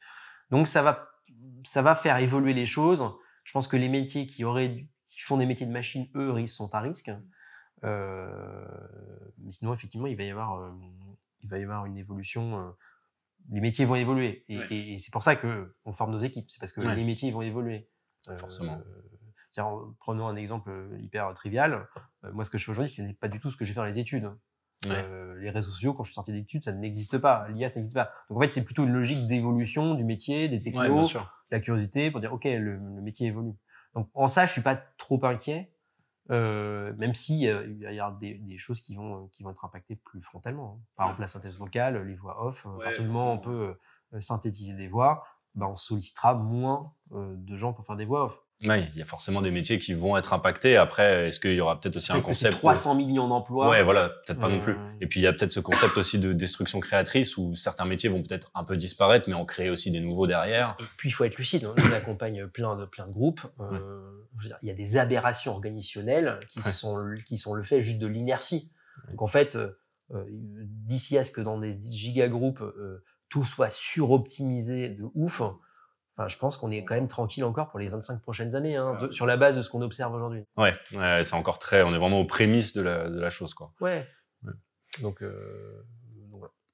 Donc 0.50 0.68
ça 0.68 0.82
va, 0.82 1.08
ça 1.64 1.82
va 1.82 1.94
faire 1.94 2.18
évoluer 2.18 2.54
les 2.54 2.66
choses. 2.66 3.04
Je 3.44 3.52
pense 3.52 3.66
que 3.66 3.76
les 3.76 3.88
métiers 3.88 4.26
qui 4.26 4.44
auraient, 4.44 4.86
qui 5.08 5.20
font 5.20 5.36
des 5.36 5.46
métiers 5.46 5.66
de 5.66 5.72
machine, 5.72 6.08
eux, 6.14 6.46
sont 6.46 6.74
à 6.74 6.80
risque. 6.80 7.10
Euh, 7.84 8.66
mais 9.38 9.50
sinon, 9.52 9.74
effectivement, 9.74 10.06
il 10.06 10.16
va 10.16 10.24
y 10.24 10.30
avoir, 10.30 10.58
euh, 10.60 10.70
il 11.42 11.48
va 11.48 11.58
y 11.58 11.62
avoir 11.62 11.86
une 11.86 11.96
évolution. 11.96 12.58
euh, 12.60 12.70
les 13.50 13.60
métiers 13.60 13.84
vont 13.86 13.94
évoluer, 13.94 14.44
et, 14.48 14.58
Ouais. 14.58 14.66
et- 14.70 14.94
et 14.94 14.98
c'est 14.98 15.10
pour 15.12 15.22
ça 15.22 15.34
que 15.36 15.74
on 15.86 15.92
forme 15.92 16.10
nos 16.10 16.18
équipes. 16.18 16.50
C'est 16.50 16.60
parce 16.60 16.72
que 16.72 16.80
Ouais. 16.82 16.94
les 16.94 17.04
métiers 17.04 17.30
vont 17.30 17.40
évoluer. 17.42 17.88
Forcément. 18.36 18.82
prenons 20.00 20.28
un 20.28 20.36
exemple 20.36 20.70
hyper 21.00 21.32
trivial. 21.34 21.88
moi, 22.32 22.44
ce 22.44 22.50
que 22.50 22.58
je 22.58 22.64
fais 22.64 22.70
aujourd'hui, 22.72 22.90
ce 22.90 23.00
n'est 23.02 23.14
pas 23.14 23.28
du 23.28 23.38
tout 23.40 23.50
ce 23.50 23.56
que 23.56 23.64
j'ai 23.64 23.72
fait 23.72 23.80
dans 23.80 23.86
les 23.86 23.98
études. 23.98 24.30
les 24.86 25.50
réseaux 25.50 25.70
sociaux, 25.70 25.94
quand 25.94 26.02
je 26.04 26.08
suis 26.10 26.14
sorti 26.14 26.32
d'études, 26.32 26.62
ça 26.64 26.72
n'existe 26.72 27.18
pas. 27.18 27.48
L'IA, 27.48 27.68
ça 27.68 27.80
n'existe 27.80 27.94
pas. 27.96 28.12
Donc 28.28 28.38
en 28.38 28.40
fait, 28.42 28.50
c'est 28.52 28.64
plutôt 28.64 28.84
une 28.84 28.92
logique 28.92 29.26
d'évolution 29.26 29.94
du 29.94 30.04
métier, 30.04 30.48
des 30.48 30.60
technos, 30.60 31.04
la 31.50 31.60
curiosité 31.60 32.10
pour 32.10 32.20
dire 32.20 32.32
ok, 32.32 32.44
le, 32.44 32.58
le, 32.76 32.78
métier 33.00 33.28
évolue. 33.28 33.54
Donc 33.94 34.08
en 34.14 34.26
ça, 34.26 34.46
je 34.46 34.52
suis 34.52 34.62
pas 34.62 34.76
trop 34.76 35.24
inquiet. 35.24 35.72
Euh, 36.30 36.92
même 36.98 37.14
si 37.14 37.48
euh, 37.48 37.66
il 37.66 37.80
y 37.80 38.00
a 38.00 38.10
des, 38.10 38.34
des, 38.34 38.58
choses 38.58 38.82
qui 38.82 38.94
vont 38.94 39.28
qui 39.28 39.42
vont 39.42 39.50
être 39.50 39.64
impactées 39.64 39.96
plus 39.96 40.20
frontalement. 40.20 40.78
Hein. 40.78 40.84
Par 40.96 41.06
exemple, 41.06 41.22
la 41.22 41.26
synthèse 41.26 41.58
vocale, 41.58 42.02
les 42.06 42.16
voix 42.16 42.44
off. 42.44 42.66
à 42.66 42.84
partir 42.84 43.02
du 43.02 43.08
moment 43.08 43.32
où 43.32 43.36
on 43.36 43.38
peut 43.38 43.76
euh, 44.14 44.20
synthétiser 44.20 44.74
des 44.74 44.88
voix, 44.88 45.24
ben, 45.54 45.66
on 45.66 45.76
sollicitera 45.76 46.34
moins 46.34 46.92
euh, 47.12 47.34
de 47.36 47.56
gens 47.56 47.72
pour 47.72 47.84
faire 47.84 47.96
des 47.96 48.04
voix 48.04 48.24
off. 48.26 48.42
Oui, 48.64 48.84
il 48.92 48.98
y 48.98 49.02
a 49.02 49.04
forcément 49.04 49.40
des 49.40 49.52
métiers 49.52 49.78
qui 49.78 49.94
vont 49.94 50.16
être 50.16 50.32
impactés. 50.32 50.76
Après, 50.76 51.28
est-ce 51.28 51.38
qu'il 51.38 51.54
y 51.54 51.60
aura 51.60 51.78
peut-être 51.78 51.96
aussi 51.96 52.12
un 52.12 52.20
concept 52.20 52.56
300 52.56 52.96
millions 52.96 53.28
d'emplois. 53.28 53.68
Ouais, 53.68 53.84
voilà, 53.84 54.08
peut-être 54.08 54.40
pas 54.40 54.48
non 54.48 54.58
plus. 54.58 54.76
Et 55.00 55.06
puis 55.06 55.20
il 55.20 55.22
y 55.22 55.26
a 55.26 55.32
peut-être 55.32 55.52
ce 55.52 55.60
concept 55.60 55.96
aussi 55.96 56.18
de 56.18 56.32
destruction 56.32 56.80
créatrice 56.80 57.36
où 57.36 57.54
certains 57.54 57.84
métiers 57.84 58.08
vont 58.08 58.22
peut-être 58.22 58.50
un 58.54 58.64
peu 58.64 58.76
disparaître, 58.76 59.28
mais 59.28 59.34
en 59.34 59.44
créer 59.44 59.70
aussi 59.70 59.90
des 59.90 60.00
nouveaux 60.00 60.26
derrière. 60.26 60.76
Et 60.80 60.84
puis 60.96 61.08
il 61.08 61.12
faut 61.12 61.24
être 61.24 61.36
lucide. 61.36 61.64
Hein. 61.64 61.74
On 61.78 61.92
accompagne 61.92 62.48
plein 62.48 62.76
de 62.76 62.84
plein 62.84 63.06
de 63.06 63.12
groupes. 63.12 63.42
Euh, 63.60 64.26
il 64.62 64.68
y 64.68 64.70
a 64.70 64.74
des 64.74 64.96
aberrations 64.96 65.52
organisationnelles 65.52 66.40
qui 66.48 66.62
sont 66.62 66.98
qui 67.26 67.38
sont 67.38 67.54
le 67.54 67.62
fait 67.62 67.80
juste 67.82 68.00
de 68.00 68.06
l'inertie. 68.06 68.72
Donc 69.10 69.22
en 69.22 69.26
fait, 69.26 69.56
euh, 69.56 69.78
euh, 70.14 70.24
d'ici 70.30 71.18
à 71.18 71.24
ce 71.24 71.32
que 71.32 71.40
dans 71.40 71.58
des 71.58 71.74
gigagroupes 71.82 72.62
euh, 72.62 73.04
tout 73.28 73.44
soit 73.44 73.70
suroptimisé 73.70 74.88
de 74.88 75.04
ouf 75.14 75.42
je 76.26 76.36
pense 76.38 76.56
qu'on 76.56 76.70
est 76.70 76.84
quand 76.84 76.94
même 76.94 77.06
tranquille 77.06 77.44
encore 77.44 77.68
pour 77.68 77.78
les 77.78 77.86
25 77.86 78.20
prochaines 78.20 78.56
années, 78.56 78.76
hein, 78.76 78.98
sur 79.10 79.26
la 79.26 79.36
base 79.36 79.56
de 79.56 79.62
ce 79.62 79.70
qu'on 79.70 79.82
observe 79.82 80.12
aujourd'hui. 80.14 80.42
Ouais, 80.56 80.74
c'est 81.22 81.34
encore 81.34 81.58
très, 81.58 81.82
on 81.82 81.94
est 81.94 81.98
vraiment 81.98 82.20
aux 82.20 82.26
prémices 82.26 82.72
de 82.72 82.82
la, 82.82 83.08
de 83.08 83.20
la 83.20 83.30
chose, 83.30 83.54
quoi. 83.54 83.72
Ouais. 83.80 84.04
Donc, 85.02 85.22
euh, 85.22 85.32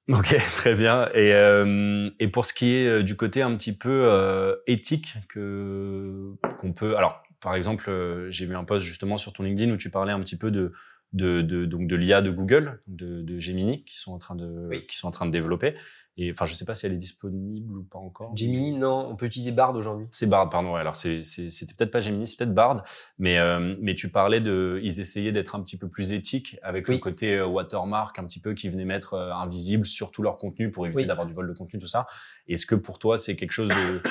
Ok, 0.07 0.35
très 0.55 0.75
bien. 0.75 1.09
Et, 1.13 1.33
euh, 1.33 2.09
et 2.19 2.27
pour 2.27 2.45
ce 2.45 2.53
qui 2.53 2.73
est 2.75 2.87
euh, 2.87 3.03
du 3.03 3.15
côté 3.15 3.41
un 3.41 3.55
petit 3.55 3.75
peu 3.75 4.05
euh, 4.05 4.55
éthique 4.67 5.15
que 5.29 6.33
qu'on 6.59 6.73
peut, 6.73 6.95
alors 6.95 7.23
par 7.41 7.55
exemple, 7.55 7.89
euh, 7.89 8.29
j'ai 8.31 8.45
vu 8.45 8.55
un 8.55 8.63
post 8.63 8.85
justement 8.85 9.17
sur 9.17 9.33
ton 9.33 9.43
LinkedIn 9.43 9.71
où 9.71 9.77
tu 9.77 9.89
parlais 9.89 10.11
un 10.11 10.19
petit 10.19 10.37
peu 10.37 10.51
de 10.51 10.73
de, 11.13 11.41
de 11.41 11.65
donc 11.65 11.87
de 11.87 11.95
l'IA 11.95 12.21
de 12.21 12.29
Google, 12.29 12.81
de, 12.87 13.21
de 13.21 13.39
Gemini, 13.39 13.85
qui 13.85 13.97
sont 13.97 14.11
en 14.11 14.17
train 14.17 14.35
de 14.35 14.69
qui 14.87 14.97
sont 14.97 15.07
en 15.07 15.11
train 15.11 15.25
de 15.25 15.31
développer. 15.31 15.75
Et 16.17 16.31
enfin, 16.31 16.45
je 16.45 16.53
sais 16.53 16.63
pas 16.63 16.75
si 16.75 16.85
elle 16.85 16.93
est 16.93 16.97
disponible 16.97 17.77
ou 17.77 17.83
pas 17.83 17.99
encore. 17.99 18.35
Gemini, 18.37 18.71
non, 18.71 19.05
on 19.09 19.17
peut 19.17 19.25
utiliser 19.25 19.51
Bard 19.51 19.75
aujourd'hui. 19.75 20.07
C'est 20.11 20.29
Bard, 20.29 20.49
pardon. 20.49 20.73
Ouais. 20.73 20.79
Alors 20.79 20.95
c'était 20.95 21.73
peut-être 21.77 21.91
pas 21.91 21.99
Gemini, 21.99 22.25
c'est 22.25 22.37
peut-être 22.37 22.53
Bard, 22.53 22.85
mais 23.17 23.37
euh, 23.37 23.75
mais 23.81 23.95
tu 23.95 24.09
parlais 24.09 24.39
de, 24.39 24.79
ils 24.81 25.01
essayaient 25.01 25.33
d'être 25.33 25.55
un 25.55 25.61
petit 25.61 25.77
peu 25.77 25.89
plus 25.89 26.13
éthiques 26.13 26.57
avec 26.63 26.87
le 26.87 26.99
côté 26.99 27.35
euh, 27.35 27.45
watermark 27.45 28.17
un 28.17 28.23
petit 28.23 28.39
peu 28.39 28.53
qui 28.53 28.69
venait 28.69 28.85
mettre 28.85 29.15
euh, 29.15 29.33
invisible 29.33 29.85
sur 29.85 30.11
tout 30.11 30.21
leur 30.21 30.37
contenu 30.37 30.71
pour 30.71 30.85
éviter 30.85 31.05
d'avoir 31.05 31.27
du 31.27 31.33
vol 31.33 31.49
de 31.49 31.53
contenu 31.53 31.81
tout 31.81 31.87
ça. 31.87 32.07
Est-ce 32.47 32.65
que 32.65 32.75
pour 32.75 32.97
toi 32.97 33.17
c'est 33.17 33.35
quelque 33.35 33.51
chose 33.51 33.69
de 33.69 34.01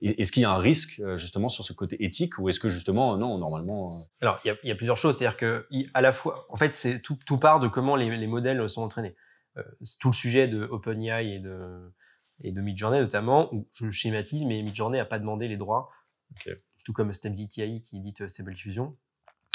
est-ce 0.00 0.32
qu'il 0.32 0.42
y 0.42 0.46
a 0.46 0.50
un 0.50 0.56
risque 0.56 1.02
justement 1.16 1.50
sur 1.50 1.62
ce 1.62 1.74
côté 1.74 2.02
éthique 2.02 2.38
ou 2.38 2.48
est-ce 2.48 2.58
que 2.58 2.70
justement 2.70 3.18
non 3.18 3.36
normalement 3.36 4.00
Alors 4.22 4.40
il 4.46 4.48
y 4.48 4.50
a, 4.50 4.56
y 4.64 4.70
a, 4.70 4.74
plusieurs 4.74 4.96
choses, 4.96 5.18
c'est-à-dire 5.18 5.36
que 5.36 5.66
à 5.92 6.00
la 6.00 6.14
fois, 6.14 6.46
en 6.48 6.56
fait, 6.56 6.74
c'est 6.74 7.00
tout, 7.00 7.18
tout 7.26 7.36
part 7.36 7.60
de 7.60 7.68
comment 7.68 7.96
les, 7.96 8.16
les 8.16 8.26
modèles 8.26 8.70
sont 8.70 8.80
entraînés. 8.80 9.14
Euh, 9.56 9.62
tout 9.98 10.08
le 10.08 10.14
sujet 10.14 10.46
de 10.46 10.62
OpenAI 10.62 11.34
et 11.34 11.38
de, 11.40 11.92
et 12.42 12.52
de 12.52 12.60
Midjourney 12.60 13.00
notamment, 13.00 13.52
où 13.52 13.68
je 13.72 13.90
schématise, 13.90 14.44
mais 14.44 14.62
Midjourney 14.62 14.98
n'a 14.98 15.04
pas 15.04 15.18
demandé 15.18 15.48
les 15.48 15.56
droits, 15.56 15.90
tout 16.84 16.92
comme 16.92 17.12
StemDTI 17.12 17.82
qui 17.82 17.96
édite 17.98 18.22
euh, 18.22 18.28
Stable 18.28 18.54
Diffusion. 18.54 18.96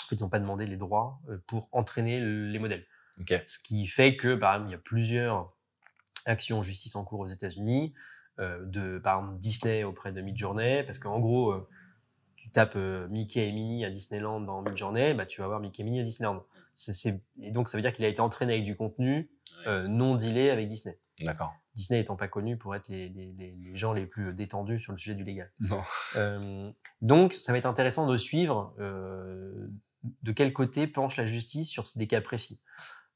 En 0.03 0.09
fait, 0.09 0.15
ils 0.17 0.21
n'ont 0.21 0.29
pas 0.29 0.39
demandé 0.39 0.65
les 0.65 0.75
droits 0.75 1.19
euh, 1.29 1.37
pour 1.47 1.69
entraîner 1.71 2.19
les 2.19 2.59
modèles. 2.59 2.85
Ce 3.47 3.57
qui 3.59 3.87
fait 3.87 4.17
que, 4.17 4.35
par 4.35 4.53
exemple, 4.53 4.69
il 4.69 4.73
y 4.73 4.75
a 4.75 4.79
plusieurs 4.79 5.53
actions 6.25 6.59
en 6.59 6.63
justice 6.63 6.97
en 6.97 7.05
cours 7.05 7.21
aux 7.21 7.27
États-Unis, 7.27 7.93
de 8.37 8.99
par 8.99 9.19
exemple 9.19 9.39
Disney 9.39 9.85
auprès 9.85 10.11
de 10.11 10.19
Midjourney, 10.19 10.83
parce 10.83 10.99
qu'en 10.99 11.21
gros, 11.21 11.55
tu 12.35 12.49
tapes 12.49 12.75
Mickey 13.09 13.47
et 13.47 13.53
Minnie 13.53 13.85
à 13.85 13.89
Disneyland 13.89 14.41
dans 14.41 14.61
Midjourney, 14.61 15.13
bah, 15.13 15.25
tu 15.25 15.39
vas 15.39 15.47
voir 15.47 15.61
Mickey 15.61 15.81
et 15.83 15.85
Minnie 15.85 16.01
à 16.01 16.03
Disneyland. 16.03 16.45
Et 17.39 17.51
donc, 17.51 17.69
ça 17.69 17.77
veut 17.77 17.81
dire 17.81 17.93
qu'il 17.93 18.05
a 18.05 18.07
été 18.07 18.19
entraîné 18.19 18.53
avec 18.53 18.65
du 18.65 18.75
contenu 18.75 19.29
euh, 19.67 19.87
non 19.87 20.15
dealé 20.15 20.49
avec 20.49 20.67
Disney. 20.67 20.99
D'accord. 21.21 21.53
Disney 21.75 21.99
étant 21.99 22.15
pas 22.15 22.27
connu 22.27 22.57
pour 22.57 22.75
être 22.75 22.87
les, 22.87 23.09
les, 23.09 23.33
les, 23.33 23.77
gens 23.77 23.93
les 23.93 24.05
plus 24.05 24.33
détendus 24.33 24.79
sur 24.79 24.93
le 24.93 24.97
sujet 24.97 25.15
du 25.15 25.23
légal. 25.23 25.51
Non. 25.59 25.81
Euh, 26.15 26.71
donc, 27.01 27.33
ça 27.33 27.51
va 27.51 27.57
être 27.57 27.65
intéressant 27.65 28.07
de 28.07 28.17
suivre 28.17 28.73
euh, 28.79 29.67
de 30.23 30.31
quel 30.31 30.53
côté 30.53 30.87
penche 30.87 31.17
la 31.17 31.25
justice 31.25 31.69
sur 31.69 31.83
des 31.95 32.07
cas 32.07 32.21
précis. 32.21 32.61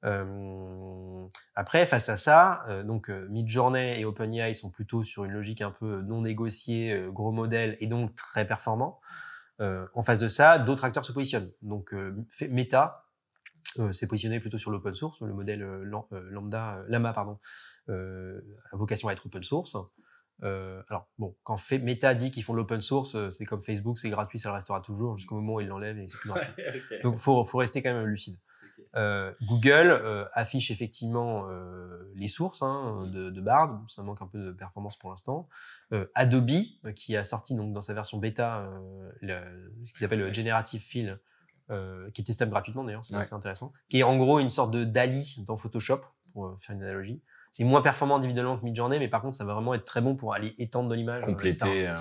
Euh, 0.05 1.25
après, 1.55 1.85
face 1.85 2.09
à 2.09 2.17
ça, 2.17 2.65
donc 2.85 3.09
Midjourney 3.09 3.99
et 3.99 4.05
OpenAI 4.05 4.55
sont 4.55 4.71
plutôt 4.71 5.03
sur 5.03 5.25
une 5.25 5.31
logique 5.31 5.61
un 5.61 5.71
peu 5.71 6.01
non 6.01 6.21
négociée, 6.21 7.07
gros 7.09 7.31
modèle 7.31 7.77
et 7.79 7.87
donc 7.87 8.15
très 8.15 8.47
performant. 8.47 8.99
en 9.59 10.03
face 10.03 10.19
de 10.19 10.29
ça, 10.29 10.57
d'autres 10.57 10.85
acteurs 10.85 11.05
se 11.05 11.11
positionnent. 11.11 11.51
Donc 11.61 11.93
Meta 12.41 13.08
s'est 13.63 14.07
positionné 14.07 14.39
plutôt 14.39 14.57
sur 14.57 14.71
l'open 14.71 14.93
source, 14.93 15.19
le 15.21 15.33
modèle 15.33 15.63
euh, 15.63 15.85
euh, 16.11 16.29
lambda, 16.29 16.83
Lama 16.87 17.13
pardon, 17.13 17.39
a 17.87 18.75
vocation 18.77 19.07
à 19.07 19.13
être 19.13 19.25
open 19.25 19.43
source. 19.43 19.75
alors 20.41 21.07
bon, 21.17 21.35
quand 21.43 21.57
fait, 21.57 21.79
Meta 21.79 22.13
dit 22.13 22.31
qu'ils 22.31 22.43
font 22.43 22.53
de 22.53 22.57
l'open 22.57 22.81
source, 22.81 23.29
c'est 23.31 23.45
comme 23.45 23.63
Facebook, 23.63 23.97
c'est 23.97 24.09
gratuit, 24.09 24.39
ça 24.39 24.49
le 24.49 24.55
restera 24.55 24.81
toujours 24.81 25.17
jusqu'au 25.17 25.35
moment 25.35 25.55
où 25.55 25.61
ils 25.61 25.67
l'enlèvent 25.67 25.99
et 25.99 26.07
c'est 26.07 26.17
plus 26.17 26.29
gratuit. 26.29 26.63
Donc 27.03 27.17
faut, 27.17 27.43
faut 27.43 27.57
rester 27.57 27.81
quand 27.81 27.93
même 27.93 28.05
lucide. 28.05 28.37
Euh, 28.95 29.31
Google 29.43 29.91
euh, 29.91 30.25
affiche 30.33 30.71
effectivement 30.71 31.47
euh, 31.47 32.11
les 32.15 32.27
sources 32.27 32.63
hein, 32.63 33.07
de, 33.13 33.29
de, 33.29 33.41
Bard, 33.41 33.83
ça 33.87 34.01
manque 34.01 34.21
un 34.21 34.27
peu 34.27 34.39
de 34.39 34.51
performance 34.51 34.97
pour 34.97 35.09
l'instant. 35.09 35.47
Adobe, 36.13 36.51
qui 36.95 37.15
a 37.15 37.23
sorti 37.23 37.55
donc 37.55 37.73
dans 37.73 37.81
sa 37.81 37.93
version 37.93 38.19
bêta 38.19 38.69
le, 39.21 39.41
ce 39.85 39.93
qu'ils 39.93 40.05
appelle 40.05 40.19
le 40.19 40.31
Generative 40.31 40.81
Fill, 40.81 41.19
euh, 41.71 42.09
qui 42.11 42.21
est 42.21 42.25
testable 42.25 42.51
gratuitement 42.51 42.83
d'ailleurs, 42.83 43.05
c'est 43.05 43.15
assez 43.15 43.33
intéressant, 43.33 43.71
qui 43.89 43.99
est 43.99 44.03
en 44.03 44.17
gros 44.17 44.39
une 44.39 44.49
sorte 44.49 44.71
de 44.71 44.83
DALI 44.83 45.43
dans 45.45 45.57
Photoshop, 45.57 46.01
pour 46.33 46.45
euh, 46.45 46.57
faire 46.61 46.75
une 46.75 46.83
analogie. 46.83 47.21
C'est 47.51 47.63
moins 47.63 47.81
performant 47.81 48.17
individuellement 48.17 48.57
que 48.57 48.63
Midjourney, 48.63 48.99
mais 48.99 49.07
par 49.07 49.21
contre, 49.21 49.35
ça 49.35 49.43
va 49.43 49.53
vraiment 49.53 49.73
être 49.73 49.85
très 49.85 50.01
bon 50.01 50.15
pour 50.15 50.33
aller 50.33 50.53
étendre 50.59 50.89
de 50.89 50.95
l'image. 50.95 51.23
Compléter, 51.23 51.87
ouais. 51.87 51.95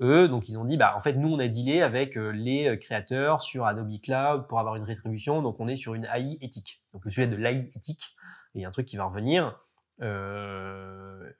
Eux, 0.00 0.28
donc 0.28 0.48
ils 0.48 0.58
ont 0.58 0.64
dit, 0.64 0.76
bah 0.76 0.94
en 0.96 1.00
fait, 1.00 1.14
nous, 1.14 1.28
on 1.28 1.38
a 1.40 1.48
dealé 1.48 1.82
avec 1.82 2.16
euh, 2.16 2.30
les 2.30 2.78
créateurs 2.78 3.42
sur 3.42 3.66
Adobe 3.66 4.00
Cloud 4.00 4.46
pour 4.46 4.60
avoir 4.60 4.76
une 4.76 4.84
rétribution, 4.84 5.42
donc 5.42 5.58
on 5.58 5.66
est 5.66 5.76
sur 5.76 5.94
une 5.94 6.04
AI 6.04 6.38
éthique. 6.40 6.82
Donc 6.92 7.04
le 7.04 7.10
sujet 7.10 7.26
de 7.26 7.34
l'AI 7.34 7.70
éthique, 7.74 8.14
il 8.54 8.62
y 8.62 8.64
a 8.64 8.68
un 8.68 8.70
truc 8.70 8.86
qui 8.86 8.96
va 8.96 9.04
revenir. 9.04 9.58
Euh, 10.00 11.30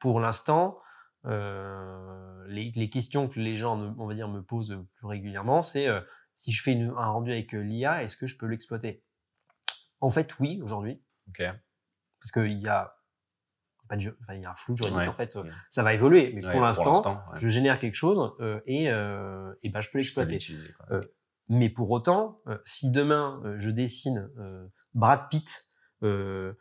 pour 0.00 0.18
l'instant, 0.18 0.76
euh, 1.26 2.44
les, 2.48 2.72
les, 2.74 2.90
questions 2.90 3.28
que 3.28 3.38
les 3.38 3.56
gens, 3.56 3.94
on 3.98 4.06
va 4.06 4.14
dire, 4.14 4.28
me 4.28 4.42
posent 4.42 4.76
plus 4.96 5.06
régulièrement, 5.06 5.62
c'est 5.62 5.86
si 6.36 6.52
je 6.52 6.62
fais 6.62 6.74
un 6.74 7.06
rendu 7.06 7.32
avec 7.32 7.54
euh, 7.54 7.62
l'IA, 7.62 8.02
est-ce 8.02 8.16
que 8.16 8.26
je 8.26 8.36
peux 8.36 8.46
l'exploiter? 8.46 9.02
En 10.00 10.10
fait, 10.10 10.38
oui, 10.38 10.60
aujourd'hui. 10.62 11.02
Parce 12.20 12.32
qu'il 12.32 12.58
y 12.58 12.68
a 12.68 12.94
pas 13.88 13.96
de 13.96 14.16
enfin, 14.22 14.34
il 14.34 14.42
y 14.42 14.44
a 14.44 14.50
un 14.50 14.54
flou 14.54 14.76
juridique. 14.76 15.08
En 15.08 15.12
fait, 15.12 15.36
euh, 15.36 15.44
ça 15.68 15.82
va 15.82 15.94
évoluer, 15.94 16.32
mais 16.34 16.42
pour 16.42 16.60
l'instant, 16.60 17.22
je 17.36 17.48
génère 17.48 17.78
quelque 17.78 17.94
chose 17.94 18.34
euh, 18.40 18.60
et, 18.66 18.90
euh, 18.90 19.52
et 19.62 19.68
ben 19.68 19.80
je 19.80 19.90
peux 19.90 19.98
l'exploiter. 19.98 20.38
Euh, 20.90 21.02
mais 21.48 21.68
pour 21.68 21.90
autant, 21.90 22.40
si 22.64 22.90
demain 22.90 23.42
je 23.58 23.70
dessine 23.70 24.30
Brad 24.94 25.28
Pitt, 25.28 25.68
je 26.00 26.54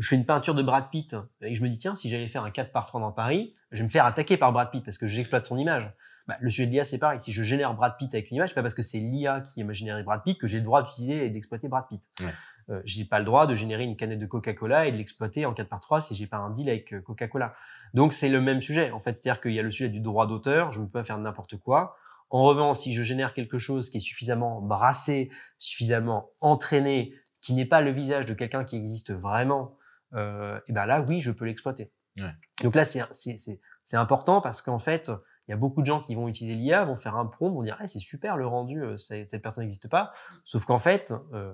fais 0.00 0.16
une 0.16 0.24
peinture 0.24 0.54
de 0.54 0.62
Brad 0.62 0.88
Pitt 0.90 1.14
et 1.42 1.54
je 1.54 1.62
me 1.62 1.68
dis 1.68 1.76
tiens, 1.76 1.94
si 1.94 2.08
j'allais 2.08 2.28
faire 2.28 2.44
un 2.44 2.50
4 2.50 2.72
par 2.72 2.86
3 2.86 3.00
dans 3.02 3.12
Paris, 3.12 3.52
je 3.70 3.78
vais 3.78 3.84
me 3.84 3.90
faire 3.90 4.06
attaquer 4.06 4.38
par 4.38 4.52
Brad 4.52 4.70
Pitt 4.70 4.82
parce 4.82 4.96
que 4.96 5.08
j'exploite 5.08 5.44
son 5.44 5.58
image. 5.58 5.92
Bah, 6.30 6.36
le 6.40 6.48
sujet 6.48 6.68
de 6.68 6.72
l'IA, 6.72 6.84
c'est 6.84 6.98
pareil. 6.98 7.20
Si 7.20 7.32
je 7.32 7.42
génère 7.42 7.74
Brad 7.74 7.96
Pitt 7.98 8.14
avec 8.14 8.30
une 8.30 8.36
image, 8.36 8.50
c'est 8.50 8.54
pas 8.54 8.62
parce 8.62 8.76
que 8.76 8.84
c'est 8.84 9.00
l'IA 9.00 9.40
qui 9.40 9.64
m'a 9.64 9.72
généré 9.72 10.04
Brad 10.04 10.22
Pitt 10.22 10.38
que 10.38 10.46
j'ai 10.46 10.58
le 10.58 10.64
droit 10.64 10.84
d'utiliser 10.84 11.26
et 11.26 11.28
d'exploiter 11.28 11.66
Brad 11.66 11.88
Pitt. 11.88 12.08
Ouais. 12.20 12.32
Euh, 12.68 12.80
j'ai 12.84 13.04
pas 13.04 13.18
le 13.18 13.24
droit 13.24 13.48
de 13.48 13.56
générer 13.56 13.82
une 13.82 13.96
canette 13.96 14.20
de 14.20 14.26
Coca-Cola 14.26 14.86
et 14.86 14.92
de 14.92 14.96
l'exploiter 14.96 15.44
en 15.44 15.52
4 15.52 15.68
par 15.68 15.80
3 15.80 16.00
si 16.02 16.14
j'ai 16.14 16.28
pas 16.28 16.36
un 16.36 16.50
deal 16.50 16.68
avec 16.68 16.94
euh, 16.94 17.00
Coca-Cola. 17.00 17.52
Donc 17.94 18.12
c'est 18.12 18.28
le 18.28 18.40
même 18.40 18.62
sujet. 18.62 18.92
En 18.92 19.00
fait, 19.00 19.16
c'est-à-dire 19.16 19.40
qu'il 19.40 19.54
y 19.54 19.58
a 19.58 19.62
le 19.62 19.72
sujet 19.72 19.88
du 19.88 19.98
droit 19.98 20.28
d'auteur. 20.28 20.70
Je 20.70 20.78
ne 20.78 20.84
peux 20.84 20.92
pas 20.92 21.04
faire 21.04 21.18
n'importe 21.18 21.56
quoi. 21.56 21.96
En 22.28 22.44
revanche, 22.44 22.78
si 22.78 22.94
je 22.94 23.02
génère 23.02 23.34
quelque 23.34 23.58
chose 23.58 23.90
qui 23.90 23.96
est 23.96 24.00
suffisamment 24.00 24.60
brassé, 24.60 25.32
suffisamment 25.58 26.30
entraîné, 26.40 27.12
qui 27.40 27.54
n'est 27.54 27.66
pas 27.66 27.80
le 27.80 27.90
visage 27.90 28.24
de 28.24 28.34
quelqu'un 28.34 28.62
qui 28.62 28.76
existe 28.76 29.12
vraiment, 29.12 29.76
euh, 30.14 30.60
et 30.68 30.72
ben 30.72 30.86
là, 30.86 31.04
oui, 31.08 31.20
je 31.20 31.32
peux 31.32 31.44
l'exploiter. 31.44 31.90
Ouais. 32.18 32.30
Donc 32.62 32.76
là, 32.76 32.84
c'est 32.84 33.96
important 33.96 34.40
parce 34.40 34.62
qu'en 34.62 34.78
fait, 34.78 35.10
il 35.50 35.52
y 35.52 35.54
a 35.54 35.56
beaucoup 35.56 35.80
de 35.80 35.86
gens 35.86 36.00
qui 36.00 36.14
vont 36.14 36.28
utiliser 36.28 36.54
l'IA, 36.54 36.84
vont 36.84 36.94
faire 36.94 37.16
un 37.16 37.26
prompt, 37.26 37.50
vont 37.52 37.64
dire 37.64 37.76
c'est 37.88 37.98
super 37.98 38.36
le 38.36 38.46
rendu, 38.46 38.84
euh, 38.84 38.96
cette 38.96 39.36
personne 39.42 39.64
n'existe 39.64 39.88
pas. 39.88 40.12
Sauf 40.44 40.64
qu'en 40.64 40.78
fait, 40.78 41.12
euh, 41.32 41.52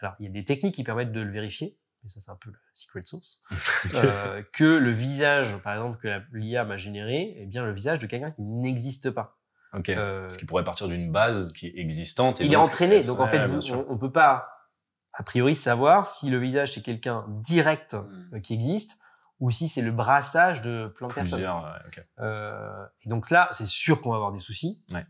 alors 0.00 0.14
il 0.20 0.26
y 0.26 0.28
a 0.28 0.30
des 0.30 0.44
techniques 0.44 0.76
qui 0.76 0.84
permettent 0.84 1.10
de 1.10 1.20
le 1.20 1.32
vérifier, 1.32 1.76
mais 2.04 2.10
ça 2.10 2.20
c'est 2.20 2.30
un 2.30 2.36
peu 2.36 2.50
le 2.50 2.56
secret 2.74 3.02
source, 3.02 3.42
euh, 3.94 4.40
que 4.52 4.62
le 4.62 4.90
visage, 4.92 5.56
par 5.64 5.74
exemple, 5.74 5.98
que 6.00 6.22
l'IA 6.32 6.64
m'a 6.64 6.76
généré, 6.76 7.34
est 7.36 7.46
bien 7.46 7.64
le 7.64 7.72
visage 7.72 7.98
de 7.98 8.06
quelqu'un 8.06 8.30
qui 8.30 8.42
n'existe 8.42 9.10
pas. 9.10 9.36
Ok. 9.72 9.92
Parce 9.92 10.36
qu'il 10.36 10.46
pourrait 10.46 10.62
partir 10.62 10.86
d'une 10.86 11.10
base 11.10 11.52
qui 11.52 11.66
est 11.66 11.76
existante. 11.76 12.38
il 12.38 12.52
est 12.52 12.56
entraîné, 12.56 13.02
donc 13.02 13.18
en 13.18 13.26
fait, 13.26 13.44
on, 13.48 13.86
on 13.88 13.98
peut 13.98 14.12
pas 14.12 14.48
a 15.12 15.24
priori 15.24 15.56
savoir 15.56 16.06
si 16.06 16.30
le 16.30 16.38
visage 16.38 16.74
c'est 16.74 16.82
quelqu'un 16.82 17.24
direct 17.28 17.94
hmm. 17.94 18.40
qui 18.42 18.54
existe 18.54 19.00
ou 19.40 19.50
si 19.50 19.68
c'est 19.68 19.82
le 19.82 19.92
brassage 19.92 20.62
de 20.62 20.92
plein 20.96 21.08
de 21.08 21.14
personnes. 21.14 21.44
Euh, 22.20 22.86
et 23.04 23.08
donc 23.08 23.30
là, 23.30 23.48
c'est 23.52 23.66
sûr 23.66 24.00
qu'on 24.00 24.10
va 24.10 24.16
avoir 24.16 24.32
des 24.32 24.38
soucis. 24.38 24.82
Ouais. 24.90 25.04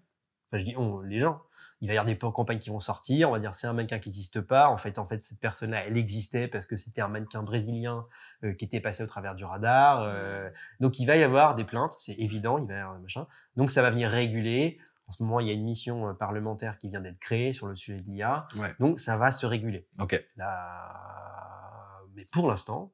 Enfin, 0.51 0.59
je 0.59 0.65
dis 0.65 0.75
on, 0.77 1.01
les 1.01 1.21
gens. 1.21 1.43
Il 1.81 1.89
va 1.89 1.95
y 1.95 1.99
avoir 1.99 2.07
des 2.07 2.17
campagnes 2.17 2.61
qui 2.61 2.71
vont 2.71 2.81
sortir. 2.81 3.29
On 3.29 3.33
va 3.33 3.41
dire 3.41 3.55
c'est 3.55 3.67
un 3.67 3.75
mannequin 3.75 3.99
qui 3.99 4.09
n'existe 4.09 4.41
pas. 4.41 4.69
En 4.69 4.79
fait, 4.79 4.99
en 4.99 5.05
fait, 5.05 5.19
cette 5.19 5.39
personne-là, 5.39 5.85
elle 5.87 5.99
existait 5.99 6.49
parce 6.49 6.65
que 6.65 6.79
c'était 6.79 7.03
un 7.03 7.09
mannequin 7.09 7.43
brésilien 7.43 8.07
euh, 8.43 8.55
qui 8.55 8.65
était 8.65 8.81
passé 8.81 9.03
au 9.03 9.07
travers 9.07 9.35
du 9.35 9.45
radar. 9.45 10.01
Euh, 10.03 10.49
donc 10.81 10.99
il 10.99 11.05
va 11.05 11.17
y 11.17 11.23
avoir 11.23 11.55
des 11.57 11.65
plaintes, 11.65 11.95
c'est 11.99 12.15
évident. 12.15 12.57
Il 12.59 12.67
va 12.67 12.75
y 12.75 12.79
avoir 12.79 12.99
machin. 13.01 13.27
Donc 13.57 13.71
ça 13.71 13.83
va 13.83 13.91
venir 13.91 14.09
réguler. 14.09 14.79
En 15.07 15.13
ce 15.13 15.23
moment, 15.23 15.41
il 15.41 15.49
y 15.49 15.51
a 15.51 15.53
une 15.53 15.65
mission 15.65 16.09
euh, 16.09 16.13
parlementaire 16.15 16.79
qui 16.79 16.89
vient 16.89 17.03
d'être 17.03 17.19
créée 17.19 17.53
sur 17.53 17.67
le 17.67 17.77
sujet 17.77 18.01
de 18.01 18.11
l'IA. 18.11 18.47
Ouais. 18.57 18.75
Donc 18.81 18.99
ça 18.99 19.19
va 19.19 19.31
se 19.31 19.45
réguler. 19.45 19.87
Ok. 19.99 20.25
Là... 20.37 22.01
Mais 22.15 22.25
pour 22.33 22.49
l'instant, 22.49 22.93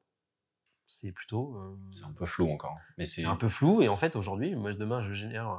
c'est 0.91 1.11
plutôt. 1.11 1.55
Euh, 1.55 1.77
c'est 1.91 2.05
un 2.05 2.11
peu 2.11 2.25
flou 2.25 2.51
encore. 2.51 2.77
Mais 2.97 3.05
c'est 3.05 3.25
un 3.25 3.35
peu 3.35 3.49
flou. 3.49 3.81
Et 3.81 3.87
en 3.87 3.97
fait, 3.97 4.15
aujourd'hui, 4.15 4.55
moi, 4.55 4.73
demain, 4.73 5.01
je 5.01 5.13
génère. 5.13 5.49
Euh, 5.49 5.57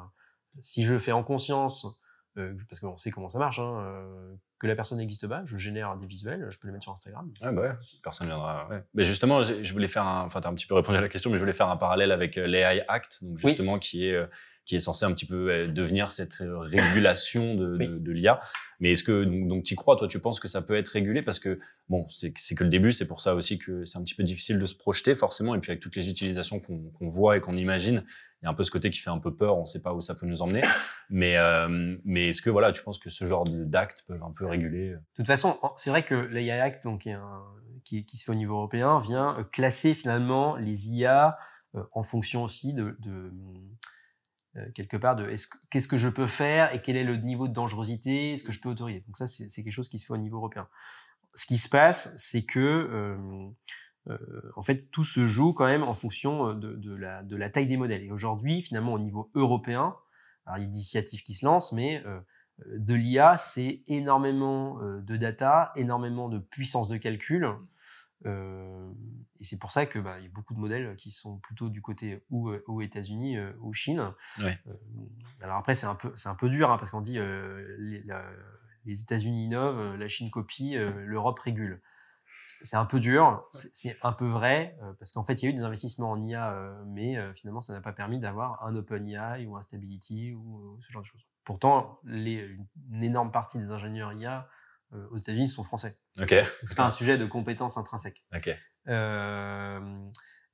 si 0.61 0.85
je 0.85 0.99
fais 0.99 1.13
en 1.13 1.23
conscience, 1.23 1.87
euh, 2.37 2.55
parce 2.69 2.81
qu'on 2.81 2.99
sait 2.99 3.11
comment 3.11 3.31
ça 3.31 3.39
marche, 3.39 3.59
hein, 3.59 4.05
que 4.59 4.67
la 4.67 4.77
personne 4.77 4.99
n'existe 4.99 5.27
pas, 5.27 5.43
je 5.47 5.57
génère 5.57 5.97
des 5.97 6.07
visuels, 6.07 6.47
je 6.51 6.59
peux 6.59 6.69
les 6.69 6.73
mettre 6.73 6.85
sur 6.85 6.93
Instagram. 6.93 7.33
Ouais, 7.43 7.53
bah 7.53 7.63
ouais, 7.63 7.73
personne 8.03 8.27
viendra. 8.27 8.69
Ouais. 8.69 8.85
Mais 8.93 9.05
justement, 9.05 9.43
je 9.43 9.73
voulais 9.73 9.89
faire 9.89 10.07
un. 10.07 10.27
Enfin, 10.27 10.43
t'as 10.43 10.51
un 10.51 10.55
petit 10.55 10.67
peu 10.67 10.75
répondu 10.75 10.99
à 10.99 11.01
la 11.01 11.09
question, 11.09 11.31
mais 11.31 11.37
je 11.37 11.41
voulais 11.41 11.55
faire 11.55 11.71
un 11.71 11.79
parallèle 11.79 12.13
avec 12.13 12.37
l'AI 12.37 12.85
Act, 12.87 13.25
donc 13.25 13.39
justement, 13.39 13.79
qui 13.79 14.07
est 14.07 14.29
qui 14.65 14.77
est 14.77 14.81
censé 14.81 15.05
un 15.05 15.13
petit 15.13 15.27
peu 15.27 15.51
euh, 15.51 15.69
devenir 15.69 16.13
cette 16.13 16.41
euh, 16.41 16.59
régulation 16.59 17.55
de, 17.55 17.77
de, 17.77 17.99
de 17.99 18.13
l'IA. 18.13 18.41
Mais 18.81 18.93
est-ce 18.93 19.05
que 19.05 19.25
donc 19.25 19.65
tu 19.65 19.75
crois, 19.75 19.97
toi, 19.97 20.09
tu 20.09 20.21
penses 20.21 20.41
que 20.41 20.49
ça 20.49 20.63
peut 20.63 20.77
être 20.77 20.89
régulé? 20.89 21.23
Parce 21.23 21.39
que 21.39 21.59
bon, 21.89 22.07
c'est 22.11 22.33
que 22.33 22.65
le 22.65 22.71
début, 22.71 22.93
c'est 22.93 23.07
pour 23.07 23.21
ça 23.21 23.35
aussi 23.35 23.59
que 23.59 23.85
c'est 23.85 23.99
un 23.99 24.03
petit 24.03 24.15
peu 24.15 24.23
difficile 24.23 24.59
de 24.59 24.67
se 24.67 24.75
projeter 24.75 25.15
forcément. 25.15 25.55
Et 25.55 25.61
puis 25.61 25.71
avec 25.71 25.81
toutes 25.81 25.97
les 25.97 26.09
utilisations 26.09 26.61
qu'on 26.61 27.09
voit 27.09 27.37
et 27.37 27.41
qu'on 27.41 27.57
imagine, 27.57 28.05
il 28.41 28.45
y 28.45 28.49
a 28.49 28.51
un 28.51 28.55
peu 28.55 28.65
ce 28.65 28.71
côté 28.71 28.91
qui 28.91 28.99
fait 28.99 29.11
un 29.11 29.19
peu 29.19 29.35
peur. 29.35 29.57
On 29.59 29.63
ne 29.63 29.67
sait 29.67 29.83
pas 29.83 29.93
où 29.93 30.01
ça 30.01 30.15
peut 30.15 30.27
nous 30.27 30.43
emmener. 30.43 30.63
Mais 31.11 31.37
euh, 31.37 31.97
mais 32.05 32.29
est-ce 32.29 32.43
que 32.43 32.51
voilà, 32.51 32.73
tu 32.73 32.83
penses 32.83 32.99
que 32.99 33.11
ce 33.11 33.25
genre 33.25 33.45
d'actes 33.45 34.05
peuvent 34.07 34.23
un 34.23 34.33
peu 34.33 34.47
réguler? 34.47 34.91
De 34.91 34.99
toute 35.17 35.27
façon, 35.27 35.57
c'est 35.77 35.91
vrai 35.91 36.03
que 36.03 36.15
l'IA 36.15 36.63
Act, 36.63 36.85
donc 36.85 37.09
qui, 37.85 38.05
qui, 38.05 38.17
se 38.17 38.25
fait 38.25 38.33
au 38.33 38.37
niveau 38.37 38.55
européen, 38.55 38.99
vient 38.99 39.47
classer 39.53 39.95
finalement 39.95 40.57
les 40.57 40.91
IA 40.91 41.37
en 41.93 42.03
fonction 42.03 42.43
aussi 42.43 42.75
de, 42.75 42.97
de 43.01 43.31
euh, 44.57 44.71
quelque 44.75 44.97
part 44.97 45.17
de 45.17 45.29
qu'est-ce 45.71 45.89
que 45.89 45.97
je 45.97 46.09
peux 46.09 46.27
faire 46.27 46.75
et 46.75 46.83
quel 46.83 46.97
est 46.97 47.05
le 47.05 47.17
niveau 47.17 47.49
de 47.49 47.53
dangerosité, 47.53 48.33
est-ce 48.33 48.45
que 48.45 48.53
je 48.53 48.61
peux 48.61 48.69
autoriser? 48.69 49.01
Donc 49.07 49.17
ça, 49.17 49.27
c'est 49.27 49.49
quelque 49.49 49.71
chose 49.71 49.89
qui 49.89 49.99
se 49.99 50.07
fait 50.07 50.13
au 50.13 50.19
niveau 50.19 50.37
européen. 50.39 50.69
Ce 51.35 51.47
qui 51.47 51.57
se 51.57 51.69
passe, 51.69 52.15
c'est 52.19 52.45
que 52.45 52.59
euh, 52.61 53.17
euh, 54.09 54.19
en 54.57 54.63
fait, 54.63 54.91
tout 54.91 55.05
se 55.05 55.27
joue 55.27 55.53
quand 55.53 55.67
même 55.67 55.83
en 55.83 55.95
fonction 55.95 56.49
euh, 56.49 56.55
de, 56.55 57.37
la, 57.37 57.51
taille 57.51 57.67
des 57.67 57.77
modèles. 57.77 58.03
Et 58.03 58.11
aujourd'hui, 58.11 58.63
finalement, 58.63 58.95
au 58.95 58.99
niveau 58.99 59.31
européen, 59.35 59.95
alors 60.47 60.59
il 60.59 60.63
y 60.63 60.65
a 60.65 60.69
des 60.69 60.79
initiatives 60.79 61.23
qui 61.23 61.35
se 61.35 61.47
lancent, 61.47 61.73
mais 61.73 62.03
euh, 62.07 62.21
de 62.77 62.95
l'IA, 62.95 63.37
c'est 63.39 63.83
énormément 63.89 64.79
de 64.83 65.17
data, 65.17 65.73
énormément 65.75 66.29
de 66.29 66.39
puissance 66.39 66.89
de 66.89 66.97
calcul. 66.97 67.49
Euh, 68.27 68.93
et 69.41 69.45
c'est 69.45 69.59
pour 69.59 69.73
ça 69.73 69.87
que 69.87 69.99
bah, 69.99 70.19
il 70.19 70.25
y 70.25 70.27
a 70.27 70.31
beaucoup 70.31 70.55
de 70.55 70.59
modèles 70.59 70.97
qui 70.97 71.11
sont 71.11 71.39
plutôt 71.39 71.69
du 71.69 71.83
côté 71.83 72.25
ou 72.31 72.51
euh, 72.51 72.63
aux 72.67 72.81
États-Unis 72.81 73.37
euh, 73.37 73.53
ou 73.61 73.73
Chine. 73.73 74.13
Ouais. 74.39 74.59
alors 75.41 75.57
après 75.57 75.75
c'est 75.75 75.87
un 75.87 75.95
peu 75.95 76.13
c'est 76.17 76.29
un 76.29 76.35
peu 76.35 76.49
dur 76.49 76.71
hein, 76.71 76.79
parce 76.79 76.91
qu'on 76.91 77.01
dit 77.01 77.19
les, 77.19 78.05
les 78.85 79.03
États-Unis 79.03 79.47
innovent, 79.47 79.97
la 79.97 80.09
Chine 80.09 80.31
copie, 80.31 80.77
l'Europe 81.05 81.39
régule. 81.39 81.83
C'est 82.45 82.77
un 82.77 82.87
peu 82.87 82.99
dur, 82.99 83.45
c'est 83.53 83.97
un 84.03 84.13
peu 84.13 84.29
vrai 84.29 84.77
parce 84.99 85.13
qu'en 85.13 85.25
fait 85.25 85.43
il 85.43 85.45
y 85.45 85.49
a 85.49 85.51
eu 85.51 85.55
des 85.55 85.63
investissements 85.63 86.11
en 86.11 86.23
IA, 86.25 86.83
mais 86.87 87.17
finalement 87.35 87.61
ça 87.61 87.73
n'a 87.73 87.81
pas 87.81 87.93
permis 87.93 88.19
d'avoir 88.19 88.65
un 88.65 88.75
OpenAI 88.77 89.47
ou 89.47 89.57
un 89.57 89.63
Stability 89.63 90.33
ou 90.33 90.79
ce 90.87 90.93
genre 90.93 91.03
de 91.03 91.07
choses. 91.07 91.27
Pourtant, 91.45 91.99
les, 92.05 92.57
une 92.91 93.03
énorme 93.03 93.33
partie 93.33 93.59
des 93.59 93.73
ingénieurs 93.73 94.13
IA 94.13 94.49
euh, 94.95 95.09
aux 95.11 95.19
États-Unis 95.19 95.49
sont 95.49 95.65
français. 95.65 95.97
Ok. 96.21 96.35
C'est 96.65 96.77
pas 96.77 96.87
un 96.87 96.91
sujet 96.91 97.19
de 97.19 97.27
compétences 97.27 97.77
intrinsèques. 97.77 98.25
Ok. 98.35 98.55
Euh, 98.89 99.81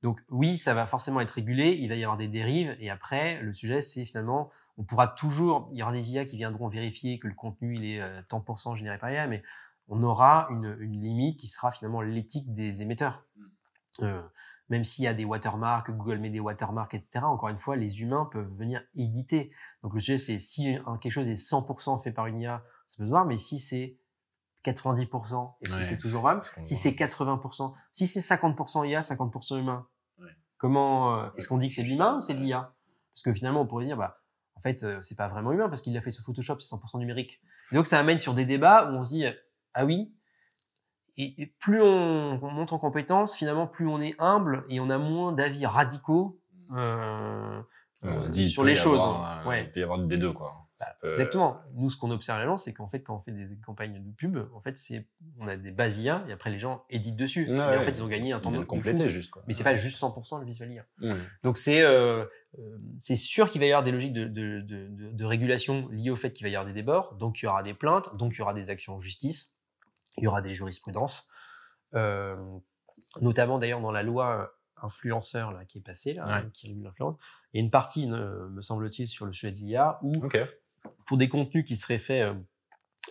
donc 0.01 0.19
oui, 0.29 0.57
ça 0.57 0.73
va 0.73 0.85
forcément 0.85 1.21
être 1.21 1.31
régulé. 1.31 1.71
Il 1.71 1.89
va 1.89 1.95
y 1.95 2.03
avoir 2.03 2.17
des 2.17 2.27
dérives. 2.27 2.75
Et 2.79 2.89
après, 2.89 3.41
le 3.41 3.53
sujet, 3.53 3.81
c'est 3.81 4.05
finalement, 4.05 4.49
on 4.77 4.83
pourra 4.83 5.07
toujours, 5.07 5.69
il 5.71 5.79
y 5.79 5.83
aura 5.83 5.91
des 5.91 6.11
IA 6.11 6.25
qui 6.25 6.37
viendront 6.37 6.67
vérifier 6.69 7.19
que 7.19 7.27
le 7.27 7.33
contenu 7.33 7.75
il 7.75 7.85
est 7.85 8.01
euh, 8.01 8.21
tant 8.27 8.39
pour 8.39 8.59
cent 8.59 8.75
généré 8.75 8.97
par 8.97 9.11
IA, 9.11 9.27
mais 9.27 9.43
on 9.87 10.01
aura 10.03 10.47
une, 10.51 10.77
une 10.79 11.01
limite 11.01 11.39
qui 11.39 11.47
sera 11.47 11.71
finalement 11.71 12.01
l'éthique 12.01 12.53
des 12.53 12.81
émetteurs. 12.81 13.25
Mm. 13.35 13.43
Euh, 14.03 14.21
même 14.69 14.83
s'il 14.83 15.03
y 15.03 15.07
a 15.07 15.15
des 15.15 15.25
watermarks, 15.25 15.89
Google 15.89 16.19
met 16.19 16.29
des 16.29 16.39
watermarks, 16.39 16.93
etc. 16.93 17.21
Encore 17.23 17.49
une 17.49 17.57
fois, 17.57 17.75
les 17.75 18.01
humains 18.01 18.29
peuvent 18.31 18.53
venir 18.55 18.83
éditer. 18.95 19.51
Donc 19.81 19.95
le 19.95 19.99
sujet, 19.99 20.19
c'est 20.19 20.37
si 20.37 20.77
quelque 21.01 21.11
chose 21.11 21.27
est 21.27 21.33
100% 21.33 22.01
fait 22.03 22.11
par 22.11 22.27
une 22.27 22.39
IA, 22.39 22.63
ça 22.85 22.97
peut 22.97 23.05
se 23.05 23.09
voir, 23.09 23.25
mais 23.25 23.39
si 23.39 23.57
c'est 23.57 23.97
90%, 24.71 25.53
est-ce 25.61 25.75
que 25.75 25.83
c'est 25.83 25.97
toujours 25.97 26.23
valable 26.23 26.43
Si 26.63 26.75
c'est 26.75 26.91
80%, 26.91 27.73
si 27.93 28.07
c'est 28.07 28.19
50% 28.19 28.87
IA, 28.87 28.99
50% 28.99 29.59
humain, 29.59 29.87
comment 30.57 31.17
euh, 31.17 31.29
est-ce 31.37 31.47
qu'on 31.47 31.57
dit 31.57 31.69
que 31.69 31.75
c'est 31.75 31.83
de 31.83 31.87
l'humain 31.87 32.17
ou 32.17 32.21
c'est 32.21 32.33
de 32.33 32.39
l'IA 32.39 32.73
Parce 33.13 33.23
que 33.23 33.33
finalement, 33.33 33.61
on 33.61 33.67
pourrait 33.67 33.85
dire, 33.85 33.97
bah, 33.97 34.21
en 34.55 34.61
fait, 34.61 34.83
euh, 34.83 35.01
c'est 35.01 35.15
pas 35.15 35.27
vraiment 35.27 35.51
humain 35.51 35.69
parce 35.69 35.81
qu'il 35.81 35.93
l'a 35.93 36.01
fait 36.01 36.11
sur 36.11 36.23
Photoshop, 36.23 36.59
c'est 36.59 36.75
100% 36.75 36.99
numérique. 36.99 37.39
Et 37.71 37.75
donc, 37.75 37.87
ça 37.87 37.99
amène 37.99 38.19
sur 38.19 38.33
des 38.33 38.45
débats 38.45 38.91
où 38.91 38.95
on 38.95 39.03
se 39.03 39.09
dit, 39.09 39.25
ah 39.73 39.85
oui, 39.85 40.11
et, 41.17 41.53
plus 41.59 41.81
on, 41.81 42.37
monte 42.39 42.71
en 42.71 42.79
compétence, 42.79 43.35
finalement, 43.35 43.67
plus 43.67 43.87
on 43.87 43.99
est 43.99 44.15
humble 44.19 44.63
et 44.69 44.79
on 44.79 44.89
a 44.89 44.97
moins 44.97 45.33
d'avis 45.33 45.65
radicaux 45.65 46.39
euh, 46.71 47.61
sur 48.47 48.63
les 48.63 48.75
choses. 48.75 49.01
ouais. 49.45 49.65
Il 49.65 49.71
peut 49.71 49.79
y 49.81 49.83
avoir 49.83 49.99
des 49.99 50.17
deux, 50.17 50.31
quoi. 50.31 50.68
Bah, 50.79 51.09
exactement. 51.09 51.59
Nous, 51.73 51.89
ce 51.89 51.97
qu'on 51.97 52.09
observe 52.09 52.37
réellement, 52.37 52.55
c'est 52.55 52.73
qu'en 52.73 52.87
fait, 52.87 53.01
quand 53.01 53.15
on 53.15 53.19
fait 53.19 53.33
des 53.33 53.57
campagnes 53.57 54.01
de 54.01 54.11
pub, 54.11 54.37
en 54.53 54.61
fait, 54.61 54.77
c'est 54.77 55.07
on 55.37 55.47
a 55.47 55.57
des 55.57 55.71
bases 55.71 55.97
IA 55.97 56.23
et 56.29 56.31
après 56.31 56.49
les 56.51 56.59
gens 56.59 56.85
éditent 56.89 57.17
dessus. 57.17 57.47
mais 57.49 57.77
en 57.77 57.81
fait, 57.81 57.91
ils 57.91 58.03
ont 58.03 58.07
gagné 58.07 58.31
un 58.31 58.39
temps 58.39 58.51
de 58.51 58.63
compléter 58.63 59.09
juste. 59.09 59.31
Quoi. 59.31 59.43
Mais 59.47 59.53
c'est 59.53 59.65
pas 59.65 59.75
juste 59.75 60.01
100% 60.01 60.39
le 60.39 60.45
visual 60.45 60.71
IA. 60.71 60.85
Donc 61.43 61.57
c'est 61.57 61.81
euh, 61.81 62.25
euh, 62.57 62.77
c'est 62.97 63.17
sûr 63.17 63.49
qu'il 63.49 63.59
va 63.59 63.67
y 63.67 63.71
avoir 63.71 63.83
des 63.83 63.91
logiques 63.91 64.13
de, 64.13 64.25
de, 64.25 64.61
de, 64.61 65.11
de, 65.11 65.25
régulation 65.25 65.87
liées 65.89 66.09
au 66.09 66.15
fait 66.15 66.31
qu'il 66.31 66.45
va 66.45 66.49
y 66.49 66.55
avoir 66.55 66.65
des 66.65 66.73
débords. 66.73 67.15
Donc 67.15 67.41
il 67.41 67.45
y 67.45 67.47
aura 67.47 67.61
des 67.61 67.73
plaintes, 67.73 68.15
donc 68.15 68.33
il 68.33 68.39
y 68.39 68.41
aura 68.41 68.53
des 68.53 68.69
actions 68.69 68.95
en 68.95 68.99
justice, 68.99 69.59
il 70.17 70.23
y 70.23 70.27
aura 70.27 70.41
des 70.41 70.53
jurisprudences, 70.53 71.29
euh, 71.93 72.37
notamment 73.21 73.59
d'ailleurs 73.59 73.81
dans 73.81 73.91
la 73.91 74.03
loi 74.03 74.53
influenceur 74.81 75.51
là 75.51 75.65
qui 75.65 75.79
est 75.79 75.81
passée 75.81 76.13
là, 76.13 76.43
qui 76.53 76.67
régule 76.67 76.83
l'influence. 76.83 77.17
Il 77.53 77.57
y 77.57 77.61
a 77.61 77.65
une 77.65 77.71
partie, 77.71 78.07
me 78.07 78.61
semble-t-il, 78.61 79.07
sur 79.07 79.25
le 79.25 79.33
sujet 79.33 79.51
de 79.51 79.57
l'IA 79.57 79.99
où 80.01 80.21
pour 81.05 81.17
des 81.17 81.29
contenus 81.29 81.65
qui 81.65 81.75
seraient 81.75 81.99
faits 81.99 82.23
euh, 82.23 82.33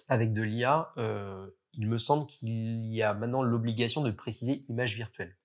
avec 0.09 0.33
de 0.33 0.43
l'IA, 0.43 0.93
euh, 0.97 1.49
il 1.75 1.89
me 1.89 1.99
semble 1.99 2.27
qu'il 2.27 2.93
y 2.93 3.03
a 3.03 3.15
maintenant 3.15 3.43
l'obligation 3.43 4.03
de 4.03 4.11
préciser 4.11 4.65
image 4.69 4.95
virtuelle. 4.95 5.37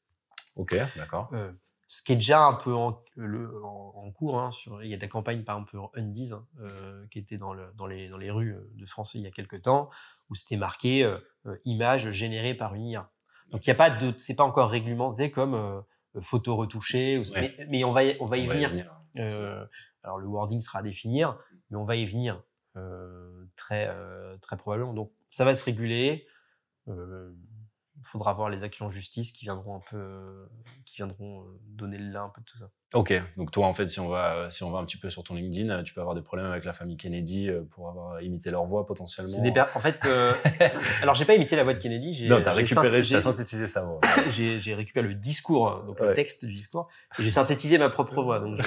Ok, 0.55 0.75
d'accord. 0.95 1.29
Euh, 1.33 1.51
ce 1.87 2.01
qui 2.01 2.13
est 2.13 2.15
déjà 2.15 2.43
un 2.45 2.53
peu 2.53 2.73
en, 2.73 3.01
le, 3.15 3.63
en, 3.63 4.11
cours. 4.11 4.39
Hein, 4.39 4.51
sur, 4.51 4.83
il 4.83 4.89
y 4.89 4.93
a 4.93 4.97
de 4.97 5.01
la 5.01 5.07
campagne, 5.07 5.43
par 5.43 5.57
exemple, 5.57 5.77
Undies, 5.95 6.31
hein, 6.33 6.45
euh, 6.59 7.05
qui 7.11 7.19
était 7.19 7.37
dans, 7.37 7.53
le, 7.53 7.71
dans, 7.75 7.85
les, 7.85 8.09
dans 8.09 8.17
les 8.17 8.31
rues 8.31 8.55
de 8.73 8.85
France 8.85 9.13
il 9.13 9.21
y 9.21 9.27
a 9.27 9.31
quelques 9.31 9.61
temps, 9.63 9.89
où 10.29 10.35
c'était 10.35 10.57
marqué 10.57 11.07
image 11.65 12.09
générée 12.11 12.55
par 12.55 12.73
une 12.73 12.85
IA. 12.85 13.09
Donc 13.51 13.65
il 13.65 13.69
n'y 13.69 13.73
a 13.73 13.75
pas 13.75 13.91
de, 13.91 14.13
c'est 14.17 14.35
pas 14.35 14.43
encore 14.43 14.71
réglementé 14.71 15.29
comme 15.29 15.83
photo 16.21 16.55
retouchée, 16.55 17.23
mais, 17.35 17.55
mais, 17.69 17.83
on 17.83 17.91
va 17.91 18.03
y, 18.03 18.17
on 18.19 18.25
va 18.25 18.37
y 18.37 18.47
venir. 18.47 18.71
alors 20.03 20.17
le 20.17 20.25
wording 20.25 20.61
sera 20.61 20.79
à 20.79 20.83
définir, 20.83 21.37
on 21.75 21.85
va 21.85 21.95
y 21.95 22.05
venir 22.05 22.43
euh, 22.75 23.45
très, 23.55 23.87
euh, 23.89 24.37
très 24.37 24.57
probablement. 24.57 24.93
Donc 24.93 25.11
ça 25.29 25.45
va 25.45 25.55
se 25.55 25.63
réguler. 25.63 26.27
Euh, 26.87 27.31
il 28.03 28.09
faudra 28.09 28.33
voir 28.33 28.49
les 28.49 28.63
actions 28.63 28.87
en 28.87 28.91
justice 28.91 29.31
qui 29.31 29.45
viendront 29.45 29.77
un 29.77 29.81
peu, 29.89 30.47
qui 30.85 30.97
viendront 30.97 31.45
donner 31.65 31.97
le 31.97 32.11
lien 32.11 32.25
un 32.25 32.29
peu 32.29 32.41
de 32.41 32.45
tout 32.45 32.57
ça. 32.57 32.69
Ok, 32.93 33.13
donc 33.37 33.51
toi 33.51 33.65
en 33.65 33.73
fait, 33.73 33.87
si 33.87 33.99
on 33.99 34.07
va, 34.07 34.49
si 34.51 34.63
on 34.63 34.71
va 34.71 34.79
un 34.79 34.85
petit 34.85 34.97
peu 34.97 35.09
sur 35.09 35.23
ton 35.23 35.33
LinkedIn, 35.33 35.81
tu 35.83 35.93
peux 35.93 36.01
avoir 36.01 36.15
des 36.15 36.21
problèmes 36.21 36.51
avec 36.51 36.63
la 36.65 36.73
famille 36.73 36.97
Kennedy 36.97 37.49
pour 37.71 37.89
avoir 37.89 38.21
imité 38.21 38.51
leur 38.51 38.65
voix 38.65 38.85
potentiellement. 38.85 39.41
Des 39.41 39.59
en 39.59 39.79
fait, 39.79 40.05
euh... 40.05 40.33
alors 41.01 41.15
j'ai 41.15 41.25
pas 41.25 41.33
imité 41.33 41.55
la 41.55 41.63
voix 41.63 41.73
de 41.73 41.79
Kennedy. 41.79 42.13
J'ai, 42.13 42.27
non, 42.27 42.41
t'as 42.43 42.51
récupéré, 42.51 43.01
t'as 43.01 43.21
synthétisé 43.21 43.65
sa 43.65 43.83
voix. 43.83 43.99
j'ai, 44.29 44.75
récupéré 44.75 45.07
le 45.07 45.15
discours, 45.15 45.83
donc 45.87 45.99
le 45.99 46.13
texte 46.13 46.45
du 46.45 46.53
discours, 46.53 46.89
et 47.17 47.23
j'ai 47.23 47.29
synthétisé 47.29 47.77
ma 47.77 47.89
propre 47.89 48.21
voix. 48.21 48.39
Donc 48.39 48.59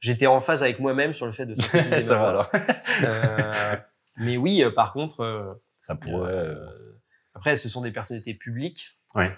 j'étais 0.00 0.26
en 0.26 0.40
phase 0.40 0.62
avec 0.62 0.80
moi-même 0.80 1.14
sur 1.14 1.26
le 1.26 1.32
fait 1.32 1.46
de 1.46 1.54
synthétiser 1.60 2.00
ça 2.00 2.14
ma 2.14 2.20
va, 2.20 2.32
voix. 2.32 2.50
Alors. 2.50 2.66
Euh, 3.04 3.76
mais 4.18 4.36
oui, 4.36 4.62
euh, 4.62 4.70
par 4.70 4.92
contre, 4.92 5.20
euh, 5.20 5.54
ça 5.76 5.94
pourrait. 5.94 6.54
Après, 7.34 7.56
ce 7.56 7.68
sont 7.68 7.80
des 7.80 7.92
personnalités 7.92 8.34
publiques. 8.34 8.98
Ouais. 9.14 9.32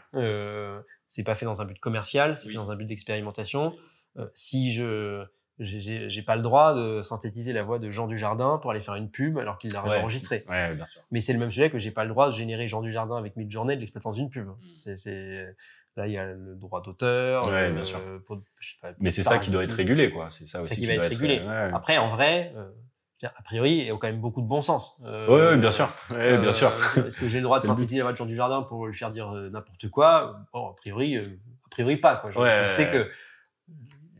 c'est 1.06 1.22
pas 1.24 1.34
fait 1.34 1.44
dans 1.46 1.60
un 1.60 1.64
but 1.64 1.78
commercial, 1.78 2.36
c'est 2.36 2.48
fait 2.48 2.54
dans 2.54 2.70
un 2.70 2.76
but 2.76 2.86
d'expérimentation. 2.86 3.74
Euh, 4.18 4.26
si 4.34 4.72
je 4.72 5.24
j'ai 5.58 6.10
j'ai 6.10 6.22
pas 6.22 6.34
le 6.36 6.42
droit 6.42 6.74
de 6.74 7.02
synthétiser 7.02 7.52
la 7.52 7.62
voix 7.62 7.78
de 7.78 7.90
Jean 7.90 8.06
Dujardin 8.08 8.58
pour 8.60 8.70
aller 8.70 8.80
faire 8.80 8.94
une 8.96 9.10
pub 9.10 9.38
alors 9.38 9.58
qu'il 9.58 9.72
l'a 9.72 9.82
Ouais. 9.84 9.98
enregistrée. 10.00 10.44
Ouais, 10.48 10.74
bien 10.74 10.86
sûr. 10.86 11.02
Mais 11.10 11.20
c'est 11.20 11.32
le 11.32 11.38
même 11.38 11.50
sujet 11.52 11.70
que 11.70 11.78
j'ai 11.78 11.90
pas 11.90 12.04
le 12.04 12.10
droit 12.10 12.26
de 12.28 12.32
générer 12.32 12.68
Jean 12.68 12.80
Dujardin 12.82 13.16
avec 13.16 13.36
Midjourney 13.36 13.74
et 13.74 13.76
de 13.76 13.80
l'exploiter 13.80 14.04
dans 14.04 14.12
une 14.12 14.28
pub. 14.30 14.48
Mm. 14.48 14.56
C'est, 14.74 14.96
c'est, 14.96 15.54
là, 15.96 16.06
il 16.06 16.12
y 16.12 16.18
a 16.18 16.32
le 16.32 16.54
droit 16.56 16.82
d'auteur. 16.82 17.46
Ouais, 17.46 17.68
euh, 17.68 17.70
bien 17.70 17.84
sûr. 17.84 18.00
pour- 18.26 18.42
je 18.58 18.70
sais 18.70 18.76
pas, 18.80 18.92
Mais 18.98 19.10
c'est 19.10 19.22
ça 19.22 19.38
qui 19.38 19.50
doit 19.50 19.62
être 19.64 19.74
régulé, 19.74 20.10
quoi. 20.10 20.28
C'est 20.30 20.46
ça 20.46 20.58
C'est 20.58 20.64
aussi 20.64 20.74
ça 20.74 20.80
qui 20.80 20.86
va 20.86 20.94
être 20.94 21.08
régulé. 21.08 21.38
ouais. 21.40 21.70
Après, 21.72 21.96
en 21.98 22.08
vrai, 22.08 22.52
euh, 22.56 22.70
a 23.28 23.42
priori, 23.42 23.72
il 23.78 23.86
y 23.86 23.90
a 23.90 23.92
quand 23.96 24.06
même 24.08 24.20
beaucoup 24.20 24.40
de 24.42 24.46
bon 24.46 24.62
sens. 24.62 25.02
Euh, 25.06 25.52
ouais, 25.52 25.56
bien 25.58 25.70
sûr. 25.70 25.88
Ouais, 26.10 26.32
euh, 26.32 26.38
bien 26.40 26.52
sûr. 26.52 26.72
Est-ce 27.06 27.18
que 27.18 27.28
j'ai 27.28 27.38
le 27.38 27.44
droit 27.44 27.60
de 27.60 27.66
synthétiser 27.66 27.98
la 27.98 28.04
voix 28.04 28.12
de 28.12 28.16
Jean 28.16 28.26
Dujardin 28.26 28.62
pour 28.62 28.86
lui 28.86 28.94
faire 28.96 29.10
dire 29.10 29.30
euh, 29.34 29.48
n'importe 29.50 29.88
quoi? 29.90 30.40
Bon, 30.52 30.70
a 30.70 30.74
priori, 30.74 31.16
euh, 31.16 31.22
a 31.66 31.68
priori 31.70 31.96
pas. 31.96 32.16
Quoi. 32.16 32.30
Je, 32.30 32.38
Ouais, 32.38 32.64
je 32.66 32.72
sais 32.72 32.90
que 32.90 33.08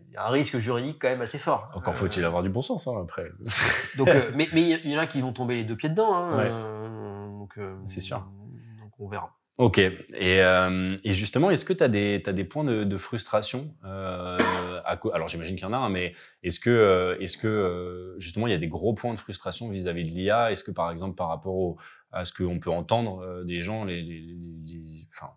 il 0.09 0.15
y 0.15 0.17
a 0.19 0.27
un 0.27 0.31
risque 0.31 0.59
juridique 0.59 0.99
quand 1.01 1.09
même 1.09 1.23
assez 1.23 1.39
fort. 1.39 1.71
Encore 1.75 1.95
Euh, 1.95 1.97
faut-il 1.97 2.23
avoir 2.25 2.43
du 2.43 2.51
bon 2.51 2.61
sens, 2.61 2.87
hein, 2.87 2.93
après. 3.03 3.31
Donc, 3.97 4.09
euh, 4.09 4.31
mais 4.35 4.47
mais 4.53 4.61
il 4.63 4.91
y 4.91 4.97
en 4.97 5.01
a 5.01 5.07
qui 5.07 5.21
vont 5.23 5.33
tomber 5.33 5.55
les 5.57 5.65
deux 5.65 5.77
pieds 5.77 5.89
dedans. 5.89 6.15
Hein, 6.15 6.37
Ouais. 6.37 6.49
euh, 6.51 7.29
donc, 7.39 7.57
euh, 7.59 7.75
C'est 7.87 8.01
sûr. 8.01 8.19
Donc 8.19 8.93
on 8.99 9.09
verra. 9.09 9.31
Ok. 9.59 9.79
Et, 9.79 9.93
euh, 10.21 10.97
et 11.05 11.15
justement, 11.15 11.51
est-ce 11.51 11.65
que 11.65 11.73
tu 11.73 11.83
as 11.83 11.89
des, 11.89 12.23
t'as 12.25 12.33
des 12.33 12.45
points 12.45 12.65
de, 12.65 12.85
de 12.85 12.97
frustration 12.99 13.75
euh, 13.85 14.37
à 14.85 14.99
Alors, 15.15 15.29
j'imagine 15.29 15.57
qu'il 15.57 15.65
y 15.67 15.69
en 15.69 15.73
a, 15.73 15.79
un, 15.79 15.89
mais 15.89 16.15
est-ce 16.43 16.61
que, 16.61 16.71
euh, 16.71 17.17
est-ce 17.19 17.37
que 17.37 17.49
euh, 17.49 18.19
justement, 18.19 18.47
il 18.47 18.51
y 18.51 18.55
a 18.55 18.59
des 18.59 18.69
gros 18.69 18.95
points 18.95 19.13
de 19.15 19.19
frustration 19.19 19.69
vis-à-vis 19.71 20.05
de 20.05 20.09
l'IA 20.11 20.51
Est-ce 20.53 20.65
que, 20.65 20.71
par 20.71 20.91
exemple, 20.91 21.15
par 21.17 21.29
rapport 21.29 21.55
au, 21.55 21.79
à 22.11 22.25
ce 22.25 22.33
qu'on 22.33 22.59
peut 22.59 22.71
entendre 22.71 23.21
euh, 23.23 23.45
des 23.45 23.61
gens, 23.61 23.85
les, 23.85 24.03
les, 24.03 24.21
les- 24.67 25.09
enfin, 25.15 25.33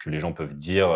que 0.00 0.10
les 0.10 0.18
gens 0.18 0.32
peuvent 0.32 0.54
dire 0.54 0.88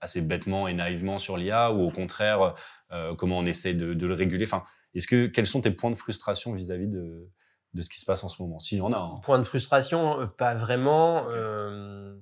assez 0.00 0.22
bêtement 0.22 0.68
et 0.68 0.74
naïvement 0.74 1.18
sur 1.18 1.36
l'IA, 1.36 1.70
ou 1.72 1.82
au 1.86 1.90
contraire, 1.90 2.54
euh, 2.92 3.14
comment 3.14 3.38
on 3.38 3.46
essaie 3.46 3.74
de, 3.74 3.92
de 3.94 4.06
le 4.06 4.14
réguler? 4.14 4.44
Enfin, 4.46 4.64
est-ce 4.94 5.06
que 5.06 5.26
quels 5.26 5.46
sont 5.46 5.60
tes 5.60 5.70
points 5.70 5.90
de 5.90 5.96
frustration 5.96 6.54
vis-à-vis 6.54 6.88
de, 6.88 7.28
de 7.74 7.82
ce 7.82 7.90
qui 7.90 8.00
se 8.00 8.06
passe 8.06 8.24
en 8.24 8.28
ce 8.28 8.42
moment? 8.42 8.58
S'il 8.58 8.78
y 8.78 8.80
en 8.80 8.92
a. 8.92 8.96
hein. 8.96 9.20
Point 9.22 9.38
de 9.38 9.44
frustration, 9.44 10.28
pas 10.38 10.54
vraiment. 10.54 11.26
Euh, 11.28 12.18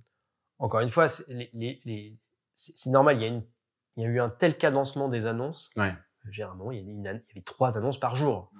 encore 0.58 0.80
une 0.80 0.88
fois, 0.90 1.08
c'est 1.08 1.26
normal. 2.90 3.16
Il 3.16 3.22
y, 3.22 3.24
a 3.24 3.28
une, 3.28 3.44
il 3.96 4.02
y 4.02 4.06
a 4.06 4.08
eu 4.08 4.20
un 4.20 4.30
tel 4.30 4.56
cadencement 4.56 5.08
des 5.08 5.26
annonces. 5.26 5.72
Ouais. 5.76 5.94
Généralement, 6.30 6.72
il 6.72 6.78
y, 6.78 6.90
une 6.90 7.00
il 7.00 7.04
y 7.04 7.08
avait 7.08 7.42
trois 7.44 7.78
annonces 7.78 8.00
par 8.00 8.16
jour. 8.16 8.50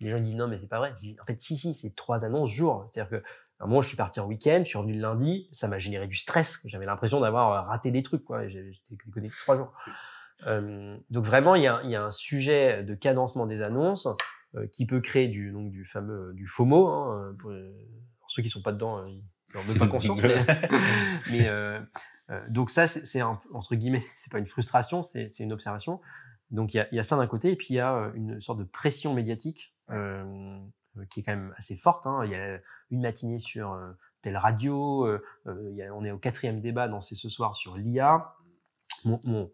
Les 0.00 0.10
gens 0.10 0.20
disent 0.20 0.36
non, 0.36 0.48
mais 0.48 0.58
c'est 0.58 0.68
pas 0.68 0.78
vrai. 0.78 0.92
Je 0.96 1.00
dis, 1.00 1.16
en 1.20 1.24
fait, 1.26 1.40
si, 1.40 1.56
si, 1.56 1.74
c'est 1.74 1.94
trois 1.94 2.24
annonces 2.24 2.50
jour. 2.50 2.88
C'est-à-dire 2.92 3.10
que 3.10 3.24
à 3.60 3.64
un 3.64 3.66
moment, 3.66 3.82
je 3.82 3.88
suis 3.88 3.96
parti 3.96 4.20
en 4.20 4.26
week-end, 4.26 4.62
je 4.64 4.70
suis 4.70 4.78
revenu 4.78 4.94
le 4.94 5.02
lundi, 5.02 5.46
ça 5.52 5.68
m'a 5.68 5.78
généré 5.78 6.06
du 6.06 6.16
stress. 6.16 6.60
J'avais 6.64 6.86
l'impression 6.86 7.20
d'avoir 7.20 7.52
euh, 7.52 7.60
raté 7.60 7.90
des 7.90 8.02
trucs, 8.02 8.24
quoi. 8.24 8.48
J'étais 8.48 8.72
connecté 9.12 9.36
trois 9.38 9.56
jours. 9.56 9.72
Euh, 10.46 10.96
donc 11.10 11.26
vraiment, 11.26 11.54
il 11.54 11.62
y, 11.62 11.66
a, 11.66 11.80
il 11.84 11.90
y 11.90 11.96
a 11.96 12.02
un 12.02 12.10
sujet 12.10 12.82
de 12.82 12.94
cadencement 12.94 13.46
des 13.46 13.60
annonces 13.60 14.08
euh, 14.56 14.66
qui 14.66 14.84
peut 14.84 15.00
créer 15.00 15.28
du, 15.28 15.52
donc, 15.52 15.70
du 15.70 15.84
fameux 15.84 16.32
du 16.34 16.48
FOMO. 16.48 16.88
Hein, 16.88 17.36
pour, 17.38 17.50
euh, 17.50 17.70
pour 18.18 18.30
ceux 18.32 18.42
qui 18.42 18.50
sont 18.50 18.62
pas 18.62 18.72
dedans, 18.72 18.98
euh, 18.98 19.08
ils 19.08 19.22
n'en 19.54 19.74
ont 19.74 19.78
pas 19.78 19.86
conscience. 19.86 20.20
mais 20.22 20.34
mais, 21.30 21.48
euh, 22.30 22.40
donc 22.48 22.70
ça, 22.70 22.86
c'est 22.86 23.22
entre 23.22 23.74
guillemets, 23.74 24.02
c'est 24.16 24.30
pas 24.30 24.38
une 24.38 24.46
frustration, 24.46 25.02
c'est 25.02 25.28
une 25.40 25.52
observation. 25.52 26.00
Donc 26.50 26.74
il 26.74 26.78
y 26.78 26.80
a, 26.80 26.88
il 26.92 26.96
y 26.96 26.98
a 26.98 27.02
ça 27.02 27.16
d'un 27.16 27.26
côté, 27.26 27.52
et 27.52 27.56
puis 27.56 27.68
il 27.70 27.74
y 27.74 27.80
a 27.80 27.94
euh, 27.94 28.12
une 28.14 28.40
sorte 28.40 28.58
de 28.58 28.64
pression 28.64 29.14
médiatique 29.14 29.74
euh, 29.90 30.58
qui 31.10 31.20
est 31.20 31.22
quand 31.22 31.32
même 31.32 31.54
assez 31.56 31.76
forte. 31.76 32.06
Hein. 32.06 32.22
Il 32.24 32.32
y 32.32 32.34
a 32.34 32.58
une 32.90 33.02
matinée 33.02 33.38
sur 33.38 33.72
euh, 33.72 33.92
telle 34.22 34.36
radio, 34.36 35.08
il 35.46 35.74
y 35.74 35.82
a, 35.82 35.94
on 35.94 36.04
est 36.04 36.10
au 36.10 36.18
quatrième 36.18 36.60
débat 36.60 36.88
dans 36.88 37.00
C'est 37.00 37.14
ce 37.14 37.28
soir 37.28 37.54
sur 37.54 37.76
l'IA. 37.76 38.34
Mon, 39.04 39.18
mon, 39.24 39.50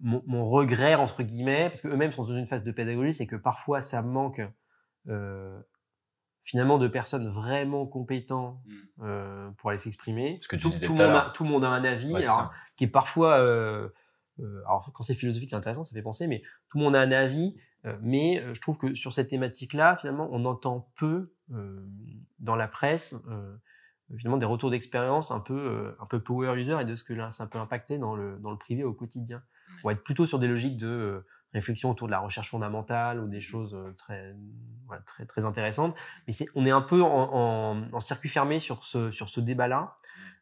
mon, 0.00 0.24
mon 0.26 0.44
regret 0.44 0.96
entre 0.96 1.22
guillemets, 1.22 1.68
parce 1.68 1.82
que 1.82 1.88
eux-mêmes 1.88 2.10
sont 2.10 2.24
dans 2.24 2.34
une 2.34 2.48
phase 2.48 2.64
de 2.64 2.72
pédagogie, 2.72 3.12
c'est 3.12 3.28
que 3.28 3.36
parfois 3.36 3.80
ça 3.80 4.02
manque 4.02 4.40
finalement 6.44 6.78
de 6.78 6.86
personnes 6.88 7.28
vraiment 7.32 7.86
compétentes 7.86 8.60
euh, 9.00 9.50
pour 9.58 9.70
aller 9.70 9.78
s'exprimer. 9.78 10.38
Ce 10.40 10.46
que 10.48 10.56
tu 10.56 10.62
tout, 10.62 10.70
disais 10.70 10.86
tout 10.86 10.92
tout 10.92 10.98
le 10.98 11.04
à 11.04 11.08
monde 11.08 11.16
a, 11.16 11.30
tout 11.30 11.44
le 11.44 11.50
monde 11.50 11.64
a 11.64 11.68
un 11.70 11.84
avis, 11.84 12.12
Ouais, 12.12 12.24
alors, 12.24 12.52
qui 12.76 12.84
est 12.84 12.88
parfois, 12.88 13.38
euh, 13.38 13.88
euh, 14.40 14.60
alors 14.66 14.90
quand 14.92 15.02
c'est 15.02 15.14
philosophique, 15.14 15.50
c'est 15.50 15.56
intéressant, 15.56 15.84
ça 15.84 15.94
fait 15.94 16.02
penser, 16.02 16.26
mais 16.28 16.42
tout 16.68 16.78
le 16.78 16.84
monde 16.84 16.94
a 16.96 17.00
un 17.00 17.12
avis. 17.12 17.56
euh, 17.86 17.96
mais 18.00 18.40
euh, 18.40 18.54
je 18.54 18.60
trouve 18.60 18.78
que 18.78 18.94
sur 18.94 19.12
cette 19.12 19.28
thématique-là, 19.28 19.96
finalement, 19.96 20.28
on 20.32 20.44
entend 20.44 20.90
peu 20.96 21.34
euh, 21.52 21.84
dans 22.38 22.56
la 22.56 22.68
presse 22.68 23.14
euh, 23.28 23.56
finalement 24.18 24.38
des 24.38 24.46
retours 24.46 24.70
d'expérience 24.70 25.30
un 25.30 25.40
peu 25.40 25.54
euh, 25.58 25.96
un 25.98 26.06
peu 26.06 26.20
power 26.20 26.54
user 26.60 26.78
et 26.80 26.84
de 26.84 26.94
ce 26.94 27.04
que 27.04 27.12
là 27.14 27.30
ça 27.30 27.46
peut 27.46 27.58
impacter 27.58 27.98
dans 27.98 28.14
le 28.14 28.38
dans 28.38 28.50
le 28.50 28.58
privé 28.58 28.84
au 28.84 28.92
quotidien. 28.92 29.42
On 29.82 29.88
va 29.88 29.92
être 29.92 30.02
plutôt 30.04 30.26
sur 30.26 30.38
des 30.38 30.46
logiques 30.48 30.76
de 30.76 31.24
réflexion 31.54 31.90
autour 31.90 32.08
de 32.08 32.12
la 32.12 32.20
recherche 32.20 32.50
fondamentale 32.50 33.20
ou 33.20 33.28
des 33.28 33.40
choses 33.40 33.74
euh, 33.74 33.92
très 33.96 34.34
voilà, 34.86 35.02
très 35.02 35.24
très 35.24 35.44
intéressantes. 35.44 35.96
Mais 36.26 36.32
c'est 36.32 36.46
on 36.54 36.66
est 36.66 36.70
un 36.70 36.82
peu 36.82 37.02
en, 37.02 37.08
en, 37.32 37.92
en 37.92 38.00
circuit 38.00 38.28
fermé 38.28 38.60
sur 38.60 38.84
ce 38.84 39.10
sur 39.10 39.28
ce 39.30 39.40
débat-là, 39.40 39.96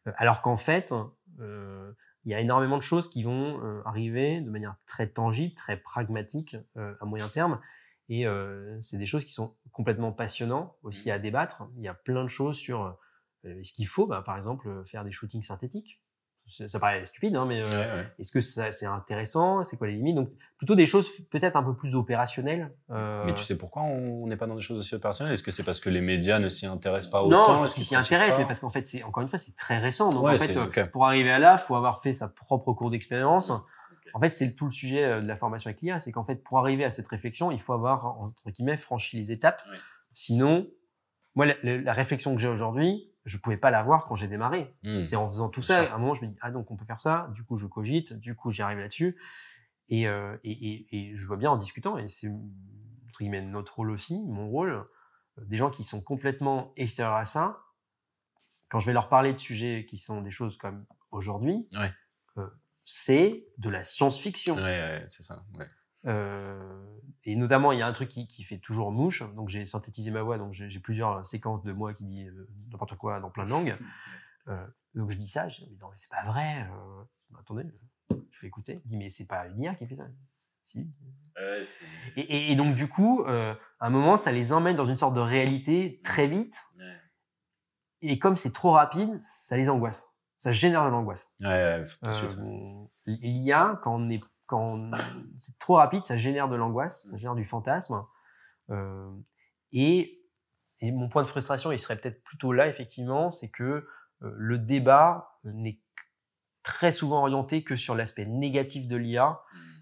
euh, 0.07 0.11
alors 0.17 0.41
qu'en 0.41 0.57
fait 0.57 0.93
euh, 1.39 1.93
il 2.25 2.31
y 2.31 2.35
a 2.35 2.39
énormément 2.39 2.77
de 2.77 2.83
choses 2.83 3.09
qui 3.09 3.23
vont 3.23 3.63
euh, 3.63 3.81
arriver 3.85 4.41
de 4.41 4.49
manière 4.49 4.75
très 4.85 5.07
tangible, 5.07 5.53
très 5.55 5.77
pragmatique 5.77 6.57
euh, 6.77 6.95
à 6.99 7.05
moyen 7.05 7.29
terme. 7.29 7.59
Et 8.09 8.25
c'est 8.81 8.97
des 8.97 9.05
choses 9.05 9.23
qui 9.23 9.31
sont 9.31 9.55
complètement 9.71 10.11
passionnantes 10.11 10.75
aussi 10.83 11.09
à 11.09 11.19
débattre. 11.19 11.63
Il 11.77 11.83
y 11.83 11.87
a 11.87 11.93
plein 11.93 12.23
de 12.23 12.27
choses 12.27 12.57
sur 12.57 12.97
est-ce 13.45 13.71
qu'il 13.71 13.87
faut, 13.87 14.05
bah, 14.05 14.21
par 14.21 14.37
exemple, 14.37 14.83
faire 14.85 15.05
des 15.05 15.13
shootings 15.13 15.41
synthétiques. 15.41 16.02
Ça, 16.67 16.79
paraît 16.79 17.03
stupide, 17.05 17.35
hein, 17.35 17.45
mais 17.47 17.61
euh, 17.61 17.69
Ouais, 17.69 17.75
ouais. 17.75 18.07
est-ce 18.19 18.31
que 18.31 18.41
c'est 18.41 18.85
intéressant? 18.85 19.63
C'est 19.63 19.77
quoi 19.77 19.87
les 19.87 19.93
limites? 19.93 20.15
Donc 20.15 20.29
plutôt 20.57 20.75
des 20.75 20.85
choses 20.85 21.09
peut-être 21.31 21.55
un 21.55 21.63
peu 21.63 21.75
plus 21.75 21.95
opérationnelles. 21.95 22.71
euh, 22.91 23.23
Mais 23.25 23.33
tu 23.33 23.43
sais 23.43 23.57
pourquoi 23.57 23.81
on 23.83 24.27
n'est 24.27 24.37
pas 24.37 24.45
dans 24.47 24.55
des 24.55 24.61
choses 24.61 24.77
aussi 24.77 24.93
opérationnelles? 24.95 25.33
Est-ce 25.33 25.43
que 25.43 25.51
c'est 25.51 25.63
parce 25.63 25.79
que 25.79 25.89
les 25.89 26.01
médias 26.01 26.39
ne 26.39 26.49
s'y 26.49 26.65
intéressent 26.65 27.11
pas 27.11 27.23
autant? 27.23 27.47
non, 27.49 27.55
je 27.55 27.61
pense 27.61 27.73
qu'ils 27.73 27.83
s'y 27.83 27.95
intéressent, 27.95 28.39
mais 28.39 28.45
parce 28.45 28.59
qu'en 28.59 28.69
fait, 28.69 28.85
c'est 28.85 29.03
encore 29.03 29.23
une 29.23 29.29
fois, 29.29 29.39
c'est 29.39 29.55
très 29.55 29.79
récent. 29.79 30.09
Donc 30.11 30.23
Ouais, 30.23 30.35
en 30.35 30.37
fait, 30.37 30.55
euh, 30.57 30.85
pour 30.87 31.05
arriver 31.05 31.31
à 31.31 31.39
là, 31.39 31.57
faut 31.57 31.75
avoir 31.75 32.01
fait 32.01 32.13
sa 32.13 32.27
propre 32.27 32.73
cours 32.73 32.89
d'expérience. 32.89 33.51
En 34.15 34.19
fait, 34.19 34.29
c'est 34.31 34.53
tout 34.53 34.65
le 34.65 34.71
sujet 34.71 35.21
de 35.21 35.27
la 35.27 35.35
formation 35.35 35.69
avec 35.69 35.81
l'IA, 35.81 35.99
c'est 35.99 36.11
qu'en 36.11 36.23
fait, 36.23 36.35
pour 36.43 36.59
arriver 36.59 36.85
à 36.85 36.91
cette 36.91 37.07
réflexion, 37.07 37.49
il 37.51 37.59
faut 37.59 37.73
avoir 37.73 38.05
entre 38.21 38.51
guillemets 38.51 38.77
franchi 38.77 39.17
les 39.17 39.31
étapes. 39.31 39.63
Sinon, 40.13 40.67
moi, 41.35 41.47
la 41.63 41.93
réflexion 41.93 42.35
que 42.35 42.39
j'ai 42.41 42.47
aujourd'hui, 42.47 43.09
je 43.25 43.37
pouvais 43.37 43.57
pas 43.57 43.71
l'avoir 43.71 44.05
quand 44.05 44.15
j'ai 44.15 44.27
démarré. 44.27 44.75
Hmm. 44.83 45.03
C'est 45.03 45.15
en 45.15 45.27
faisant 45.29 45.49
tout 45.49 45.61
ça, 45.61 45.81
à 45.91 45.95
un 45.95 45.97
moment, 45.97 46.13
je 46.13 46.25
me 46.25 46.31
dis, 46.31 46.37
ah 46.41 46.51
donc 46.51 46.69
on 46.71 46.75
peut 46.75 46.85
faire 46.85 46.99
ça, 46.99 47.29
du 47.33 47.43
coup 47.43 47.57
je 47.57 47.65
cogite, 47.67 48.13
du 48.13 48.35
coup 48.35 48.51
j'y 48.51 48.61
arrive 48.61 48.79
là-dessus. 48.79 49.17
Et, 49.89 50.07
euh, 50.07 50.37
et, 50.43 50.51
et, 50.51 50.87
et 51.11 51.15
je 51.15 51.25
vois 51.25 51.37
bien 51.37 51.51
en 51.51 51.57
discutant, 51.57 51.97
et 51.97 52.07
c'est 52.07 52.29
notre 53.43 53.75
rôle 53.75 53.91
aussi, 53.91 54.21
mon 54.25 54.49
rôle, 54.49 54.71
euh, 55.37 55.45
des 55.45 55.55
gens 55.57 55.69
qui 55.69 55.83
sont 55.83 56.01
complètement 56.01 56.73
extérieurs 56.75 57.15
à 57.15 57.25
ça, 57.25 57.59
quand 58.69 58.79
je 58.79 58.87
vais 58.87 58.93
leur 58.93 59.07
parler 59.07 59.31
de 59.33 59.37
sujets 59.37 59.85
qui 59.87 59.97
sont 59.97 60.21
des 60.21 60.31
choses 60.31 60.57
comme 60.57 60.85
aujourd'hui, 61.11 61.67
Ouais. 61.73 61.93
euh, 62.37 62.47
c'est 62.85 63.45
de 63.57 63.69
la 63.69 63.83
science-fiction. 63.83 64.55
Ouais, 64.55 64.61
ouais, 64.61 65.03
c'est 65.07 65.23
ça. 65.23 65.45
Euh, 66.05 66.99
et 67.23 67.35
notamment, 67.35 67.71
il 67.71 67.79
y 67.79 67.81
a 67.81 67.87
un 67.87 67.93
truc 67.93 68.09
qui, 68.09 68.27
qui 68.27 68.43
fait 68.43 68.57
toujours 68.57 68.91
mouche. 68.91 69.23
Donc, 69.35 69.49
j'ai 69.49 69.65
synthétisé 69.65 70.11
ma 70.11 70.21
voix. 70.21 70.37
Donc, 70.37 70.53
j'ai 70.53 70.79
plusieurs 70.79 71.25
séquences 71.25 71.63
de 71.63 71.71
moi 71.71 71.93
qui 71.93 72.03
dit 72.05 72.27
euh, 72.27 72.47
n'importe 72.71 72.95
quoi 72.95 73.19
dans 73.19 73.29
plein 73.29 73.45
de 73.45 73.49
langues. 73.49 73.77
Euh, 74.49 74.67
donc, 74.93 75.09
je 75.09 75.17
dis 75.17 75.29
ça. 75.29 75.47
Je 75.47 75.61
dis, 75.61 75.69
mais 75.71 75.77
non, 75.77 75.87
mais 75.87 75.95
c'est 75.95 76.11
pas 76.11 76.25
vrai. 76.25 76.69
Attendez, 77.39 77.63
je 78.09 78.39
fais 78.41 78.47
écouter. 78.47 78.81
Je 78.83 78.89
dis, 78.89 78.97
mais 78.97 79.09
c'est 79.09 79.25
pas 79.25 79.47
une 79.47 79.61
IA 79.61 79.73
qui 79.75 79.87
fait 79.87 79.95
ça. 79.95 80.09
Si. 80.61 80.91
Et, 82.17 82.21
et, 82.21 82.51
et 82.51 82.55
donc, 82.57 82.75
du 82.75 82.89
coup, 82.89 83.23
euh, 83.23 83.55
à 83.79 83.87
un 83.87 83.89
moment, 83.89 84.17
ça 84.17 84.33
les 84.33 84.51
emmène 84.51 84.75
dans 84.75 84.83
une 84.83 84.97
sorte 84.97 85.13
de 85.13 85.21
réalité 85.21 86.01
très 86.03 86.27
vite. 86.27 86.61
Et 88.01 88.19
comme 88.19 88.35
c'est 88.35 88.51
trop 88.51 88.71
rapide, 88.71 89.13
ça 89.15 89.55
les 89.55 89.69
angoisse. 89.69 90.17
Ça 90.37 90.51
génère 90.51 90.83
de 90.83 90.89
l'angoisse. 90.89 91.37
Ouais. 91.39 91.85
Euh, 92.03 92.85
L'IA, 93.05 93.79
quand 93.81 93.95
on 93.95 94.09
est, 94.09 94.21
quand 94.45 94.91
c'est 95.37 95.57
trop 95.59 95.75
rapide, 95.75 96.03
ça 96.03 96.17
génère 96.17 96.49
de 96.49 96.55
l'angoisse, 96.55 97.07
ça 97.09 97.17
génère 97.17 97.35
du 97.35 97.45
fantasme. 97.45 98.05
Euh, 98.69 99.11
et, 99.71 100.21
et 100.79 100.91
mon 100.91 101.09
point 101.09 101.23
de 101.23 101.27
frustration, 101.27 101.71
il 101.71 101.79
serait 101.79 101.97
peut-être 101.97 102.23
plutôt 102.23 102.53
là, 102.53 102.67
effectivement, 102.67 103.31
c'est 103.31 103.49
que 103.49 103.63
euh, 103.63 103.85
le 104.21 104.57
débat 104.57 105.39
n'est 105.43 105.79
très 106.61 106.91
souvent 106.91 107.19
orienté 107.19 107.63
que 107.63 107.75
sur 107.75 107.95
l'aspect 107.95 108.25
négatif 108.25 108.87
de 108.87 108.95
l'IA. 108.95 109.41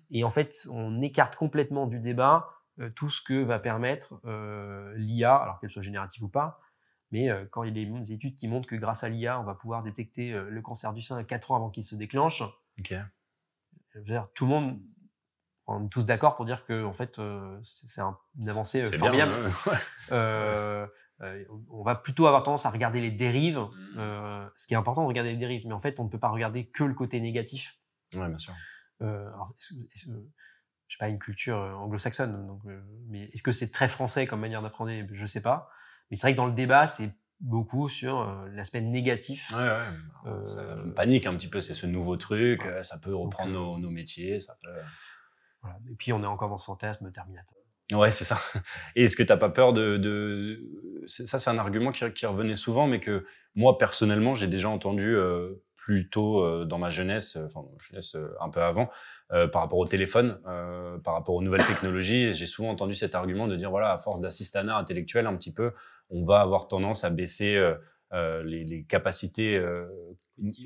Et 0.09 0.23
en 0.23 0.29
fait, 0.29 0.67
on 0.71 1.01
écarte 1.01 1.35
complètement 1.35 1.87
du 1.87 1.99
débat 1.99 2.49
euh, 2.79 2.89
tout 2.89 3.09
ce 3.09 3.21
que 3.21 3.43
va 3.43 3.59
permettre 3.59 4.21
l'IA, 4.95 5.35
alors 5.35 5.59
qu'elle 5.59 5.69
soit 5.69 5.81
générative 5.81 6.23
ou 6.23 6.29
pas. 6.29 6.59
Mais 7.11 7.27
quand 7.51 7.63
il 7.63 7.67
y 7.67 7.81
a 7.81 7.85
des, 7.85 7.99
des 7.99 8.13
études 8.13 8.35
qui 8.35 8.47
montrent 8.47 8.69
que 8.69 8.77
grâce 8.77 9.03
à 9.03 9.09
l'IA, 9.09 9.37
on 9.37 9.43
va 9.43 9.53
pouvoir 9.53 9.83
détecter 9.83 10.31
le 10.31 10.61
cancer 10.61 10.93
du 10.93 11.01
sein 11.01 11.21
4 11.21 11.51
ans 11.51 11.55
avant 11.57 11.69
qu'il 11.69 11.83
se 11.83 11.95
déclenche, 11.95 12.41
Ok. 12.79 12.95
Je 13.93 13.99
veux 13.99 14.05
dire, 14.05 14.27
tout 14.33 14.45
le 14.45 14.51
monde, 14.51 14.79
on 15.67 15.85
est 15.85 15.89
tous 15.89 16.05
d'accord 16.05 16.35
pour 16.35 16.45
dire 16.45 16.65
que 16.65 16.83
en 16.83 16.93
fait, 16.93 17.19
euh, 17.19 17.59
c'est 17.63 17.87
c'est 17.87 18.01
un- 18.01 18.17
une 18.39 18.49
avancée 18.49 18.81
euh, 18.83 18.97
formidable. 18.97 19.31
bien, 19.45 19.49
ouais. 19.71 19.77
Euh, 20.11 20.87
on 21.69 21.83
va 21.83 21.95
plutôt 21.95 22.25
avoir 22.25 22.41
tendance 22.43 22.65
à 22.65 22.71
regarder 22.71 22.99
les 22.99 23.11
dérives. 23.11 23.59
Mm. 23.59 24.49
Ce 24.55 24.67
qui 24.67 24.73
est 24.73 24.77
important 24.77 25.03
de 25.03 25.07
regarder 25.07 25.31
les 25.31 25.37
dérives, 25.37 25.67
mais 25.67 25.73
en 25.73 25.79
fait, 25.79 25.99
on 25.99 26.05
ne 26.05 26.09
peut 26.09 26.17
pas 26.19 26.29
regarder 26.29 26.67
que 26.67 26.83
le 26.83 26.95
côté 26.95 27.21
négatif. 27.21 27.77
Ouais, 28.15 28.27
bien 28.27 28.37
sûr. 28.37 28.55
Alors, 28.99 29.47
je 29.57 30.95
sais 30.95 30.97
pas, 30.99 31.09
une 31.09 31.19
culture 31.19 31.57
anglo-saxonne. 31.57 32.47
Donc, 32.47 32.61
mais 33.07 33.25
est-ce 33.25 33.43
que 33.43 33.51
c'est 33.51 33.71
très 33.71 33.87
français 33.87 34.25
comme 34.25 34.39
manière 34.41 34.61
d'apprendre? 34.63 34.91
Je 35.11 35.25
sais 35.27 35.41
pas. 35.41 35.69
Mais 36.09 36.17
c'est 36.17 36.23
vrai 36.23 36.33
que 36.33 36.37
dans 36.37 36.47
le 36.47 36.53
débat, 36.53 36.87
c'est 36.87 37.13
beaucoup 37.41 37.89
sur 37.89 38.45
l'aspect 38.53 38.81
négatif. 38.81 39.51
Ouais, 39.55 39.67
ouais. 40.29 40.45
ça 40.45 40.63
panique 40.95 41.25
un 41.25 41.35
petit 41.35 41.49
peu, 41.49 41.59
c'est 41.59 41.73
ce 41.73 41.87
nouveau 41.87 42.15
truc, 42.15 42.67
ça 42.83 42.97
peut 42.99 43.15
reprendre 43.15 43.51
nos, 43.51 43.77
nos, 43.77 43.89
métiers, 43.89 44.39
ça 44.39 44.55
peut... 44.61 44.69
Voilà. 45.61 45.77
Et 45.91 45.95
puis 45.95 46.13
on 46.13 46.23
est 46.23 46.27
encore 46.27 46.49
dans 46.49 46.57
ce 46.57 46.65
fantasme 46.65 47.11
Terminator. 47.11 47.57
Ouais, 47.91 48.11
c'est 48.11 48.23
ça. 48.23 48.39
Et 48.95 49.05
est-ce 49.05 49.15
que 49.15 49.23
tu 49.23 49.29
n'as 49.29 49.37
pas 49.37 49.49
peur 49.49 49.73
de, 49.73 49.97
de... 49.97 50.61
Ça, 51.07 51.39
c'est 51.39 51.49
un 51.49 51.57
argument 51.57 51.91
qui, 51.91 52.09
qui, 52.13 52.25
revenait 52.25 52.55
souvent, 52.55 52.87
mais 52.87 52.99
que 52.99 53.25
moi, 53.55 53.77
personnellement, 53.77 54.35
j'ai 54.35 54.47
déjà 54.47 54.69
entendu 54.69 55.15
euh, 55.15 55.61
plus 55.75 56.09
tôt 56.09 56.43
euh, 56.43 56.63
dans 56.63 56.77
ma 56.77 56.89
jeunesse, 56.89 57.35
euh, 57.35 57.47
enfin, 57.47 57.67
jeunesse 57.79 58.15
euh, 58.15 58.33
un 58.39 58.49
peu 58.49 58.61
avant, 58.61 58.89
euh, 59.31 59.47
par 59.47 59.61
rapport 59.61 59.79
au 59.79 59.85
téléphone, 59.85 60.39
euh, 60.47 60.99
par 60.99 61.15
rapport 61.15 61.35
aux 61.35 61.41
nouvelles 61.41 61.65
technologies. 61.67 62.33
J'ai 62.33 62.45
souvent 62.45 62.69
entendu 62.69 62.93
cet 62.93 63.13
argument 63.15 63.47
de 63.47 63.55
dire, 63.55 63.71
voilà, 63.71 63.91
à 63.91 63.99
force 63.99 64.21
d'assistanat 64.21 64.77
intellectuel, 64.77 65.27
un 65.27 65.35
petit 65.35 65.53
peu, 65.53 65.73
on 66.11 66.25
va 66.25 66.41
avoir 66.41 66.67
tendance 66.67 67.03
à 67.03 67.09
baisser 67.09 67.59
les, 68.11 68.63
les, 68.65 68.83
capacités 68.83 69.63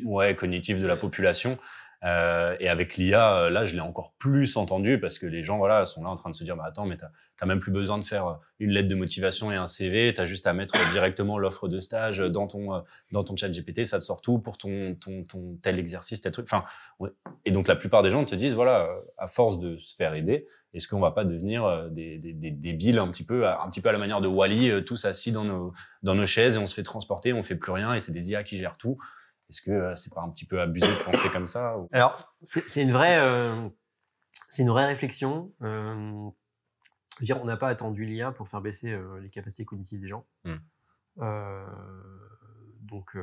ouais, 0.03 0.35
cognitives 0.35 0.81
de 0.81 0.87
la 0.87 0.97
population. 0.97 1.57
Euh, 2.05 2.55
et 2.59 2.69
avec 2.69 2.97
l'IA, 2.97 3.37
euh, 3.37 3.49
là, 3.49 3.65
je 3.65 3.73
l'ai 3.73 3.81
encore 3.81 4.13
plus 4.19 4.57
entendu 4.57 4.99
parce 4.99 5.17
que 5.17 5.25
les 5.25 5.41
gens, 5.41 5.57
voilà, 5.57 5.85
sont 5.85 6.03
là 6.03 6.09
en 6.09 6.15
train 6.15 6.29
de 6.29 6.35
se 6.35 6.43
dire, 6.43 6.55
bah 6.55 6.65
attends, 6.67 6.85
mais 6.85 6.97
t'as 6.97 7.45
même 7.47 7.57
plus 7.57 7.71
besoin 7.71 7.97
de 7.97 8.03
faire 8.03 8.27
euh, 8.27 8.33
une 8.59 8.69
lettre 8.71 8.87
de 8.87 8.95
motivation 8.95 9.51
et 9.51 9.55
un 9.55 9.65
CV, 9.65 10.13
t'as 10.13 10.25
juste 10.25 10.45
à 10.45 10.53
mettre 10.53 10.75
directement 10.91 11.39
l'offre 11.39 11.67
de 11.67 11.79
stage 11.79 12.19
dans 12.19 12.45
ton 12.47 12.83
dans 13.11 13.23
ton 13.23 13.35
chat 13.35 13.49
GPT, 13.49 13.85
ça 13.85 13.97
te 13.97 14.03
sort 14.03 14.21
tout 14.21 14.37
pour 14.37 14.57
ton 14.57 14.95
ton, 14.95 15.23
ton 15.23 15.55
tel 15.63 15.79
exercice, 15.79 16.21
tel 16.21 16.31
truc. 16.31 16.47
Enfin, 16.51 16.63
et 17.43 17.51
donc 17.51 17.67
la 17.67 17.75
plupart 17.75 18.03
des 18.03 18.11
gens 18.11 18.23
te 18.23 18.35
disent, 18.35 18.53
voilà, 18.53 18.87
à 19.17 19.27
force 19.27 19.59
de 19.59 19.77
se 19.77 19.95
faire 19.95 20.13
aider, 20.13 20.45
est-ce 20.75 20.87
qu'on 20.87 20.99
va 20.99 21.11
pas 21.11 21.25
devenir 21.25 21.89
des, 21.89 22.19
des, 22.19 22.33
des 22.33 22.51
débiles 22.51 22.99
un 22.99 23.07
petit 23.07 23.25
peu, 23.25 23.47
un 23.47 23.67
petit 23.69 23.81
peu 23.81 23.89
à 23.89 23.93
la 23.93 23.97
manière 23.97 24.21
de 24.21 24.27
Wally, 24.27 24.83
tous 24.85 25.05
assis 25.05 25.31
dans 25.31 25.43
nos 25.43 25.73
dans 26.03 26.13
nos 26.13 26.27
chaises 26.27 26.55
et 26.55 26.59
on 26.59 26.67
se 26.67 26.75
fait 26.75 26.83
transporter, 26.83 27.33
on 27.33 27.41
fait 27.41 27.55
plus 27.55 27.71
rien 27.71 27.95
et 27.95 27.99
c'est 27.99 28.11
des 28.11 28.29
IA 28.29 28.43
qui 28.43 28.57
gèrent 28.57 28.77
tout. 28.77 28.99
Est-ce 29.49 29.61
que 29.61 29.71
euh, 29.71 29.95
c'est 29.95 30.13
pas 30.13 30.21
un 30.21 30.29
petit 30.29 30.45
peu 30.45 30.59
abusé 30.59 30.87
de 30.87 31.03
penser 31.03 31.29
comme 31.29 31.47
ça 31.47 31.75
Alors, 31.91 32.35
c'est 32.43 32.81
une 32.81 32.91
vraie, 32.91 33.19
euh, 33.19 33.69
c'est 34.49 34.63
une 34.63 34.69
vraie 34.69 34.87
réflexion. 34.87 35.53
Euh, 35.61 36.29
dire, 37.21 37.39
on 37.41 37.45
n'a 37.45 37.57
pas 37.57 37.69
attendu 37.69 38.05
l'IA 38.05 38.31
pour 38.31 38.49
faire 38.49 38.61
baisser 38.61 38.91
euh, 38.91 39.19
les 39.19 39.29
capacités 39.29 39.65
cognitives 39.65 40.01
des 40.01 40.07
gens. 40.07 40.25
Hmm. 40.43 40.57
Donc, 42.81 43.17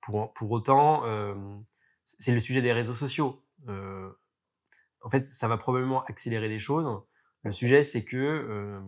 pour, 0.00 0.32
pour 0.32 0.50
autant, 0.50 1.02
c'est 2.04 2.32
le 2.32 2.40
sujet 2.40 2.62
des 2.62 2.72
réseaux 2.72 2.94
sociaux. 2.94 3.44
en 3.66 5.10
fait, 5.10 5.24
ça 5.24 5.48
va 5.48 5.58
probablement 5.58 6.04
accélérer 6.04 6.48
les 6.48 6.58
choses. 6.58 7.02
Le 7.42 7.52
sujet, 7.52 7.82
c'est 7.82 8.04
que 8.04 8.80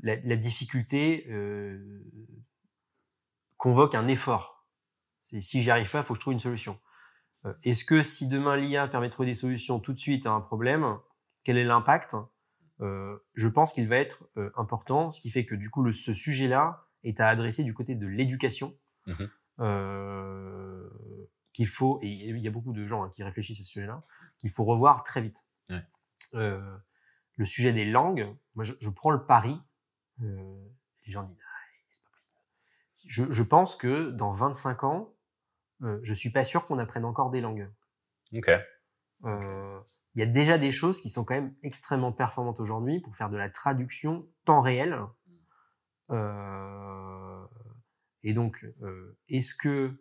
la, 0.00 0.16
la, 0.16 0.36
difficulté 0.36 1.28
convoque 3.56 3.94
un 3.96 4.06
effort 4.06 4.57
si 5.40 5.60
j'y 5.60 5.70
arrive 5.70 5.90
pas, 5.90 5.98
il 5.98 6.04
faut 6.04 6.14
que 6.14 6.18
je 6.18 6.20
trouve 6.20 6.32
une 6.32 6.38
solution. 6.38 6.78
Euh, 7.44 7.54
est-ce 7.62 7.84
que 7.84 8.02
si 8.02 8.28
demain 8.28 8.56
l'IA 8.56 8.88
permet 8.88 9.08
de 9.08 9.12
trouver 9.12 9.28
des 9.28 9.34
solutions 9.34 9.80
tout 9.80 9.92
de 9.92 9.98
suite 9.98 10.26
à 10.26 10.32
un 10.32 10.40
problème, 10.40 10.98
quel 11.44 11.56
est 11.56 11.64
l'impact? 11.64 12.16
Euh, 12.80 13.18
Je 13.34 13.48
pense 13.48 13.72
qu'il 13.72 13.88
va 13.88 13.96
être 13.96 14.28
euh, 14.36 14.50
important, 14.56 15.10
ce 15.10 15.20
qui 15.20 15.30
fait 15.30 15.44
que 15.46 15.54
du 15.54 15.70
coup 15.70 15.82
le, 15.82 15.92
ce 15.92 16.12
sujet-là 16.14 16.86
est 17.04 17.20
à 17.20 17.28
adresser 17.28 17.64
du 17.64 17.74
côté 17.74 17.94
de 17.94 18.06
l'éducation. 18.06 18.76
Mmh 19.06 19.24
qu'il 21.52 21.66
faut, 21.66 21.98
et 22.02 22.06
il 22.08 22.38
y 22.38 22.46
a 22.46 22.52
beaucoup 22.52 22.72
de 22.72 22.86
gens 22.86 23.02
hein, 23.02 23.10
qui 23.10 23.24
réfléchissent 23.24 23.58
à 23.58 23.64
ce 23.64 23.70
sujet-là, 23.70 24.04
qu'il 24.36 24.48
faut 24.48 24.64
revoir 24.64 25.02
très 25.02 25.20
vite. 25.20 25.48
Ouais. 25.68 25.82
le 26.32 27.44
sujet 27.44 27.72
des 27.72 27.84
langues, 27.84 28.32
moi 28.54 28.62
je, 28.62 28.74
je 28.80 28.88
prends 28.90 29.10
le 29.10 29.26
pari, 29.26 29.60
les 30.20 31.10
gens 31.10 31.24
disent, 31.24 31.40
ah, 31.42 31.58
c'est 31.88 32.00
pas 32.04 32.10
possible. 32.14 32.36
Je, 33.06 33.24
je 33.28 33.42
pense 33.42 33.74
que 33.74 34.10
dans 34.10 34.30
25 34.30 34.84
ans, 34.84 35.12
euh, 35.82 36.00
je 36.02 36.12
suis 36.12 36.30
pas 36.30 36.44
sûr 36.44 36.66
qu'on 36.66 36.78
apprenne 36.78 37.04
encore 37.04 37.30
des 37.30 37.40
langues. 37.40 37.70
Ok. 38.34 38.50
Euh, 39.24 39.80
il 40.14 40.20
y 40.20 40.22
a 40.22 40.26
déjà 40.26 40.58
des 40.58 40.70
choses 40.70 41.00
qui 41.00 41.08
sont 41.08 41.24
quand 41.24 41.34
même 41.34 41.54
extrêmement 41.62 42.12
performantes 42.12 42.60
aujourd'hui 42.60 43.00
pour 43.00 43.16
faire 43.16 43.30
de 43.30 43.36
la 43.36 43.50
traduction 43.50 44.28
temps 44.44 44.60
réel. 44.60 44.98
Euh, 46.10 47.44
et 48.24 48.32
donc, 48.32 48.66
est-ce 49.28 49.54
que 49.54 49.92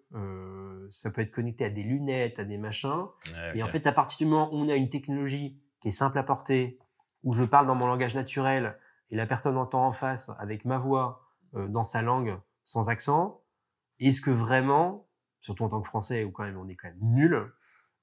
ça 0.89 1.11
peut 1.11 1.21
être 1.21 1.31
connecté 1.31 1.65
à 1.65 1.69
des 1.69 1.83
lunettes, 1.83 2.39
à 2.39 2.45
des 2.45 2.57
machins? 2.57 3.05
Et 3.53 3.61
en 3.61 3.67
fait, 3.67 3.85
à 3.85 3.91
partir 3.91 4.17
du 4.17 4.25
moment 4.25 4.51
où 4.51 4.57
on 4.57 4.69
a 4.69 4.75
une 4.75 4.89
technologie 4.89 5.61
qui 5.81 5.89
est 5.89 5.91
simple 5.91 6.17
à 6.17 6.23
porter, 6.23 6.79
où 7.23 7.33
je 7.33 7.43
parle 7.43 7.67
dans 7.67 7.75
mon 7.75 7.85
langage 7.85 8.15
naturel 8.15 8.79
et 9.11 9.15
la 9.15 9.27
personne 9.27 9.55
entend 9.55 9.85
en 9.85 9.91
face 9.91 10.31
avec 10.39 10.65
ma 10.65 10.79
voix 10.79 11.21
dans 11.53 11.83
sa 11.83 12.01
langue 12.01 12.39
sans 12.63 12.89
accent, 12.89 13.43
est-ce 13.99 14.19
que 14.19 14.31
vraiment 14.31 15.06
surtout 15.41 15.63
en 15.63 15.69
tant 15.69 15.81
que 15.81 15.87
Français 15.87 16.23
où 16.23 16.31
quand 16.31 16.43
même 16.43 16.57
on 16.57 16.67
est 16.67 16.75
quand 16.75 16.87
même 16.87 16.99
nul, 17.01 17.51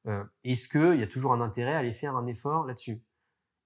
euh, 0.07 0.24
est-ce 0.45 0.68
qu'il 0.68 1.01
y 1.01 1.03
a 1.03 1.07
toujours 1.07 1.32
un 1.32 1.41
intérêt 1.41 1.74
à 1.74 1.78
aller 1.78 1.95
faire 1.95 2.16
un 2.16 2.26
effort 2.26 2.66
là-dessus? 2.66 2.93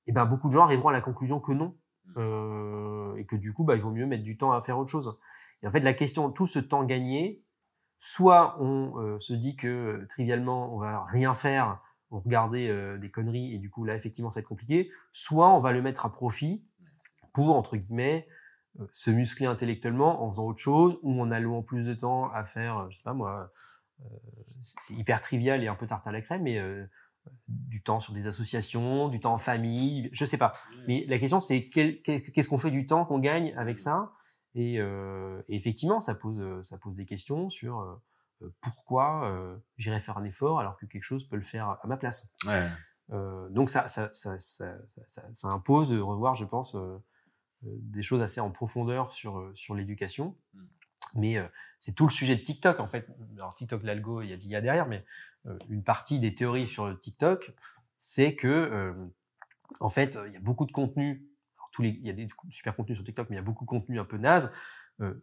Et 0.06 0.10
eh 0.10 0.12
ben 0.12 0.24
beaucoup 0.24 0.48
de 0.48 0.52
gens 0.54 0.64
arriveront 0.64 0.88
à 0.88 0.92
la 0.92 1.00
conclusion 1.00 1.40
que 1.40 1.52
non, 1.52 1.76
euh, 2.16 3.14
et 3.16 3.26
que 3.26 3.36
du 3.36 3.52
coup 3.52 3.64
bah 3.64 3.76
il 3.76 3.82
vaut 3.82 3.90
mieux 3.90 4.06
mettre 4.06 4.22
du 4.22 4.38
temps 4.38 4.52
à 4.52 4.62
faire 4.62 4.78
autre 4.78 4.90
chose. 4.90 5.18
Et 5.62 5.66
en 5.66 5.70
fait 5.70 5.80
la 5.80 5.94
question, 5.94 6.30
tout 6.30 6.46
ce 6.46 6.58
temps 6.58 6.84
gagné, 6.84 7.44
soit 7.98 8.56
on 8.60 8.98
euh, 8.98 9.18
se 9.18 9.34
dit 9.34 9.56
que 9.56 10.06
trivialement 10.08 10.74
on 10.74 10.78
va 10.78 11.04
rien 11.04 11.34
faire, 11.34 11.82
on 12.10 12.20
regarder 12.20 12.96
des 12.98 13.10
conneries 13.10 13.54
et 13.54 13.58
du 13.58 13.68
coup 13.68 13.84
là 13.84 13.94
effectivement 13.94 14.30
ça 14.30 14.36
va 14.36 14.40
être 14.40 14.48
compliqué, 14.48 14.90
soit 15.12 15.50
on 15.50 15.60
va 15.60 15.72
le 15.72 15.82
mettre 15.82 16.06
à 16.06 16.12
profit 16.12 16.64
pour 17.34 17.54
entre 17.54 17.76
guillemets 17.76 18.26
se 18.92 19.10
muscler 19.10 19.46
intellectuellement 19.46 20.22
en 20.24 20.30
faisant 20.30 20.46
autre 20.46 20.60
chose 20.60 20.98
ou 21.02 21.20
en 21.20 21.30
allouant 21.30 21.62
plus 21.62 21.86
de 21.86 21.94
temps 21.94 22.30
à 22.30 22.44
faire, 22.44 22.90
je 22.90 22.96
sais 22.96 23.02
pas 23.02 23.14
moi, 23.14 23.50
euh, 24.00 24.04
c'est 24.60 24.94
hyper 24.94 25.20
trivial 25.20 25.62
et 25.62 25.68
un 25.68 25.74
peu 25.74 25.86
tarte 25.86 26.06
à 26.06 26.12
la 26.12 26.20
crème, 26.20 26.42
mais 26.42 26.58
euh, 26.58 26.86
du 27.48 27.82
temps 27.82 28.00
sur 28.00 28.12
des 28.12 28.26
associations, 28.26 29.08
du 29.08 29.20
temps 29.20 29.34
en 29.34 29.38
famille, 29.38 30.08
je 30.12 30.24
sais 30.24 30.38
pas. 30.38 30.52
Mais 30.86 31.04
la 31.08 31.18
question 31.18 31.40
c'est 31.40 31.68
qu'est-ce 31.68 32.48
qu'on 32.48 32.58
fait 32.58 32.70
du 32.70 32.86
temps 32.86 33.04
qu'on 33.04 33.18
gagne 33.18 33.54
avec 33.56 33.78
ça? 33.78 34.12
Et, 34.54 34.80
euh, 34.80 35.42
et, 35.48 35.56
effectivement, 35.56 36.00
ça 36.00 36.14
pose, 36.14 36.42
ça 36.62 36.78
pose 36.78 36.96
des 36.96 37.06
questions 37.06 37.48
sur 37.50 37.80
euh, 38.42 38.48
pourquoi 38.60 39.28
euh, 39.30 39.54
j'irais 39.76 40.00
faire 40.00 40.18
un 40.18 40.24
effort 40.24 40.60
alors 40.60 40.76
que 40.76 40.86
quelque 40.86 41.02
chose 41.02 41.28
peut 41.28 41.36
le 41.36 41.42
faire 41.42 41.78
à 41.80 41.86
ma 41.86 41.96
place. 41.96 42.34
Ouais. 42.46 42.68
donc 43.50 43.70
ça 43.70 43.88
ça, 43.88 44.10
ça, 44.12 44.38
ça, 44.38 44.78
ça, 45.06 45.48
impose 45.48 45.90
de 45.90 46.00
revoir, 46.00 46.34
je 46.34 46.44
pense, 46.44 46.76
des 47.62 48.02
choses 48.02 48.22
assez 48.22 48.40
en 48.40 48.50
profondeur 48.50 49.10
sur, 49.12 49.50
sur 49.54 49.74
l'éducation. 49.74 50.36
Mm. 50.54 50.60
Mais 51.14 51.38
euh, 51.38 51.46
c'est 51.78 51.94
tout 51.94 52.04
le 52.04 52.10
sujet 52.10 52.36
de 52.36 52.40
TikTok 52.40 52.80
en 52.80 52.86
fait. 52.86 53.06
Alors 53.36 53.54
TikTok, 53.54 53.82
l'algo, 53.82 54.22
il 54.22 54.30
y 54.30 54.32
a 54.32 54.36
l'IA 54.36 54.60
derrière, 54.60 54.86
mais 54.86 55.04
euh, 55.46 55.58
une 55.68 55.82
partie 55.82 56.20
des 56.20 56.34
théories 56.34 56.66
sur 56.66 56.98
TikTok, 56.98 57.52
c'est 57.98 58.34
que 58.34 58.48
euh, 58.48 58.92
en 59.80 59.90
fait, 59.90 60.18
il 60.26 60.32
y 60.32 60.36
a 60.36 60.40
beaucoup 60.40 60.66
de 60.66 60.72
contenu. 60.72 61.26
Alors, 61.56 61.70
tous 61.72 61.82
les, 61.82 61.90
il 61.90 62.06
y 62.06 62.10
a 62.10 62.14
des 62.14 62.28
super 62.50 62.74
contenus 62.74 62.98
sur 62.98 63.04
TikTok, 63.04 63.30
mais 63.30 63.36
il 63.36 63.38
y 63.38 63.42
a 63.42 63.44
beaucoup 63.44 63.64
de 63.64 63.70
contenu 63.70 64.00
un 64.00 64.04
peu 64.04 64.16
naze, 64.16 64.52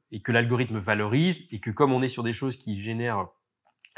et 0.09 0.21
que 0.21 0.31
l'algorithme 0.31 0.77
valorise, 0.77 1.47
et 1.51 1.59
que 1.59 1.69
comme 1.69 1.91
on 1.91 2.01
est 2.01 2.07
sur 2.07 2.23
des 2.23 2.31
choses 2.31 2.55
qui 2.55 2.79
génèrent 2.79 3.27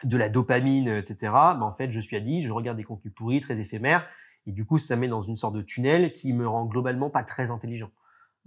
de 0.03 0.17
la 0.17 0.27
dopamine, 0.27 0.87
etc. 0.87 1.31
Ben 1.31 1.61
en 1.61 1.71
fait, 1.71 1.91
je 1.91 1.99
suis 1.99 2.15
addict, 2.15 2.47
je 2.47 2.51
regarde 2.51 2.77
des 2.77 2.83
contenus 2.83 3.13
pourris, 3.13 3.41
très 3.41 3.59
éphémères, 3.59 4.07
et 4.47 4.51
du 4.53 4.65
coup, 4.65 4.79
ça 4.79 4.95
met 4.95 5.07
dans 5.07 5.21
une 5.21 5.35
sorte 5.35 5.53
de 5.53 5.61
tunnel 5.61 6.11
qui 6.13 6.33
me 6.33 6.47
rend 6.47 6.65
globalement 6.65 7.11
pas 7.11 7.23
très 7.23 7.51
intelligent. 7.51 7.91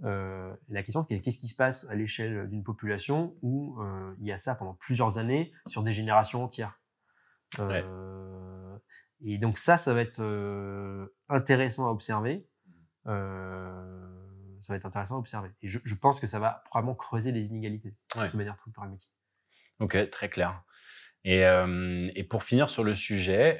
Euh, 0.03 0.53
la 0.69 0.81
question 0.81 1.05
c'est 1.09 1.21
qu'est-ce 1.21 1.37
qui 1.37 1.47
se 1.47 1.55
passe 1.55 1.87
à 1.89 1.95
l'échelle 1.95 2.49
d'une 2.49 2.63
population 2.63 3.35
où 3.41 3.79
euh, 3.79 4.15
il 4.17 4.25
y 4.25 4.31
a 4.31 4.37
ça 4.37 4.55
pendant 4.55 4.73
plusieurs 4.73 5.17
années 5.17 5.51
sur 5.67 5.83
des 5.83 5.91
générations 5.91 6.43
entières? 6.43 6.79
Euh, 7.59 8.77
Et 9.21 9.37
donc 9.37 9.57
ça, 9.57 9.77
ça 9.77 9.93
va 9.93 10.01
être 10.01 10.21
intéressant 11.29 11.87
à 11.87 11.91
observer. 11.91 12.47
Ça 13.05 13.11
va 14.73 14.75
être 14.75 14.85
intéressant 14.85 15.15
à 15.15 15.19
observer. 15.19 15.49
Et 15.61 15.67
je, 15.67 15.79
je, 15.83 15.95
pense 15.95 16.19
que 16.19 16.27
ça 16.27 16.39
va 16.39 16.63
probablement 16.65 16.95
creuser 16.95 17.31
les 17.31 17.47
inégalités 17.47 17.95
ouais. 18.15 18.29
de 18.29 18.37
manière 18.37 18.57
plus 18.57 18.71
pragmatique. 18.71 19.09
Ok, 19.79 20.09
très 20.11 20.29
clair. 20.29 20.63
Et, 21.23 21.45
euh, 21.45 22.07
et 22.15 22.23
pour 22.23 22.43
finir 22.43 22.69
sur 22.69 22.83
le 22.83 22.93
sujet, 22.93 23.57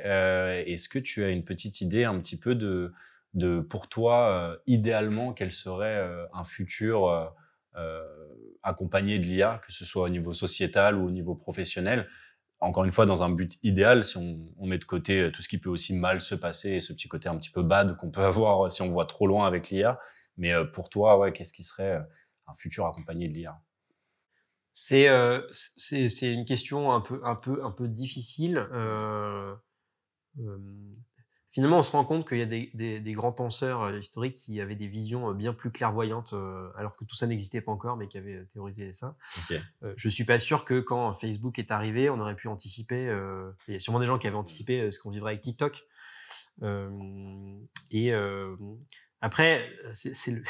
est-ce 0.68 0.90
que 0.90 1.00
tu 1.00 1.24
as 1.24 1.30
une 1.30 1.44
petite 1.44 1.82
idée 1.82 2.04
un 2.04 2.20
petit 2.20 2.40
peu 2.40 2.56
de 2.56 2.94
de 3.34 3.62
pour 3.62 3.88
toi 3.88 4.30
euh, 4.30 4.58
idéalement 4.68 5.34
quel 5.34 5.52
serait 5.52 5.98
euh, 5.98 6.26
un 6.34 6.44
futur 6.44 7.08
euh, 7.76 8.06
accompagné 8.64 9.20
de 9.20 9.26
l'IA, 9.26 9.62
que 9.66 9.72
ce 9.72 9.86
soit 9.86 10.04
au 10.04 10.10
niveau 10.10 10.34
sociétal 10.34 10.98
ou 10.98 11.08
au 11.08 11.12
niveau 11.12 11.36
professionnel? 11.36 12.08
Encore 12.60 12.84
une 12.84 12.92
fois, 12.92 13.08
dans 13.08 13.24
un 13.24 13.30
but 13.30 13.58
idéal, 13.64 14.04
si 14.04 14.18
on, 14.18 14.68
met 14.68 14.78
de 14.78 14.86
côté 14.86 15.32
tout 15.32 15.42
ce 15.42 15.50
qui 15.50 15.58
peut 15.58 15.70
aussi 15.70 15.96
mal 15.96 16.22
se 16.22 16.36
passer 16.36 16.74
et 16.74 16.80
ce 16.80 16.94
petit 16.94 17.08
côté 17.08 17.28
un 17.28 17.38
petit 17.38 17.50
peu 17.50 17.64
bad 17.64 17.98
qu'on 17.98 18.12
peut 18.12 18.22
avoir 18.24 18.70
si 18.72 18.84
on 18.84 18.92
voit 18.92 19.08
trop 19.08 19.26
loin 19.26 19.48
avec 19.48 19.70
l'IA. 19.70 20.00
Mais 20.38 20.54
pour 20.74 20.90
toi, 20.90 21.18
ouais, 21.18 21.34
qu'est-ce 21.34 21.54
qui 21.54 21.64
serait 21.64 22.00
un 22.48 22.54
futur 22.54 22.86
accompagné 22.86 23.28
de 23.30 23.34
l'IA 23.34 23.60
C'est 24.74 25.08
une 25.08 26.46
question 26.46 26.92
un 26.92 27.02
peu 27.02 27.20
un 27.24 27.36
peu 27.36 27.64
un 27.64 27.72
peu 27.72 27.88
difficile. 27.88 28.68
Finalement, 31.52 31.80
on 31.80 31.84
se 31.84 31.92
rend 31.92 32.06
compte 32.06 32.28
qu'il 32.28 32.38
y 32.38 32.42
a 32.42 32.46
des, 32.46 32.72
des, 32.74 33.00
des, 33.00 33.14
grands 33.14 33.34
penseurs 33.34 33.84
euh, 33.84 34.00
historiques 34.00 34.36
qui 34.36 34.60
avaient 34.62 34.76
des 34.76 34.88
visions 34.88 35.30
euh, 35.30 35.34
bien 35.34 35.54
plus 35.54 35.70
clairvoyantes, 35.72 36.34
euh, 36.34 36.70
alors 36.78 36.96
que 36.96 37.04
tout 37.04 37.16
ça 37.16 37.28
n'existait 37.28 37.62
pas 37.62 37.72
encore, 37.72 37.98
mais 37.98 38.08
qui 38.08 38.18
avaient 38.18 38.46
théorisé 38.46 38.94
ça. 38.94 39.16
Okay. 39.44 39.62
Euh, 39.84 39.94
je 39.98 40.10
suis 40.10 40.24
pas 40.24 40.40
sûr 40.40 40.66
que 40.66 40.80
quand 40.80 41.14
Facebook 41.14 41.60
est 41.60 41.72
arrivé, 41.72 42.10
on 42.10 42.20
aurait 42.20 42.36
pu 42.36 42.48
anticiper. 42.48 43.08
Euh, 43.08 43.52
il 43.68 43.74
y 43.74 43.78
a 43.78 43.80
sûrement 43.80 44.00
des 44.00 44.06
gens 44.06 44.18
qui 44.18 44.28
avaient 44.28 44.38
anticipé 44.38 44.90
ce 44.92 45.00
qu'on 45.00 45.12
vivrait 45.12 45.34
avec 45.34 45.44
TikTok. 45.44 45.84
et 47.92 48.14
après, 49.22 49.70
c'est 49.94 50.32
le. 50.32 50.44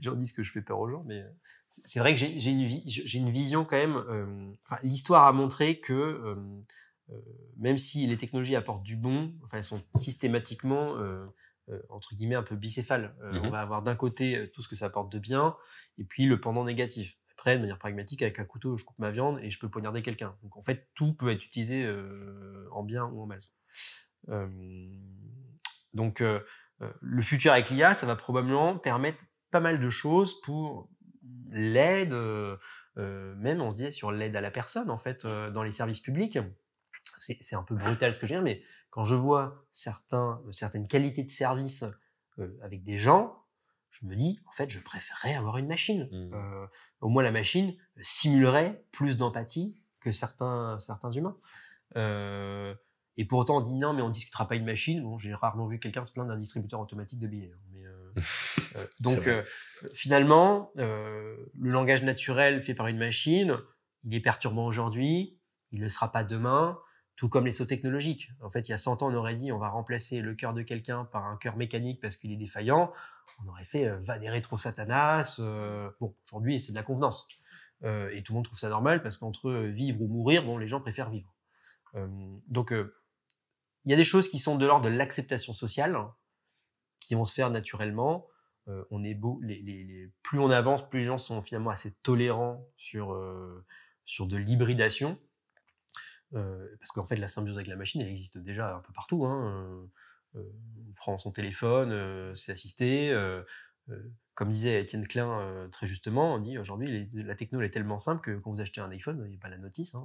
J'en 0.00 0.14
dis 0.14 0.26
ce 0.26 0.34
que 0.34 0.42
je 0.42 0.50
fais 0.50 0.60
peur 0.60 0.78
aux 0.78 0.90
gens, 0.90 1.04
mais 1.06 1.24
c'est 1.68 2.00
vrai 2.00 2.14
que 2.14 2.20
j'ai 2.20 2.50
une, 2.50 3.30
vision 3.30 3.64
quand 3.64 3.76
même. 3.76 4.56
Enfin, 4.64 4.80
L'histoire 4.82 5.26
a 5.26 5.32
montré 5.32 5.80
que 5.80 6.36
même 7.56 7.78
si 7.78 8.06
les 8.06 8.16
technologies 8.16 8.56
apportent 8.56 8.82
du 8.82 8.96
bon, 8.96 9.34
enfin, 9.44 9.58
elles 9.58 9.64
sont 9.64 9.82
systématiquement 9.94 10.96
euh, 10.96 11.26
euh, 11.70 11.80
entre 11.88 12.14
guillemets 12.14 12.34
un 12.34 12.42
peu 12.42 12.56
bicéphales. 12.56 13.14
On 13.22 13.48
mmh 13.48 13.50
va 13.50 13.60
avoir 13.60 13.82
d'un 13.82 13.96
côté 13.96 14.50
tout 14.52 14.62
ce 14.62 14.68
que 14.68 14.76
ça 14.76 14.86
apporte 14.86 15.10
de 15.12 15.18
bien, 15.18 15.56
et 15.98 16.04
puis 16.04 16.26
le 16.26 16.40
pendant 16.40 16.64
négatif. 16.64 17.16
Après, 17.32 17.56
de 17.56 17.60
manière 17.60 17.78
pragmatique, 17.78 18.22
avec 18.22 18.38
un 18.40 18.44
couteau, 18.44 18.76
je 18.76 18.84
coupe 18.84 18.98
ma 18.98 19.10
viande 19.10 19.38
et 19.42 19.50
je 19.50 19.58
peux 19.60 19.68
poignarder 19.68 20.02
quelqu'un. 20.02 20.36
Donc 20.42 20.56
en 20.56 20.62
fait, 20.62 20.88
tout 20.94 21.14
peut 21.14 21.30
être 21.30 21.44
utilisé 21.44 21.88
en 22.72 22.82
bien 22.82 23.04
ou 23.04 23.22
en 23.22 23.26
mal. 23.26 23.38
donc 25.94 26.20
le 26.20 27.22
futur 27.22 27.52
avec 27.52 27.70
l'IA, 27.70 27.94
ça 27.94 28.06
va 28.06 28.16
probablement 28.16 28.76
permettre 28.76 29.18
pas 29.52 29.60
mal 29.60 29.78
de 29.78 29.88
choses 29.88 30.40
pour 30.40 30.90
l'aide, 31.50 32.12
même 32.96 33.60
on 33.60 33.70
se 33.70 33.76
dit 33.76 33.92
sur 33.92 34.10
l'aide 34.10 34.34
à 34.34 34.40
la 34.40 34.50
personne 34.50 34.90
en 34.90 34.98
fait 34.98 35.24
dans 35.24 35.62
les 35.62 35.70
services 35.70 36.00
publics 36.00 36.40
c'est 37.40 37.56
un 37.56 37.62
peu 37.62 37.74
brutal 37.74 38.14
ce 38.14 38.18
que 38.18 38.26
je 38.26 38.34
veux 38.34 38.40
dire, 38.40 38.44
mais 38.44 38.62
quand 38.90 39.04
je 39.04 39.14
vois 39.14 39.64
certains, 39.72 40.42
euh, 40.46 40.52
certaines 40.52 40.88
qualités 40.88 41.22
de 41.22 41.30
service 41.30 41.84
euh, 42.38 42.58
avec 42.62 42.84
des 42.84 42.98
gens, 42.98 43.38
je 43.90 44.06
me 44.06 44.14
dis, 44.14 44.40
en 44.46 44.52
fait, 44.52 44.70
je 44.70 44.78
préférerais 44.80 45.34
avoir 45.34 45.58
une 45.58 45.66
machine. 45.66 46.08
Mmh. 46.10 46.34
Euh, 46.34 46.66
au 47.00 47.08
moins, 47.08 47.22
la 47.22 47.30
machine 47.30 47.74
simulerait 48.00 48.84
plus 48.92 49.16
d'empathie 49.16 49.80
que 50.00 50.12
certains, 50.12 50.78
certains 50.78 51.10
humains. 51.10 51.36
Euh, 51.96 52.74
et 53.16 53.24
pour 53.24 53.40
autant, 53.40 53.56
on 53.56 53.60
dit 53.60 53.74
non, 53.74 53.94
mais 53.94 54.02
on 54.02 54.10
discutera 54.10 54.46
pas 54.46 54.54
une 54.54 54.64
machine. 54.64 55.02
Bon, 55.02 55.18
j'ai 55.18 55.34
rarement 55.34 55.66
vu 55.66 55.80
quelqu'un 55.80 56.04
se 56.04 56.12
plaindre 56.12 56.30
d'un 56.30 56.38
distributeur 56.38 56.80
automatique 56.80 57.18
de 57.18 57.26
billets. 57.26 57.52
Hein, 57.52 57.60
mais, 57.72 57.84
euh, 57.84 58.86
donc, 59.00 59.28
finalement, 59.94 60.70
le 60.76 61.48
langage 61.56 62.04
naturel 62.04 62.62
fait 62.62 62.74
par 62.74 62.86
une 62.86 62.98
machine, 62.98 63.56
il 64.04 64.14
est 64.14 64.20
perturbant 64.20 64.66
aujourd'hui, 64.66 65.40
il 65.72 65.80
ne 65.80 65.84
le 65.84 65.90
sera 65.90 66.12
pas 66.12 66.22
demain. 66.22 66.78
Tout 67.18 67.28
comme 67.28 67.46
les 67.46 67.52
sauts 67.52 67.66
technologiques. 67.66 68.30
En 68.40 68.48
fait, 68.48 68.68
il 68.68 68.70
y 68.70 68.74
a 68.74 68.78
100 68.78 69.02
ans, 69.02 69.10
on 69.10 69.14
aurait 69.14 69.34
dit 69.34 69.50
on 69.50 69.58
va 69.58 69.70
remplacer 69.70 70.20
le 70.20 70.36
cœur 70.36 70.54
de 70.54 70.62
quelqu'un 70.62 71.04
par 71.04 71.26
un 71.26 71.36
cœur 71.36 71.56
mécanique 71.56 72.00
parce 72.00 72.16
qu'il 72.16 72.30
est 72.30 72.36
défaillant. 72.36 72.92
On 73.44 73.48
aurait 73.48 73.64
fait 73.64 73.88
euh, 73.88 73.98
va 73.98 74.14
rétro 74.14 74.56
satanas. 74.56 75.40
Euh, 75.40 75.90
bon, 76.00 76.14
aujourd'hui, 76.28 76.60
c'est 76.60 76.70
de 76.70 76.76
la 76.76 76.84
convenance. 76.84 77.26
Euh, 77.82 78.08
et 78.12 78.22
tout 78.22 78.32
le 78.32 78.36
monde 78.36 78.44
trouve 78.44 78.60
ça 78.60 78.68
normal 78.68 79.02
parce 79.02 79.16
qu'entre 79.16 79.50
vivre 79.50 80.00
ou 80.00 80.06
mourir, 80.06 80.44
bon, 80.44 80.58
les 80.58 80.68
gens 80.68 80.80
préfèrent 80.80 81.10
vivre. 81.10 81.34
donc, 82.46 82.72
il 82.72 83.90
y 83.90 83.94
a 83.94 83.96
des 83.96 84.04
choses 84.04 84.28
qui 84.28 84.38
sont 84.38 84.56
de 84.56 84.64
l'ordre 84.64 84.84
de 84.84 84.94
l'acceptation 84.94 85.52
sociale, 85.52 85.98
qui 87.00 87.16
vont 87.16 87.24
se 87.24 87.34
faire 87.34 87.50
naturellement. 87.50 88.28
on 88.90 89.02
est 89.02 89.14
beau, 89.14 89.40
les, 89.42 89.60
les, 89.62 90.08
plus 90.22 90.38
on 90.38 90.50
avance, 90.50 90.88
plus 90.88 91.00
les 91.00 91.06
gens 91.06 91.18
sont 91.18 91.42
finalement 91.42 91.70
assez 91.70 91.94
tolérants 92.04 92.64
sur, 92.76 93.18
sur 94.04 94.26
de 94.28 94.36
l'hybridation. 94.36 95.18
Euh, 96.34 96.68
parce 96.78 96.92
qu'en 96.92 97.06
fait, 97.06 97.16
la 97.16 97.28
symbiose 97.28 97.56
avec 97.56 97.68
la 97.68 97.76
machine, 97.76 98.00
elle 98.00 98.08
existe 98.08 98.38
déjà 98.38 98.74
un 98.76 98.80
peu 98.80 98.92
partout. 98.92 99.24
Hein. 99.24 99.88
Euh, 100.34 100.40
on 100.88 100.92
prend 100.94 101.18
son 101.18 101.32
téléphone, 101.32 102.34
c'est 102.36 102.52
assisté. 102.52 103.14
comme 104.34 104.50
disait 104.50 104.82
Étienne 104.82 105.06
Klein 105.06 105.68
très 105.72 105.86
justement, 105.86 106.34
on 106.34 106.38
dit 106.38 106.58
aujourd'hui 106.58 107.08
la 107.14 107.34
techno 107.34 107.62
est 107.62 107.70
tellement 107.70 107.98
simple 107.98 108.20
que 108.20 108.38
quand 108.38 108.50
vous 108.50 108.60
achetez 108.60 108.80
un 108.80 108.90
iPhone, 108.90 109.22
il 109.24 109.30
n'y 109.30 109.36
a 109.36 109.38
pas 109.38 109.48
la 109.48 109.56
notice. 109.56 109.94
Hein. 109.94 110.04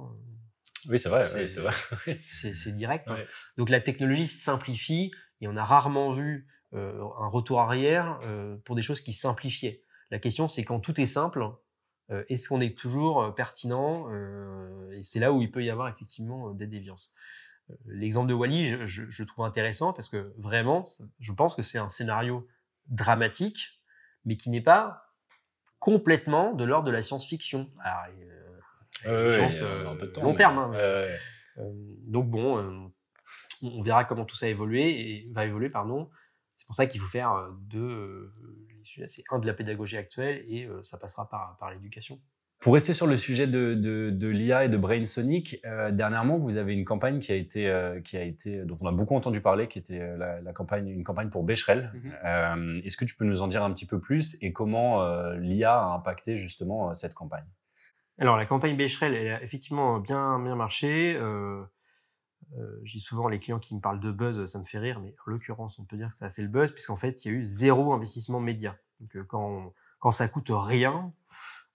Oui, 0.88 0.98
c'est 0.98 1.10
vrai. 1.10 1.46
C'est 1.46 1.60
vrai. 1.60 1.74
c'est 2.30 2.74
direct. 2.74 3.10
Hein. 3.10 3.18
Donc 3.58 3.68
la 3.68 3.80
technologie 3.80 4.26
simplifie 4.26 5.12
et 5.40 5.46
on 5.46 5.56
a 5.56 5.64
rarement 5.64 6.12
vu 6.14 6.48
un 6.72 7.28
retour 7.28 7.60
arrière 7.60 8.18
pour 8.64 8.76
des 8.76 8.82
choses 8.82 9.02
qui 9.02 9.12
simplifiaient. 9.12 9.84
La 10.10 10.18
question, 10.18 10.48
c'est 10.48 10.64
quand 10.64 10.80
tout 10.80 11.00
est 11.00 11.06
simple, 11.06 11.42
euh, 11.42 11.48
est-ce 12.10 12.48
qu'on 12.48 12.60
est 12.60 12.76
toujours 12.76 13.22
euh, 13.22 13.30
pertinent 13.30 14.06
euh, 14.10 14.90
Et 14.92 15.02
c'est 15.02 15.20
là 15.20 15.32
où 15.32 15.40
il 15.40 15.50
peut 15.50 15.64
y 15.64 15.70
avoir 15.70 15.88
effectivement 15.88 16.50
des 16.50 16.66
déviances. 16.66 17.14
L'exemple 17.86 18.28
de 18.28 18.34
Wally, 18.34 18.66
je, 18.68 18.86
je, 18.86 19.04
je, 19.08 19.24
trouve 19.24 19.46
intéressant 19.46 19.94
parce 19.94 20.10
que 20.10 20.34
vraiment, 20.36 20.84
je 21.18 21.32
pense 21.32 21.54
que 21.54 21.62
c'est 21.62 21.78
un 21.78 21.88
scénario 21.88 22.46
dramatique, 22.88 23.80
mais 24.26 24.36
qui 24.36 24.50
n'est 24.50 24.60
pas 24.60 25.14
complètement 25.78 26.52
de 26.52 26.64
l'ordre 26.64 26.86
de 26.86 26.92
la 26.92 27.00
science-fiction. 27.00 27.70
Euh, 29.06 29.48
long 30.22 30.34
terme. 30.34 30.58
Hein, 30.58 31.06
donc 32.06 32.28
bon, 32.28 32.92
on 33.62 33.82
verra 33.82 34.04
comment 34.04 34.26
tout 34.26 34.36
ça 34.36 34.48
évoluer 34.48 35.00
et 35.00 35.30
va 35.32 35.46
évoluer, 35.46 35.70
pardon. 35.70 36.10
C'est 36.54 36.66
pour 36.66 36.74
ça 36.74 36.86
qu'il 36.86 37.00
faut 37.00 37.08
faire 37.08 37.48
c'est 39.06 39.24
un 39.30 39.38
de 39.38 39.46
la 39.46 39.54
pédagogie 39.54 39.96
actuelle 39.96 40.42
et 40.48 40.66
euh, 40.66 40.82
ça 40.82 40.98
passera 40.98 41.28
par, 41.28 41.56
par 41.58 41.70
l'éducation. 41.70 42.20
Pour 42.60 42.72
rester 42.72 42.94
sur 42.94 43.06
le 43.06 43.16
sujet 43.16 43.46
de, 43.46 43.74
de, 43.74 44.10
de 44.10 44.28
l'IA 44.28 44.64
et 44.64 44.68
de 44.70 44.78
Brain 44.78 45.04
Sonic, 45.04 45.60
euh, 45.66 45.90
dernièrement, 45.90 46.36
vous 46.36 46.56
avez 46.56 46.72
une 46.72 46.84
campagne 46.86 47.18
qui 47.18 47.30
a 47.30 47.34
été, 47.34 47.68
euh, 47.68 48.00
qui 48.00 48.16
a 48.16 48.22
été, 48.22 48.64
dont 48.64 48.78
on 48.80 48.86
a 48.86 48.92
beaucoup 48.92 49.14
entendu 49.14 49.42
parler, 49.42 49.68
qui 49.68 49.78
était 49.78 49.98
la, 50.16 50.40
la 50.40 50.52
campagne, 50.54 50.88
une 50.88 51.04
campagne 51.04 51.28
pour 51.28 51.42
Becherel. 51.44 51.92
Mhm. 51.92 52.12
Euh, 52.24 52.80
Est-ce 52.82 52.96
que 52.96 53.04
tu 53.04 53.16
peux 53.16 53.26
nous 53.26 53.42
en 53.42 53.48
dire 53.48 53.62
un 53.62 53.72
petit 53.72 53.86
peu 53.86 54.00
plus 54.00 54.42
et 54.42 54.52
comment 54.52 55.04
l'IA 55.34 55.74
a 55.78 55.94
impacté 55.94 56.36
justement 56.36 56.94
cette 56.94 57.12
campagne? 57.12 57.44
Alors, 58.18 58.36
la 58.36 58.46
campagne 58.46 58.76
Becherel, 58.76 59.12
elle 59.14 59.32
a 59.34 59.42
effectivement 59.42 59.98
bien, 59.98 60.40
bien 60.40 60.54
marché. 60.54 61.18
Euh, 62.56 62.80
j'ai 62.84 63.00
souvent 63.00 63.28
les 63.28 63.38
clients 63.38 63.58
qui 63.58 63.74
me 63.74 63.80
parlent 63.80 64.00
de 64.00 64.12
buzz, 64.12 64.44
ça 64.46 64.58
me 64.58 64.64
fait 64.64 64.78
rire, 64.78 65.00
mais 65.00 65.14
en 65.26 65.30
l'occurrence, 65.30 65.78
on 65.78 65.84
peut 65.84 65.96
dire 65.96 66.08
que 66.08 66.14
ça 66.14 66.26
a 66.26 66.30
fait 66.30 66.42
le 66.42 66.48
buzz, 66.48 66.72
puisqu'en 66.72 66.96
fait, 66.96 67.24
il 67.24 67.32
y 67.32 67.34
a 67.34 67.38
eu 67.38 67.44
zéro 67.44 67.92
investissement 67.92 68.40
média. 68.40 68.76
Donc, 69.00 69.16
euh, 69.16 69.24
quand, 69.24 69.72
quand 69.98 70.12
ça 70.12 70.28
coûte 70.28 70.50
rien 70.50 71.12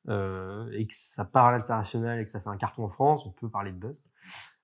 euh, 0.07 0.69
et 0.73 0.87
que 0.87 0.93
ça 0.95 1.25
part 1.25 1.47
à 1.47 1.51
l'international 1.51 2.19
et 2.19 2.23
que 2.23 2.29
ça 2.29 2.39
fait 2.39 2.49
un 2.49 2.57
carton 2.57 2.83
en 2.83 2.89
France, 2.89 3.25
on 3.25 3.31
peut 3.31 3.49
parler 3.49 3.71
de 3.71 3.77
buzz. 3.77 4.01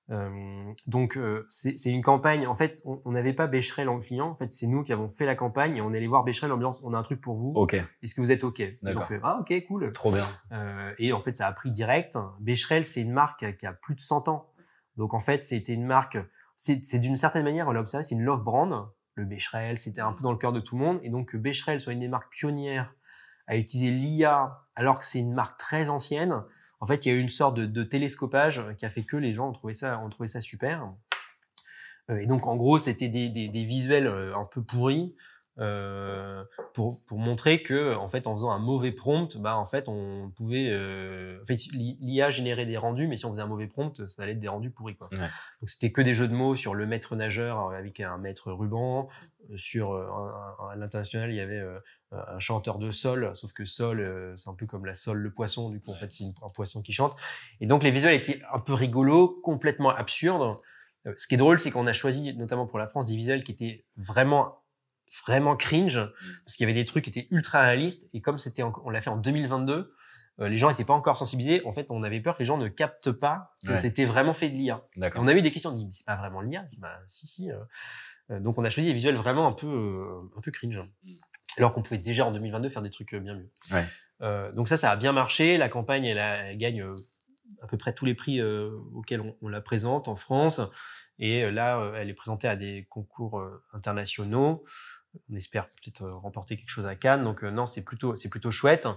Euh, 0.08 0.72
donc 0.86 1.18
c'est 1.48 1.90
une 1.90 2.02
campagne. 2.02 2.46
En 2.46 2.54
fait, 2.54 2.80
on 2.84 3.10
n'avait 3.10 3.32
pas 3.32 3.48
Becherel 3.48 3.88
en 3.88 3.98
client. 3.98 4.28
En 4.28 4.36
fait, 4.36 4.52
c'est 4.52 4.68
nous 4.68 4.84
qui 4.84 4.92
avons 4.92 5.08
fait 5.08 5.26
la 5.26 5.34
campagne 5.34 5.76
et 5.76 5.80
on 5.82 5.92
est 5.92 5.96
allé 5.96 6.06
voir 6.06 6.22
Becherel 6.22 6.56
disant 6.56 6.78
on 6.84 6.94
a 6.94 6.98
un 6.98 7.02
truc 7.02 7.20
pour 7.20 7.34
vous. 7.34 7.52
Ok. 7.56 7.74
Est-ce 7.74 8.14
que 8.14 8.20
vous 8.20 8.30
êtes 8.30 8.44
ok? 8.44 8.60
Ils 8.60 8.96
ont 8.96 9.00
fait 9.00 9.18
ah 9.24 9.38
ok 9.40 9.52
cool. 9.66 9.90
Trop 9.90 10.12
bien. 10.12 10.24
Et 10.98 11.12
en 11.12 11.20
fait, 11.20 11.36
ça 11.36 11.48
a 11.48 11.52
pris 11.52 11.72
direct. 11.72 12.16
Becherel, 12.38 12.84
c'est 12.84 13.02
une 13.02 13.12
marque 13.12 13.56
qui 13.58 13.66
a 13.66 13.72
plus 13.72 13.96
de 13.96 14.00
100 14.00 14.28
ans. 14.28 14.52
Donc 14.96 15.14
en 15.14 15.20
fait, 15.20 15.44
c'était 15.44 15.74
une 15.74 15.86
marque, 15.86 16.18
c'est 16.56 16.98
d'une 16.98 17.16
certaine 17.16 17.44
manière, 17.44 17.68
on 17.68 17.72
l'a 17.72 17.80
observé, 17.80 18.04
c'est 18.04 18.14
une 18.14 18.24
love 18.24 18.42
brand. 18.42 18.88
Le 19.14 19.24
Becherel, 19.24 19.78
c'était 19.78 20.02
un 20.02 20.12
peu 20.12 20.22
dans 20.22 20.32
le 20.32 20.38
cœur 20.38 20.52
de 20.52 20.60
tout 20.60 20.76
le 20.76 20.84
monde. 20.84 21.00
Et 21.02 21.08
donc 21.08 21.30
que 21.30 21.36
Becherel 21.36 21.80
soit 21.80 21.94
une 21.94 22.00
des 22.00 22.08
marques 22.08 22.30
pionnières 22.30 22.94
à 23.46 23.56
utiliser 23.56 23.90
l'IA 23.90 24.56
alors 24.74 24.98
que 24.98 25.04
c'est 25.04 25.20
une 25.20 25.32
marque 25.32 25.58
très 25.58 25.88
ancienne, 25.88 26.42
en 26.80 26.86
fait, 26.86 27.06
il 27.06 27.08
y 27.08 27.12
a 27.12 27.14
eu 27.14 27.20
une 27.20 27.30
sorte 27.30 27.56
de, 27.58 27.82
télescopage 27.82 28.60
qui 28.76 28.84
a 28.84 28.90
fait 28.90 29.02
que 29.02 29.16
les 29.16 29.32
gens 29.32 29.48
ont 29.48 29.52
trouvé 29.52 29.72
ça, 29.72 29.98
ont 29.98 30.10
super. 30.40 30.92
Euh, 32.10 32.18
et 32.18 32.26
donc 32.26 32.46
en 32.46 32.56
gros, 32.56 32.76
c'était 32.76 33.08
des 33.08 33.64
visuels 33.64 34.06
euh, 34.06 34.36
un 34.36 34.44
peu 34.44 34.62
pourris 34.62 35.14
euh, 35.58 36.44
pour, 36.74 37.00
pour 37.04 37.18
montrer 37.18 37.62
que 37.62 37.94
en 37.94 38.10
fait 38.10 38.26
en 38.26 38.34
faisant 38.34 38.50
un 38.50 38.58
mauvais 38.58 38.92
prompt 38.92 39.38
bah 39.38 39.56
en 39.56 39.64
fait 39.64 39.88
on 39.88 40.30
pouvait 40.36 40.68
euh, 40.68 41.40
en 41.40 41.46
fait 41.46 41.56
l'IA 41.72 42.28
générait 42.28 42.66
des 42.66 42.76
rendus 42.76 43.08
mais 43.08 43.16
si 43.16 43.24
on 43.24 43.30
faisait 43.30 43.40
un 43.40 43.46
mauvais 43.46 43.66
prompt 43.66 44.06
ça 44.06 44.22
allait 44.22 44.32
être 44.32 44.38
des 44.38 44.48
rendus 44.48 44.68
pourris 44.68 44.96
quoi. 44.96 45.08
Ouais. 45.12 45.16
donc 45.16 45.70
c'était 45.70 45.92
que 45.92 46.02
des 46.02 46.12
jeux 46.12 46.28
de 46.28 46.34
mots 46.34 46.56
sur 46.56 46.74
le 46.74 46.86
maître 46.86 47.16
nageur 47.16 47.70
avec 47.70 48.00
un 48.00 48.18
maître 48.18 48.52
ruban 48.52 49.08
euh, 49.48 49.56
sur 49.56 49.94
l'international 50.76 51.30
il 51.30 51.36
y 51.36 51.40
avait 51.40 51.64
un 52.12 52.38
chanteur 52.38 52.78
de 52.78 52.90
sol 52.90 53.30
sauf 53.34 53.54
que 53.54 53.64
sol 53.64 54.34
c'est 54.36 54.50
un 54.50 54.54
peu 54.54 54.66
comme 54.66 54.84
la 54.84 54.92
sol 54.92 55.16
le 55.16 55.30
poisson 55.30 55.70
du 55.70 55.80
coup 55.80 55.92
en 55.92 55.94
fait 55.94 56.12
c'est 56.12 56.24
un 56.42 56.50
poisson 56.50 56.82
qui 56.82 56.92
chante. 56.92 57.16
Et 57.62 57.66
donc 57.66 57.82
les 57.82 57.90
visuels 57.90 58.14
étaient 58.14 58.42
un 58.52 58.58
peu 58.58 58.74
rigolos 58.74 59.40
complètement 59.42 59.88
absurdes. 59.88 60.54
Ce 61.16 61.26
qui 61.26 61.34
est 61.36 61.38
drôle 61.38 61.58
c'est 61.58 61.70
qu'on 61.70 61.86
a 61.86 61.94
choisi 61.94 62.34
notamment 62.34 62.66
pour 62.66 62.78
la 62.78 62.88
France 62.88 63.06
des 63.06 63.16
visuels 63.16 63.42
qui 63.42 63.52
étaient 63.52 63.86
vraiment 63.96 64.65
vraiment 65.26 65.56
cringe 65.56 65.98
mm. 65.98 66.10
parce 66.44 66.56
qu'il 66.56 66.66
y 66.68 66.70
avait 66.70 66.78
des 66.78 66.84
trucs 66.84 67.04
qui 67.04 67.10
étaient 67.10 67.28
ultra 67.30 67.62
réalistes 67.62 68.08
et 68.12 68.20
comme 68.20 68.38
c'était 68.38 68.62
on 68.62 68.90
l'a 68.90 69.00
fait 69.00 69.10
en 69.10 69.16
2022 69.16 69.92
euh, 70.38 70.48
les 70.48 70.58
gens 70.58 70.68
n'étaient 70.68 70.84
pas 70.84 70.92
encore 70.94 71.16
sensibilisés 71.16 71.62
en 71.64 71.72
fait 71.72 71.86
on 71.90 72.02
avait 72.02 72.20
peur 72.20 72.34
que 72.34 72.40
les 72.40 72.44
gens 72.46 72.58
ne 72.58 72.68
captent 72.68 73.12
pas 73.12 73.56
que 73.64 73.70
Ouais. 73.70 73.76
c'était 73.76 74.04
vraiment 74.04 74.34
fait 74.34 74.48
de 74.50 74.54
l'IA 74.54 74.82
on 75.16 75.26
a 75.28 75.32
eu 75.34 75.40
des 75.42 75.50
questions 75.52 75.70
on 75.70 75.72
dit 75.76 75.86
mais 75.86 75.92
c'est 75.92 76.04
pas 76.06 76.16
vraiment 76.16 76.40
l'IA 76.42 76.64
bah 76.78 76.98
si 77.08 77.26
si 77.26 77.50
euh. 77.50 77.56
Euh, 78.30 78.40
donc 78.40 78.58
on 78.58 78.64
a 78.64 78.70
choisi 78.70 78.88
des 78.88 78.92
visuels 78.94 79.14
vraiment 79.16 79.46
un 79.46 79.52
peu 79.52 79.66
euh, 79.68 80.28
un 80.36 80.40
peu 80.40 80.50
cringe 80.50 80.80
Mm. 81.04 81.12
alors 81.58 81.72
qu'on 81.72 81.82
pouvait 81.82 81.98
déjà 81.98 82.26
en 82.26 82.32
2022 82.32 82.68
faire 82.68 82.82
des 82.82 82.90
trucs 82.90 83.14
bien 83.14 83.34
mieux 83.34 83.50
Ouais. 83.72 83.86
Donc 84.54 84.68
ça 84.68 84.76
ça 84.76 84.90
a 84.90 84.96
bien 84.96 85.12
marché 85.12 85.56
la 85.56 85.68
campagne 85.68 86.04
elle, 86.04 86.18
a- 86.18 86.50
elle 86.50 86.58
gagne 86.58 86.84
à 87.62 87.66
peu 87.68 87.76
près 87.78 87.92
tous 87.94 88.04
les 88.04 88.14
prix 88.14 88.42
auxquels 88.42 89.20
on, 89.20 89.36
on 89.42 89.48
la 89.48 89.60
présente 89.60 90.08
en 90.08 90.16
France 90.16 90.60
Et 91.18 91.50
là, 91.50 91.92
elle 91.96 92.10
est 92.10 92.14
présentée 92.14 92.46
à 92.48 92.56
des 92.56 92.86
concours 92.90 93.42
internationaux. 93.72 94.64
On 95.30 95.36
espère 95.36 95.68
peut-être 95.68 96.06
remporter 96.06 96.56
quelque 96.56 96.70
chose 96.70 96.86
à 96.86 96.94
Cannes. 96.96 97.24
Donc 97.24 97.42
non, 97.42 97.66
c'est 97.66 97.84
plutôt 97.84 98.16
c'est 98.16 98.28
plutôt 98.28 98.50
chouette. 98.50 98.88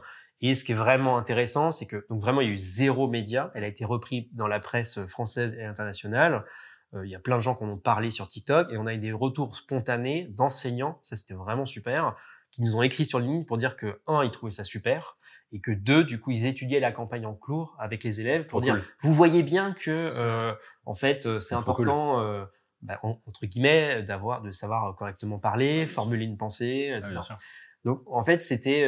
Et 0.41 0.55
ce 0.55 0.63
qui 0.63 0.71
est 0.71 0.75
vraiment 0.75 1.17
intéressant, 1.17 1.71
c'est 1.71 1.85
que 1.85 2.05
donc 2.09 2.21
vraiment 2.21 2.41
il 2.41 2.47
y 2.47 2.51
a 2.51 2.53
eu 2.53 2.57
zéro 2.57 3.07
média. 3.07 3.51
Elle 3.55 3.63
a 3.63 3.67
été 3.67 3.85
reprise 3.85 4.25
dans 4.33 4.47
la 4.47 4.59
presse 4.59 5.05
française 5.07 5.55
et 5.55 5.65
internationale. 5.65 6.45
il 6.93 7.09
y 7.09 7.15
a 7.15 7.19
plein 7.19 7.35
de 7.35 7.41
gens 7.41 7.55
qui 7.55 7.63
en 7.63 7.69
ont 7.69 7.77
parlé 7.77 8.11
sur 8.11 8.27
TikTok 8.27 8.71
et 8.71 8.77
on 8.77 8.87
a 8.87 8.93
eu 8.93 8.99
des 8.99 9.11
retours 9.11 9.55
spontanés 9.55 10.27
d'enseignants. 10.31 10.99
Ça 11.03 11.15
c'était 11.15 11.33
vraiment 11.33 11.65
super 11.65 12.15
qui 12.51 12.61
nous 12.61 12.75
ont 12.75 12.81
écrit 12.81 13.05
sur 13.05 13.19
ligne 13.19 13.45
pour 13.45 13.57
dire 13.57 13.75
que 13.75 13.99
un, 14.07 14.23
ils 14.23 14.31
trouvaient 14.31 14.51
ça 14.51 14.63
super 14.63 15.15
et 15.51 15.59
que 15.59 15.71
deux, 15.71 16.03
du 16.03 16.19
coup, 16.19 16.31
ils 16.31 16.45
étudiaient 16.45 16.79
la 16.79 16.91
campagne 16.91 17.25
en 17.25 17.33
cours 17.33 17.75
avec 17.79 18.03
les 18.03 18.21
élèves 18.21 18.45
pour 18.45 18.61
dire, 18.61 18.81
vous 19.01 19.13
voyez 19.13 19.43
bien 19.43 19.73
que, 19.73 19.89
euh, 19.89 20.53
en 20.85 20.93
fait, 20.93 21.25
euh, 21.25 21.39
c'est 21.39 21.55
important, 21.55 22.21
euh, 22.21 22.45
bah, 22.81 22.99
entre 23.03 23.45
guillemets, 23.45 24.03
d'avoir, 24.03 24.41
de 24.41 24.51
savoir 24.51 24.95
correctement 24.95 25.39
parler, 25.39 25.87
formuler 25.87 26.25
une 26.25 26.37
pensée. 26.37 26.91
Ah, 26.91 27.37
Donc, 27.83 28.01
en 28.07 28.23
fait, 28.23 28.39
c'était 28.39 28.87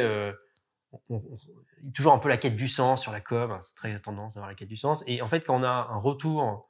toujours 1.94 2.12
un 2.12 2.18
peu 2.18 2.28
la 2.28 2.36
quête 2.36 2.56
du 2.56 2.68
sens 2.68 3.02
sur 3.02 3.12
la 3.12 3.20
com. 3.20 3.58
C'est 3.62 3.74
très 3.74 3.98
tendance 4.00 4.34
d'avoir 4.34 4.48
la 4.48 4.54
quête 4.54 4.68
du 4.68 4.76
sens. 4.76 5.04
Et 5.06 5.22
en 5.22 5.28
fait, 5.28 5.44
quand 5.44 5.58
on 5.58 5.64
a 5.64 5.88
un 5.90 5.98
retour 5.98 6.62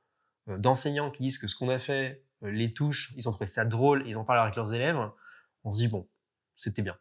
d'enseignants 0.47 1.11
qui 1.11 1.23
disent 1.23 1.39
que 1.39 1.47
ce 1.47 1.57
qu'on 1.57 1.69
a 1.69 1.79
fait 1.79 2.25
les 2.43 2.73
touche, 2.73 3.13
ils 3.17 3.29
ont 3.29 3.33
trouvé 3.33 3.47
ça 3.47 3.65
drôle, 3.65 4.03
ils 4.07 4.19
ont 4.19 4.25
parlé 4.25 4.43
avec 4.43 4.57
leurs 4.57 4.75
élèves, 4.75 4.99
on 5.65 5.73
se 5.73 5.79
dit 5.79 5.89
bon, 5.89 6.09
c'était 6.57 6.83
bien. 6.83 6.97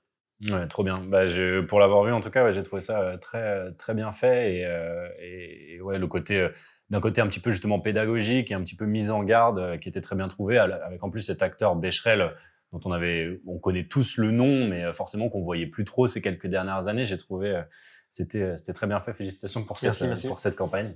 Ouais, 0.50 0.68
trop 0.68 0.84
bien. 0.84 1.00
Bah, 1.06 1.28
je, 1.28 1.62
pour 1.62 1.80
l'avoir 1.80 2.04
vu, 2.04 2.12
en 2.12 2.22
tout 2.22 2.32
cas, 2.32 2.50
j'ai 2.52 2.64
trouvé 2.64 2.82
ça 2.82 3.02
euh, 3.02 3.18
très, 3.18 3.72
très 3.74 3.94
bien 3.94 4.12
fait. 4.12 4.56
Et, 4.56 4.66
euh, 4.66 5.08
et, 5.20 5.80
ouais, 5.82 6.00
le 6.00 6.08
côté, 6.08 6.42
euh, 6.42 6.50
d'un 6.92 7.02
côté 7.02 7.22
un 7.22 7.28
petit 7.28 7.40
peu 7.40 7.50
justement 7.50 7.80
pédagogique 7.80 8.52
et 8.52 8.54
un 8.54 8.62
petit 8.62 8.76
peu 8.76 8.86
mise 8.86 9.10
en 9.10 9.24
garde, 9.24 9.80
qui 9.80 9.90
était 9.90 10.02
très 10.02 10.16
bien 10.16 10.28
trouvé, 10.28 10.60
avec 10.60 11.04
en 11.04 11.10
plus 11.10 11.22
cet 11.22 11.42
acteur 11.42 11.76
Becherel, 11.76 12.36
dont 12.72 12.80
on 12.86 12.92
avait, 12.92 13.42
on 13.48 13.58
connaît 13.58 13.86
tous 13.86 14.18
le 14.18 14.30
nom, 14.30 14.68
mais 14.68 14.94
forcément 14.94 15.30
qu'on 15.30 15.42
voyait 15.42 15.68
plus 15.68 15.86
trop 15.86 16.08
ces 16.08 16.22
quelques 16.22 16.48
dernières 16.48 16.88
années. 16.88 17.06
J'ai 17.06 17.18
trouvé, 17.18 17.64
c'était, 18.10 18.56
c'était 18.58 18.74
très 18.74 18.86
bien 18.88 19.00
fait. 19.00 19.14
Félicitations 19.14 19.64
pour 19.64 19.80
cette, 19.80 20.28
pour 20.28 20.38
cette 20.38 20.56
campagne. 20.56 20.96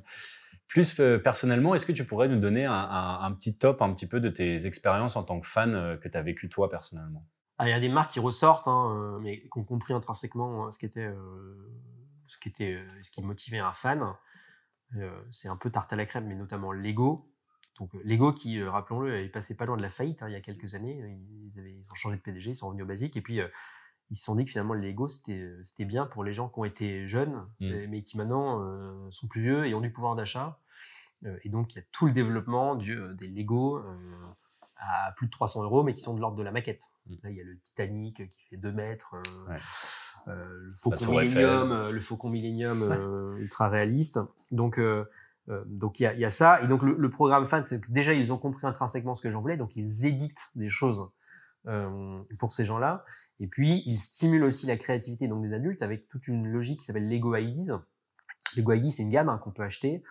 Plus 0.67 1.01
personnellement, 1.23 1.73
est-ce 1.73 1.85
que 1.85 1.91
tu 1.91 2.05
pourrais 2.05 2.27
nous 2.27 2.39
donner 2.39 2.65
un, 2.65 2.73
un, 2.73 3.23
un, 3.23 3.31
petit 3.31 3.57
top, 3.57 3.81
un 3.81 3.91
petit 3.93 4.07
peu 4.07 4.19
de 4.19 4.29
tes 4.29 4.67
expériences 4.67 5.15
en 5.15 5.23
tant 5.23 5.39
que 5.39 5.47
fan 5.47 5.97
que 6.01 6.07
tu 6.07 6.17
as 6.17 6.21
vécu 6.21 6.49
toi 6.49 6.69
personnellement? 6.69 7.25
Ah, 7.57 7.67
il 7.67 7.71
y 7.71 7.73
a 7.73 7.79
des 7.79 7.89
marques 7.89 8.11
qui 8.11 8.19
ressortent, 8.19 8.67
hein, 8.67 8.91
euh, 8.97 9.19
mais 9.19 9.41
qui 9.41 9.49
ont 9.55 9.63
compris 9.63 9.93
intrinsèquement 9.93 10.65
euh, 10.67 10.71
ce 10.71 10.79
qui 10.79 10.85
était, 10.85 11.07
euh, 11.07 11.55
ce 12.27 12.37
qui 12.37 12.49
était, 12.49 12.83
ce 13.01 13.11
qui 13.11 13.21
motivait 13.21 13.59
un 13.59 13.71
fan. 13.71 14.03
C'est 15.31 15.47
un 15.47 15.57
peu 15.57 15.69
tarte 15.69 15.93
à 15.93 15.95
la 15.95 16.05
crème, 16.05 16.27
mais 16.27 16.35
notamment 16.35 16.71
Lego. 16.71 17.29
Donc 17.79 17.91
Lego 18.03 18.31
qui, 18.31 18.63
rappelons-le, 18.63 19.19
est 19.19 19.29
passé 19.29 19.55
pas 19.57 19.65
loin 19.65 19.75
de 19.75 19.81
la 19.81 19.89
faillite 19.89 20.23
hein, 20.23 20.29
il 20.29 20.33
y 20.33 20.37
a 20.37 20.41
quelques 20.41 20.75
années. 20.75 20.97
Ils, 21.53 21.59
avaient, 21.59 21.73
ils, 21.73 21.91
ont 21.91 21.95
changé 21.95 22.15
de 22.17 22.21
PDG, 22.21 22.51
ils 22.51 22.55
sont 22.55 22.67
revenus 22.67 22.83
au 22.83 22.87
basique. 22.87 23.17
Et 23.17 23.21
puis 23.21 23.39
ils 24.11 24.15
se 24.17 24.23
sont 24.23 24.35
dit 24.35 24.45
que 24.45 24.51
finalement 24.51 24.73
le 24.73 24.81
Lego 24.81 25.09
c'était 25.09 25.85
bien 25.85 26.05
pour 26.05 26.23
les 26.23 26.31
gens 26.31 26.47
qui 26.47 26.59
ont 26.59 26.65
été 26.65 27.07
jeunes, 27.07 27.45
mmh. 27.59 27.87
mais 27.89 28.01
qui 28.01 28.17
maintenant 28.17 29.11
sont 29.11 29.27
plus 29.27 29.41
vieux 29.41 29.65
et 29.65 29.73
ont 29.73 29.81
du 29.81 29.91
pouvoir 29.91 30.15
d'achat. 30.15 30.59
et 31.43 31.49
donc 31.49 31.73
il 31.73 31.77
y 31.77 31.81
a 31.81 31.85
tout 31.91 32.05
le 32.05 32.13
développement 32.13 32.75
du, 32.75 32.97
des 33.15 33.27
Lego 33.27 33.83
à 34.77 35.11
plus 35.13 35.27
de 35.27 35.31
300 35.31 35.63
euros, 35.63 35.83
mais 35.83 35.93
qui 35.93 36.01
sont 36.01 36.13
de 36.13 36.21
l'ordre 36.21 36.37
de 36.37 36.43
la 36.43 36.51
maquette. 36.51 36.91
Mm. 37.07 37.15
Là, 37.23 37.29
il 37.29 37.37
y 37.37 37.41
a 37.41 37.43
le 37.43 37.59
Titanic 37.59 38.27
qui 38.27 38.41
fait 38.41 38.57
2 38.57 38.71
mètres, 38.71 39.15
euh, 39.15 39.51
euh, 39.51 39.57
le 40.27 40.71
Faucon 40.73 41.11
Millennium, 41.11 41.71
euh, 41.71 41.91
le 41.91 42.01
Faucon 42.01 42.29
Millennium 42.29 43.35
ultra 43.39 43.69
réaliste. 43.69 44.19
Donc, 44.51 44.79
donc 45.47 45.99
il 45.99 46.03
y 46.03 46.05
a, 46.05 46.13
y 46.15 46.25
a, 46.25 46.29
ça. 46.29 46.61
Et 46.61 46.67
donc 46.67 46.83
le, 46.83 46.95
le 46.97 47.09
programme 47.09 47.45
fan, 47.45 47.63
c'est 47.63 47.81
que 47.81 47.91
déjà 47.91 48.13
ils 48.13 48.33
ont 48.33 48.37
compris 48.37 48.65
intrinsèquement 48.65 49.15
ce 49.15 49.21
que 49.21 49.31
j'en 49.31 49.41
voulais, 49.41 49.57
donc 49.57 49.75
ils 49.75 50.05
éditent 50.05 50.49
des 50.55 50.69
choses 50.69 51.09
pour 52.39 52.51
ces 52.51 52.65
gens-là. 52.65 53.05
Et 53.39 53.47
puis 53.47 53.83
ils 53.85 53.97
stimulent 53.97 54.43
aussi 54.43 54.65
la 54.65 54.77
créativité 54.77 55.27
donc 55.27 55.43
des 55.43 55.53
adultes 55.53 55.81
avec 55.81 56.07
toute 56.07 56.27
une 56.27 56.47
logique 56.47 56.79
qui 56.79 56.85
s'appelle 56.85 57.09
Lego 57.09 57.35
IDs. 57.35 57.73
Lego 58.55 58.73
IDs, 58.73 58.91
c'est 58.91 59.03
une 59.03 59.09
gamme 59.09 59.29
hein, 59.29 59.37
qu'on 59.37 59.51
peut 59.51 59.63
acheter. 59.63 60.03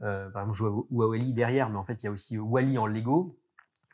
par 0.00 0.28
exemple, 0.28 0.52
je 0.52 0.64
vois 0.64 1.08
Wally 1.08 1.32
derrière, 1.32 1.70
mais 1.70 1.78
en 1.78 1.84
fait, 1.84 2.02
il 2.02 2.06
y 2.06 2.08
a 2.08 2.12
aussi 2.12 2.38
Wally 2.38 2.78
en 2.78 2.86
Lego, 2.86 3.36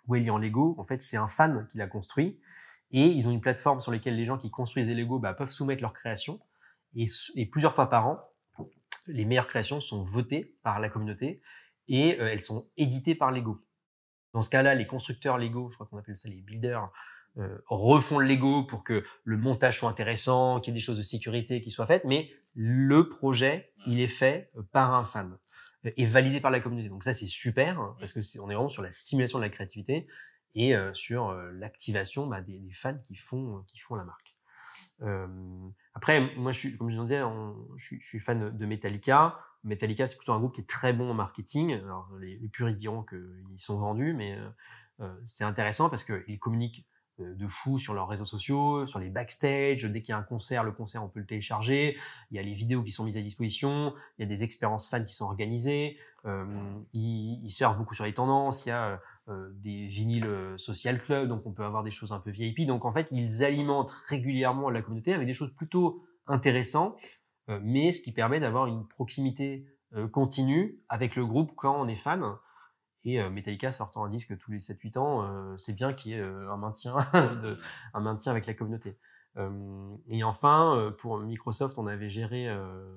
Wally 0.09 0.31
en 0.31 0.39
Lego, 0.39 0.75
en 0.79 0.85
fait, 0.85 1.01
c'est 1.03 1.17
un 1.17 1.29
fan 1.29 1.67
qui 1.71 1.79
l'a 1.79 1.87
construit. 1.87 2.39
Et 2.93 3.07
ils 3.07 3.27
ont 3.27 3.31
une 3.31 3.41
plateforme 3.41 3.81
sur 3.81 3.91
laquelle 3.91 4.17
les 4.17 4.25
gens 4.25 4.39
qui 4.39 4.51
construisent 4.51 4.87
des 4.87 4.95
Lego 4.95 5.19
bah, 5.19 5.35
peuvent 5.35 5.51
soumettre 5.51 5.83
leurs 5.83 5.95
créations. 5.95 6.41
Et, 6.95 7.07
et, 7.37 7.47
plusieurs 7.47 7.75
fois 7.75 7.89
par 7.89 8.07
an, 8.07 8.21
les 9.07 9.25
meilleures 9.25 9.47
créations 9.47 9.81
sont 9.81 10.03
votées 10.03 10.57
par 10.63 10.79
la 10.79 10.89
communauté 10.89 11.41
et 11.89 12.21
euh, 12.21 12.29
elles 12.31 12.41
sont 12.41 12.69
éditées 12.77 13.15
par 13.15 13.33
Lego. 13.33 13.65
Dans 14.35 14.43
ce 14.43 14.51
cas-là, 14.51 14.75
les 14.75 14.87
constructeurs 14.87 15.39
Lego, 15.39 15.71
je 15.71 15.77
crois 15.77 15.87
qu'on 15.87 15.99
appelle 15.99 16.17
ça 16.17 16.29
les 16.29 16.41
builders, 16.43 16.91
euh, 17.39 17.59
refont 17.67 18.19
le 18.19 18.29
Lego 18.29 18.65
pour 18.65 18.85
que 18.85 19.05
le 19.25 19.37
montage 19.39 19.79
soit 19.79 19.89
intéressant, 19.89 20.61
qu'il 20.61 20.73
y 20.73 20.77
ait 20.77 20.81
des 20.81 20.85
choses 20.85 20.99
de 20.99 21.03
sécurité 21.03 21.63
qui 21.63 21.71
soient 21.71 21.87
faites, 21.87 22.05
mais 22.05 22.31
le 22.55 23.09
projet, 23.09 23.73
il 23.87 24.01
est 24.01 24.09
fait 24.09 24.51
euh, 24.57 24.63
par 24.71 24.95
un 24.95 25.05
fan 25.05 25.39
est 25.85 26.07
validé 26.07 26.41
par 26.41 26.51
la 26.51 26.61
communauté. 26.61 26.89
Donc 26.89 27.05
ça, 27.05 27.15
c'est 27.15 27.27
super 27.27 27.95
parce 27.99 28.13
que 28.13 28.21
on 28.41 28.51
est 28.51 28.55
vraiment 28.55 28.69
sur 28.69 28.83
la 28.83 28.93
stimulation 28.93 29.39
de 29.39 29.43
la 29.43 29.49
créativité 29.49 30.07
et 30.55 30.75
euh, 30.77 30.93
sur 30.95 31.31
euh, 31.31 31.51
l'activation 31.53 32.27
bah, 32.27 32.41
des, 32.41 32.61
fans 32.73 32.99
qui 33.07 33.17
font 33.17 33.65
qui 33.69 33.79
font 33.79 33.95
la 33.95 34.05
marque. 34.05 34.35
Euh, 35.03 35.27
après, 35.95 36.35
moi, 36.37 36.53
je 36.53 36.59
suis, 36.59 36.77
comme 36.79 36.91
je 36.91 37.01
disais, 37.01 37.23
je, 37.77 37.97
suis, 38.01 38.21
fan 38.21 38.57
de 38.57 38.67
Metallica. 38.67 39.39
Metallica, 39.65 40.07
c'est 40.07 40.17
plutôt 40.17 40.33
un 40.33 40.39
groupe 40.39 40.55
qui 40.55 40.63
est 40.63 40.69
très 40.69 40.93
bon 40.93 41.11
en 41.11 41.15
marketing. 41.15 41.81
Les, 42.21 42.37
les 42.37 42.49
puristes 42.49 42.79
diront 42.79 43.03
qu'ils 43.05 43.59
sont 43.59 43.77
vendus, 43.77 44.15
mais 44.15 44.39
euh, 45.01 45.15
c'est 45.25 45.45
intéressant 45.45 45.91
parce 45.91 46.05
qu'ils 46.05 46.39
communiquent 46.39 46.87
de 47.19 47.47
fou 47.47 47.79
sur 47.79 47.95
leurs 47.95 48.09
réseaux 48.09 48.25
sociaux, 48.25 48.87
sur 48.87 48.99
les 48.99 49.11
backstage. 49.11 49.85
Dès 49.85 50.03
qu'il 50.03 50.13
y 50.13 50.15
a 50.15 50.19
un 50.19 50.23
concert, 50.23 50.65
le 50.65 50.73
concert, 50.73 51.05
on 51.05 51.09
peut 51.09 51.21
le 51.21 51.27
télécharger. 51.27 51.99
Il 52.31 52.37
y 52.37 52.41
a 52.41 52.43
les 52.43 52.55
vidéos 52.55 52.83
qui 52.83 52.91
sont 52.91 53.05
mises 53.05 53.17
à 53.17 53.21
disposition. 53.21 53.95
Il 54.19 54.23
y 54.23 54.25
a 54.25 54.27
des 54.27 54.43
expériences 54.43 54.89
fans 54.89 55.05
qui 55.05 55.15
sont 55.15 55.27
organisées. 55.27 55.99
Euh, 56.25 56.45
ils, 56.93 57.41
ils 57.45 57.51
surfent 57.51 57.77
beaucoup 57.77 57.95
sur 57.95 58.05
les 58.05 58.15
tendances. 58.15 58.67
Il 58.67 58.71
y 58.71 58.73
a 58.73 58.87
euh, 58.87 58.97
des 59.29 59.87
vinyles 59.87 60.27
euh, 60.27 60.59
social 60.59 61.01
club, 61.01 61.29
donc 61.29 61.47
on 61.47 61.53
peut 61.53 61.65
avoir 61.65 61.83
des 61.83 61.91
choses 61.91 62.13
un 62.13 62.19
peu 62.19 62.31
VIP. 62.31 62.67
Donc 62.67 62.85
en 62.85 62.93
fait, 62.93 63.09
ils 63.11 63.45
alimentent 63.45 63.93
régulièrement 64.09 64.71
la 64.71 64.83
communauté 64.83 65.13
avec 65.15 65.27
des 65.27 65.35
choses 65.35 65.55
plutôt 65.55 66.03
intéressantes, 66.27 67.01
euh, 67.49 67.61
mais 67.63 67.93
ce 67.93 68.03
qui 68.03 68.13
permet 68.13 68.41
d'avoir 68.41 68.67
une 68.67 68.87
proximité 68.87 69.67
continue 70.11 70.81
avec 70.89 71.17
le 71.17 71.27
groupe 71.27 71.53
quand 71.55 71.79
on 71.79 71.87
est 71.87 71.97
fan. 71.97 72.23
Et 73.05 73.21
euh, 73.21 73.31
Metallica 73.31 73.73
sortant 73.73 74.05
un 74.05 74.11
disque 74.11 74.37
tous 74.39 74.53
les 74.53 74.59
7-8 74.59 74.99
ans, 74.99 75.25
euh, 75.25 75.57
c'est 75.59 75.75
bien 75.75 75.93
qu'il 75.93 76.13
y 76.13 76.15
ait 76.15 76.21
euh, 76.21 76.51
un 76.53 76.57
maintien, 76.57 76.97
avec 78.27 78.47
la 78.47 78.55
communauté. 78.55 78.99
et 80.09 80.25
enfin, 80.25 80.95
pour 80.99 81.19
Microsoft, 81.19 81.79
on 81.79 81.87
avait 81.87 82.11
géré, 82.11 82.55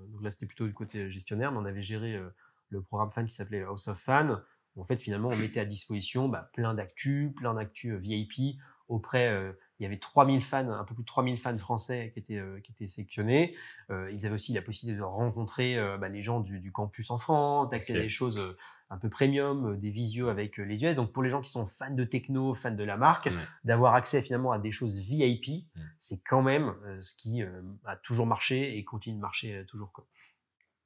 donc 0.10 0.22
là 0.22 0.32
c'était 0.32 0.46
plutôt 0.46 0.68
du 0.68 0.74
côté 0.74 1.10
gestionnaire, 1.10 1.54
mais 1.54 1.60
on 1.60 1.66
avait 1.66 1.82
géré 1.82 2.22
le 2.70 2.82
programme 2.82 3.10
fan 3.10 3.26
qui 3.26 3.34
s'appelait 3.34 3.64
House 3.64 3.88
of 3.88 3.98
Fan. 3.98 4.42
En 4.78 4.84
fait, 4.84 4.98
finalement, 4.98 5.30
on 5.30 5.36
mettait 5.36 5.60
à 5.60 5.66
disposition 5.66 6.28
bah, 6.28 6.50
plein 6.54 6.74
d'actu, 6.74 7.34
plein 7.36 7.54
d'actu 7.54 7.98
VIP 7.98 8.58
auprès 8.88 9.34
il 9.80 9.84
y 9.84 9.86
avait 9.86 9.98
3000 9.98 10.44
fans, 10.44 10.70
un 10.70 10.84
peu 10.84 10.94
plus 10.94 11.04
de 11.04 11.08
3000 11.08 11.38
fans 11.40 11.58
français 11.58 12.12
qui 12.14 12.20
étaient, 12.20 12.42
qui 12.64 12.72
étaient 12.72 12.88
sélectionnés. 12.88 13.56
ils 13.90 14.26
avaient 14.26 14.36
aussi 14.36 14.54
la 14.54 14.62
possibilité 14.62 15.00
de 15.00 15.04
rencontrer 15.04 15.76
bah, 16.00 16.08
les 16.08 16.22
gens 16.22 16.40
du, 16.40 16.60
du, 16.60 16.72
campus 16.72 17.10
en 17.10 17.18
France, 17.18 17.70
d'accéder 17.70 18.00
à 18.00 18.04
des 18.04 18.10
choses 18.10 18.56
un 18.90 18.98
peu 18.98 19.10
premium, 19.10 19.74
euh, 19.74 19.78
des 19.78 19.92
visios 19.92 20.30
avec 20.30 20.60
euh, 20.60 20.64
les 20.64 20.84
US. 20.84 20.96
Donc 20.96 21.12
pour 21.12 21.24
les 21.24 21.30
gens 21.30 21.42
qui 21.42 21.50
sont 21.50 21.68
fans 21.68 21.94
de 21.94 22.04
techno, 22.04 22.54
fans 22.54 22.72
de 22.72 22.84
la 22.84 22.98
marque, 22.98 23.30
d'avoir 23.64 23.96
accès 23.96 24.22
finalement 24.22 24.52
à 24.52 24.60
des 24.60 24.72
choses 24.72 24.98
VIP, 24.98 25.66
c'est 26.00 26.24
quand 26.24 26.42
même 26.42 26.76
euh, 26.86 27.02
ce 27.02 27.16
qui 27.16 27.44
a 27.86 27.96
toujours 27.98 28.28
marché 28.28 28.78
et 28.78 28.84
continue 28.84 29.16
de 29.16 29.22
marcher 29.22 29.66
toujours. 29.68 29.92
Quoi. 29.92 30.06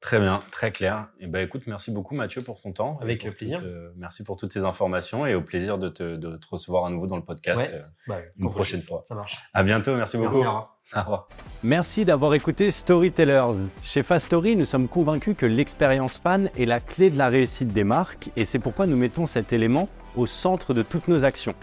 Très 0.02 0.20
bien, 0.20 0.42
très 0.52 0.72
clair. 0.72 1.10
Et 1.20 1.26
eh 1.26 1.28
ben 1.28 1.46
écoute, 1.46 1.64
merci 1.68 1.92
beaucoup 1.92 2.16
Mathieu 2.16 2.42
pour 2.42 2.62
ton 2.62 2.72
temps. 2.72 2.98
Avec 3.02 3.30
plaisir. 3.36 3.62
merci 3.98 4.24
pour 4.24 4.38
toutes 4.38 4.54
ces 4.54 4.64
informations 4.64 5.26
et 5.26 5.36
au 5.36 5.42
plaisir 5.42 5.78
de 5.78 5.90
te, 5.90 6.16
de 6.16 6.38
te 6.38 6.48
recevoir 6.50 6.86
à 6.86 6.90
nouveau 6.90 7.06
dans 7.06 7.18
le 7.18 7.24
podcast 7.24 7.76
bah, 8.08 8.18
une 8.38 8.50
prochaine 8.50 8.82
fois. 8.82 9.04
Ça 9.06 9.16
marche. 9.16 9.38
À 9.54 9.64
bientôt, 9.64 9.96
merci, 9.96 10.18
beaucoup. 10.18 10.36
Au 10.36 10.40
revoir. 10.40 10.80
Au 10.96 11.00
revoir. 11.02 11.28
Merci 11.64 12.06
d'avoir 12.06 12.34
écouté 12.34 12.72
Storytellers. 12.72 13.68
Chez 13.84 14.02
Fastory, 14.02 14.56
nous 14.56 14.66
sommes 14.66 14.88
convaincus 14.88 15.36
que 15.38 15.46
l'expérience 15.46 16.18
fan 16.18 16.50
est 16.58 16.66
la 16.66 16.80
clé 16.80 17.10
de 17.10 17.18
la 17.18 17.28
réussite 17.30 17.74
des 17.74 17.84
marques 17.84 18.30
et 18.36 18.46
c'est 18.46 18.60
pourquoi 18.60 18.88
nous 18.88 18.98
mettons 18.98 19.26
cet 19.26 19.54
élément 19.54 19.90
au 20.16 20.26
centre 20.26 20.74
de 20.74 20.82
toutes 20.82 21.08
nos 21.08 21.26
actions. 21.26 21.56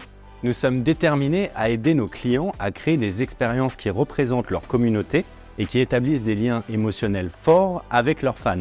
Nous 0.43 0.53
sommes 0.53 0.83
déterminés 0.83 1.49
à 1.55 1.69
aider 1.69 1.95
nos 1.95 2.07
clients 2.07 2.51
à 2.59 2.71
créer 2.71 2.97
des 2.97 3.23
expériences 3.23 3.75
qui 3.75 3.89
représentent 3.89 4.51
leur 4.51 4.67
communauté 4.67 5.25
et 5.57 5.65
qui 5.65 5.79
établissent 5.79 6.23
des 6.23 6.35
liens 6.35 6.63
émotionnels 6.69 7.29
forts 7.29 7.83
avec 7.89 8.21
leurs 8.21 8.37
fans. 8.37 8.57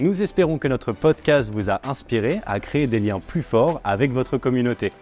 Nous 0.00 0.22
espérons 0.22 0.58
que 0.58 0.68
notre 0.68 0.92
podcast 0.92 1.50
vous 1.52 1.70
a 1.70 1.80
inspiré 1.84 2.40
à 2.46 2.60
créer 2.60 2.86
des 2.86 3.00
liens 3.00 3.20
plus 3.20 3.42
forts 3.42 3.80
avec 3.84 4.12
votre 4.12 4.38
communauté. 4.38 4.92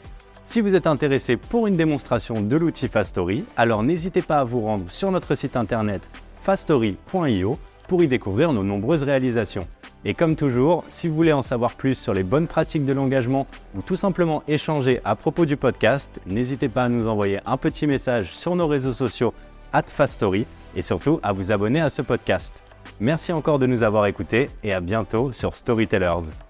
Si 0.43 0.61
vous 0.61 0.75
êtes 0.75 0.87
intéressé 0.87 1.37
pour 1.37 1.67
une 1.67 1.77
démonstration 1.77 2.41
de 2.41 2.57
l'outil 2.57 2.89
Fastory, 2.89 3.45
alors 3.57 3.83
n'hésitez 3.83 4.23
pas 4.23 4.39
à 4.39 4.45
vous 4.45 4.61
rendre 4.61 4.91
sur 4.91 5.11
notre 5.11 5.35
site 5.35 5.57
internet 5.57 6.03
fastory.io 6.43 7.59
pour 7.87 8.03
y 8.03 8.09
découvrir 8.09 8.53
nos 8.53 8.65
nombreuses 8.65 9.03
réalisations. 9.03 9.69
Et 10.05 10.15
comme 10.15 10.37
toujours, 10.37 10.85
si 10.87 11.09
vous 11.09 11.15
voulez 11.15 11.33
en 11.33 11.43
savoir 11.43 11.75
plus 11.75 11.95
sur 11.95 12.15
les 12.15 12.23
bonnes 12.23 12.47
pratiques 12.47 12.87
de 12.87 12.93
l'engagement 12.93 13.47
ou 13.77 13.83
tout 13.83 13.97
simplement 13.97 14.43
échanger 14.49 15.01
à 15.05 15.17
propos 15.17 15.45
du 15.45 15.57
podcast, 15.57 16.21
n'hésitez 16.27 16.69
pas 16.69 16.85
à 16.85 16.89
nous 16.89 17.09
envoyer 17.09 17.41
un 17.47 17.57
petit 17.57 17.87
message 17.87 18.35
sur 18.35 18.57
nos 18.57 18.67
réseaux 18.67 18.93
sociaux 18.93 19.35
at 19.73 19.85
Fastory 19.87 20.47
et 20.79 20.83
surtout 20.83 21.19
à 21.23 21.33
vous 21.33 21.53
abonner 21.53 21.81
à 21.81 21.91
ce 21.91 22.01
podcast. 22.03 22.63
Merci 23.01 23.33
encore 23.33 23.59
de 23.59 23.67
nous 23.67 23.83
avoir 23.83 24.07
écoutés 24.07 24.49
et 24.63 24.73
à 24.73 24.81
bientôt 24.81 25.33
sur 25.33 25.55
Storytellers. 25.55 26.48